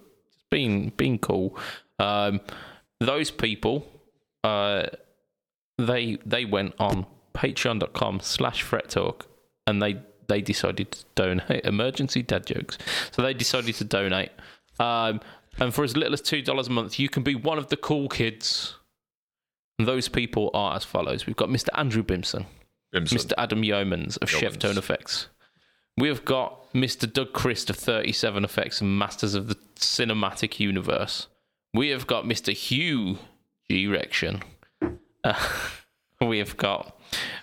being 0.51 0.93
being 0.97 1.19
cool. 1.19 1.57
Um, 1.99 2.41
those 3.01 3.31
people, 3.31 3.87
uh, 4.45 4.87
they 5.79 6.19
they 6.27 6.45
went 6.45 6.75
on 6.79 7.07
patreon.com 7.35 8.21
slash 8.21 8.63
fret 8.63 8.91
talk 8.91 9.27
and 9.67 9.81
they 9.81 10.01
they 10.29 10.41
decided 10.41 10.93
to 10.93 11.05
donate 11.15 11.65
emergency 11.65 12.23
dad 12.23 12.47
jokes. 12.47 12.79
So 13.13 13.23
they 13.23 13.35
decided 13.35 13.75
to 13.77 13.85
donate. 13.85 14.31
Um, 14.81 15.21
and 15.61 15.75
for 15.75 15.85
as 15.85 15.97
little 15.97 16.15
as 16.15 16.23
$2 16.23 16.67
a 16.67 16.71
month, 16.71 16.99
you 16.99 17.09
can 17.09 17.23
be 17.23 17.35
one 17.35 17.59
of 17.59 17.69
the 17.69 17.77
cool 17.77 18.09
kids. 18.09 18.77
And 19.79 19.87
those 19.87 20.09
people 20.09 20.51
are 20.55 20.77
as 20.77 20.85
follows 20.85 21.27
We've 21.27 21.37
got 21.37 21.49
Mr. 21.49 21.69
Andrew 21.75 22.03
Bimson, 22.03 22.47
Bimson. 22.95 23.19
Mr. 23.19 23.33
Adam 23.39 23.63
Yeomans 23.63 24.19
of 24.21 24.29
Yeomans. 24.29 24.41
Chef 24.41 24.59
Tone 24.59 24.79
Effects. 24.79 25.29
We've 25.97 26.25
got 26.25 26.73
Mr. 26.73 27.13
Doug 27.13 27.33
Christ 27.33 27.71
of 27.71 27.77
37 27.77 28.45
Effects 28.45 28.81
and 28.81 28.99
Masters 28.99 29.35
of 29.35 29.49
the 29.49 29.57
Cinematic 29.77 30.61
Universe. 30.61 31.27
We 31.75 31.89
have 31.89 32.07
got 32.07 32.25
Mr. 32.25 32.53
Hugh 32.53 33.19
G. 33.69 33.87
Rection. 33.87 34.43
Uh, 35.25 35.35
we 36.21 36.39
have 36.39 36.57
got 36.57 36.97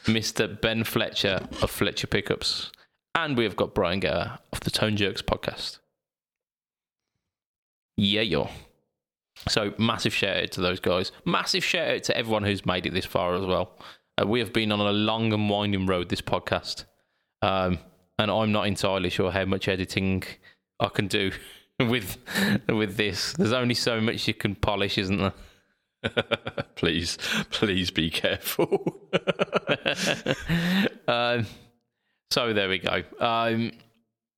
Mr. 0.06 0.60
Ben 0.60 0.84
Fletcher 0.84 1.48
of 1.62 1.70
Fletcher 1.70 2.08
Pickups 2.08 2.72
And 3.14 3.38
we 3.38 3.44
have 3.44 3.56
got 3.56 3.74
Brian 3.74 4.02
Geller 4.02 4.40
of 4.52 4.62
the 4.62 4.72
Tone 4.72 4.96
Jerks 4.96 5.22
podcast. 5.22 5.80
Yeah, 7.98 8.22
yo. 8.22 8.50
So 9.48 9.74
massive 9.78 10.14
shout 10.14 10.38
out 10.38 10.52
to 10.52 10.62
those 10.62 10.80
guys. 10.80 11.12
Massive 11.26 11.64
shout 11.64 11.88
out 11.88 12.04
to 12.04 12.18
everyone 12.18 12.44
who's 12.44 12.66
made 12.66 12.86
it 12.86 12.94
this 12.94 13.06
far 13.06 13.36
as 13.36 13.46
well. 13.46 13.78
Uh, 14.20 14.26
we 14.26 14.40
have 14.40 14.54
been 14.54 14.72
on 14.72 14.80
a 14.80 14.92
long 14.92 15.34
and 15.34 15.50
winding 15.50 15.86
road 15.86 16.10
this 16.10 16.22
podcast, 16.22 16.86
um, 17.42 17.80
and 18.18 18.32
I'm 18.32 18.52
not 18.52 18.68
entirely 18.68 19.10
sure 19.10 19.32
how 19.32 19.46
much 19.46 19.68
editing 19.68 20.24
I 20.80 20.88
can 20.88 21.08
do 21.08 21.32
with 21.80 22.18
with 22.70 22.98
this. 22.98 23.34
There's 23.34 23.54
only 23.54 23.76
so 23.76 24.00
much 24.00 24.28
you 24.28 24.34
can 24.34 24.56
polish, 24.56 24.98
isn't 24.98 25.18
there? 25.18 25.34
please, 26.76 27.18
please 27.50 27.92
be 27.92 28.10
careful. 28.10 29.10
um, 31.08 31.46
so 32.32 32.54
there 32.54 32.70
we 32.70 32.80
go. 32.80 33.04
Um, 33.20 33.72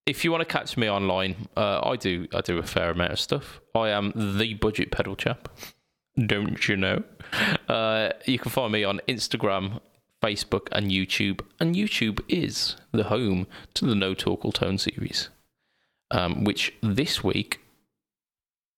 if 0.08 0.24
you 0.24 0.32
want 0.32 0.42
to 0.42 0.46
catch 0.46 0.78
me 0.78 0.90
online, 0.90 1.50
uh, 1.56 1.82
I 1.84 1.98
do. 1.98 2.28
I 2.34 2.42
do 2.42 2.58
a 2.58 2.64
fair 2.64 2.92
amount 2.92 3.12
of 3.12 3.20
stuff. 3.20 3.60
I 3.76 3.90
am 3.90 4.14
the 4.16 4.54
budget 4.56 4.90
pedal 4.90 5.16
chap. 5.16 5.50
Don't 6.16 6.68
you 6.68 6.78
know? 6.78 7.04
Uh, 7.68 8.12
you 8.26 8.40
can 8.40 8.50
find 8.50 8.72
me 8.72 8.84
on 8.86 9.02
Instagram, 9.08 9.82
Facebook, 10.24 10.70
and 10.72 10.90
YouTube. 10.90 11.42
And 11.60 11.76
YouTube 11.76 12.22
is 12.30 12.78
the 12.94 13.04
home 13.04 13.48
to 13.76 13.86
the 13.86 13.94
No 13.94 14.14
Talk 14.14 14.46
All 14.46 14.54
Tone 14.54 14.78
series, 14.78 15.30
um, 16.10 16.46
which 16.46 16.74
this 16.82 17.24
week 17.24 17.60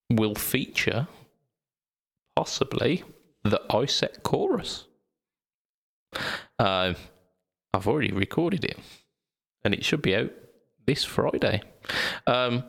will 0.09 0.35
feature 0.35 1.07
possibly 2.35 3.03
the 3.43 3.61
iSet 3.69 4.23
chorus. 4.23 4.85
Uh, 6.57 6.95
I've 7.71 7.87
already 7.87 8.11
recorded 8.11 8.65
it, 8.65 8.79
and 9.63 9.75
it 9.75 9.85
should 9.85 10.01
be 10.01 10.15
out 10.15 10.31
this 10.89 11.03
Friday. 11.03 11.61
Um, 12.25 12.63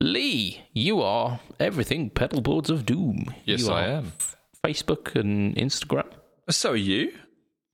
Lee, 0.00 0.62
you 0.72 1.02
are 1.02 1.40
everything 1.60 2.08
pedalboards 2.08 2.70
of 2.70 2.86
doom. 2.86 3.34
Yes, 3.44 3.66
you 3.66 3.70
I 3.70 3.82
am. 3.88 4.12
Facebook 4.64 5.14
and 5.14 5.54
Instagram. 5.56 6.06
So 6.48 6.72
are 6.72 6.76
you. 6.76 7.12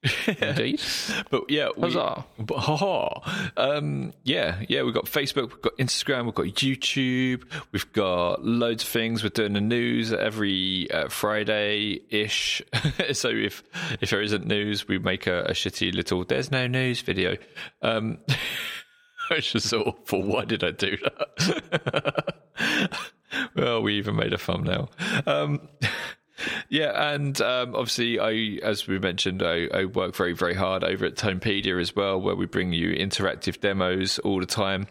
Indeed. 0.27 0.81
but 1.31 1.49
yeah, 1.49 1.69
we, 1.77 1.83
Huzzah. 1.83 2.25
But, 2.37 2.59
ha, 2.59 3.53
um, 3.57 4.13
yeah, 4.25 4.61
yeah. 4.69 4.83
We've 4.83 4.93
got 4.93 5.05
Facebook, 5.05 5.53
we've 5.53 5.63
got 5.63 5.77
Instagram, 5.79 6.25
we've 6.25 6.35
got 6.35 6.47
YouTube, 6.47 7.45
we've 7.71 7.93
got 7.93 8.45
loads 8.45 8.83
of 8.83 8.89
things. 8.89 9.23
We're 9.23 9.29
doing 9.29 9.53
the 9.53 9.61
news 9.61 10.13
every 10.13 10.91
uh, 10.91 11.09
Friday 11.11 12.01
ish. 12.11 12.61
so 13.13 13.29
if 13.29 13.63
if 14.01 14.11
there 14.11 14.21
isn't 14.21 14.49
news, 14.49 14.89
we 14.89 14.99
make 14.99 15.29
a, 15.29 15.43
a 15.45 15.53
shitty 15.53 15.95
little 15.95 16.25
"there's 16.25 16.51
no 16.51 16.67
news" 16.67 17.03
video. 17.03 17.37
Um, 17.83 18.19
which 19.31 19.55
is 19.55 19.73
awful. 19.73 20.23
Why 20.23 20.45
did 20.45 20.65
I 20.65 20.71
do 20.71 20.97
that? 20.97 22.35
well, 23.57 23.83
we 23.83 23.99
even 23.99 24.17
made 24.17 24.33
a 24.33 24.39
thumbnail. 24.39 24.91
Um, 25.27 25.69
yeah, 26.69 27.13
and 27.13 27.41
um, 27.41 27.75
obviously, 27.75 28.19
I, 28.19 28.59
as 28.65 28.87
we 28.87 28.99
mentioned, 28.99 29.43
I, 29.43 29.67
I, 29.73 29.85
work 29.87 30.15
very, 30.15 30.33
very 30.33 30.55
hard 30.55 30.85
over 30.85 31.07
at 31.07 31.17
Tonepedia 31.17 31.81
as 31.81 31.95
well, 31.95 32.21
where 32.21 32.35
we 32.35 32.47
bring 32.47 32.73
you 32.73 32.95
interactive 32.95 33.61
demos 33.61 34.19
all 34.21 34.41
the 34.41 34.47
time, 34.47 34.87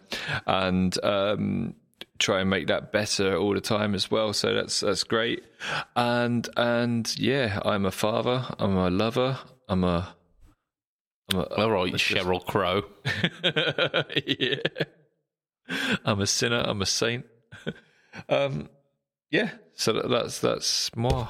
and 0.45 1.03
um, 1.03 1.76
try 2.20 2.40
and 2.40 2.49
make 2.49 2.68
that 2.68 2.91
better 2.91 3.36
all 3.36 3.53
the 3.53 3.62
time 3.62 3.95
as 3.95 4.10
well. 4.10 4.34
So 4.34 4.53
that's 4.53 4.80
that's 4.80 5.03
great. 5.03 5.44
And 5.95 6.48
and 6.56 7.14
yeah, 7.20 7.60
I'm 7.66 7.86
a 7.86 7.91
father. 7.91 8.45
I'm 8.60 8.78
a 8.78 8.90
lover. 8.90 9.38
I'm 9.68 9.84
a. 9.84 10.16
I'm 11.30 11.39
a 11.39 11.43
all 11.43 11.72
right, 11.72 11.93
Sheryl 11.93 12.45
Crow. 12.45 12.84
yeah. 14.27 14.56
I'm 16.03 16.19
a 16.19 16.27
sinner. 16.27 16.64
I'm 16.65 16.81
a 16.81 16.85
saint. 16.85 17.26
um, 18.30 18.69
yeah, 19.30 19.52
so 19.73 19.93
that's 19.93 20.39
that's 20.39 20.95
more. 20.95 21.30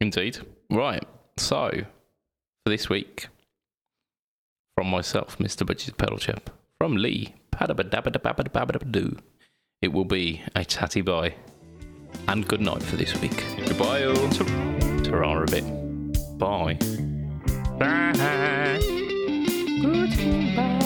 Indeed. 0.00 0.38
Right. 0.70 1.06
So 1.36 1.70
for 2.64 2.70
this 2.70 2.88
week, 2.88 3.28
from 4.76 4.88
myself, 4.88 5.38
Mr. 5.38 5.66
Budget 5.66 5.96
Pedal 5.96 6.18
Chap, 6.18 6.50
from 6.78 6.96
Lee, 6.96 7.34
do. 8.90 9.16
It 9.80 9.92
will 9.92 10.04
be 10.04 10.42
a 10.54 10.64
tatty 10.64 11.00
bye 11.02 11.34
and 12.28 12.46
good 12.46 12.60
night 12.60 12.82
for 12.82 12.96
this 12.96 13.18
week. 13.20 13.44
Goodbye, 13.66 14.04
all. 14.04 14.28
Ta-ra 15.02 15.42
a 15.42 15.46
bit. 15.46 16.38
Bye. 16.38 16.78
Bye. 17.82 18.78
Goodbye. 19.82 20.81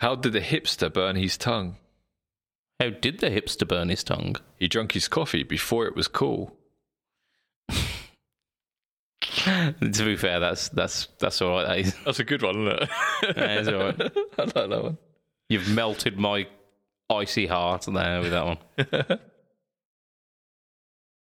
How 0.00 0.14
did 0.14 0.32
the 0.32 0.40
hipster 0.40 0.90
burn 0.90 1.16
his 1.16 1.36
tongue? 1.36 1.76
How 2.80 2.88
did 2.88 3.20
the 3.20 3.28
hipster 3.28 3.68
burn 3.68 3.90
his 3.90 4.02
tongue? 4.02 4.36
He 4.56 4.66
drank 4.66 4.92
his 4.92 5.08
coffee 5.08 5.42
before 5.42 5.86
it 5.86 5.94
was 5.94 6.08
cool. 6.08 6.56
to 7.68 7.76
be 9.78 10.16
fair, 10.16 10.40
that's 10.40 10.70
that's 10.70 11.08
that's 11.18 11.42
all 11.42 11.50
right. 11.50 11.66
That 11.66 11.78
is. 11.80 11.94
That's 12.06 12.18
a 12.18 12.24
good 12.24 12.40
one, 12.40 12.66
isn't 12.66 12.82
it? 12.82 12.88
yeah, 13.36 13.58
it's 13.58 13.68
all 13.68 13.78
right. 13.78 14.00
I 14.38 14.42
like 14.42 14.70
that 14.70 14.82
one. 14.82 14.96
You've 15.50 15.68
melted 15.68 16.18
my 16.18 16.46
icy 17.10 17.46
heart 17.46 17.82
there 17.82 18.22
with 18.22 18.30
that 18.30 18.46
one. 18.46 18.58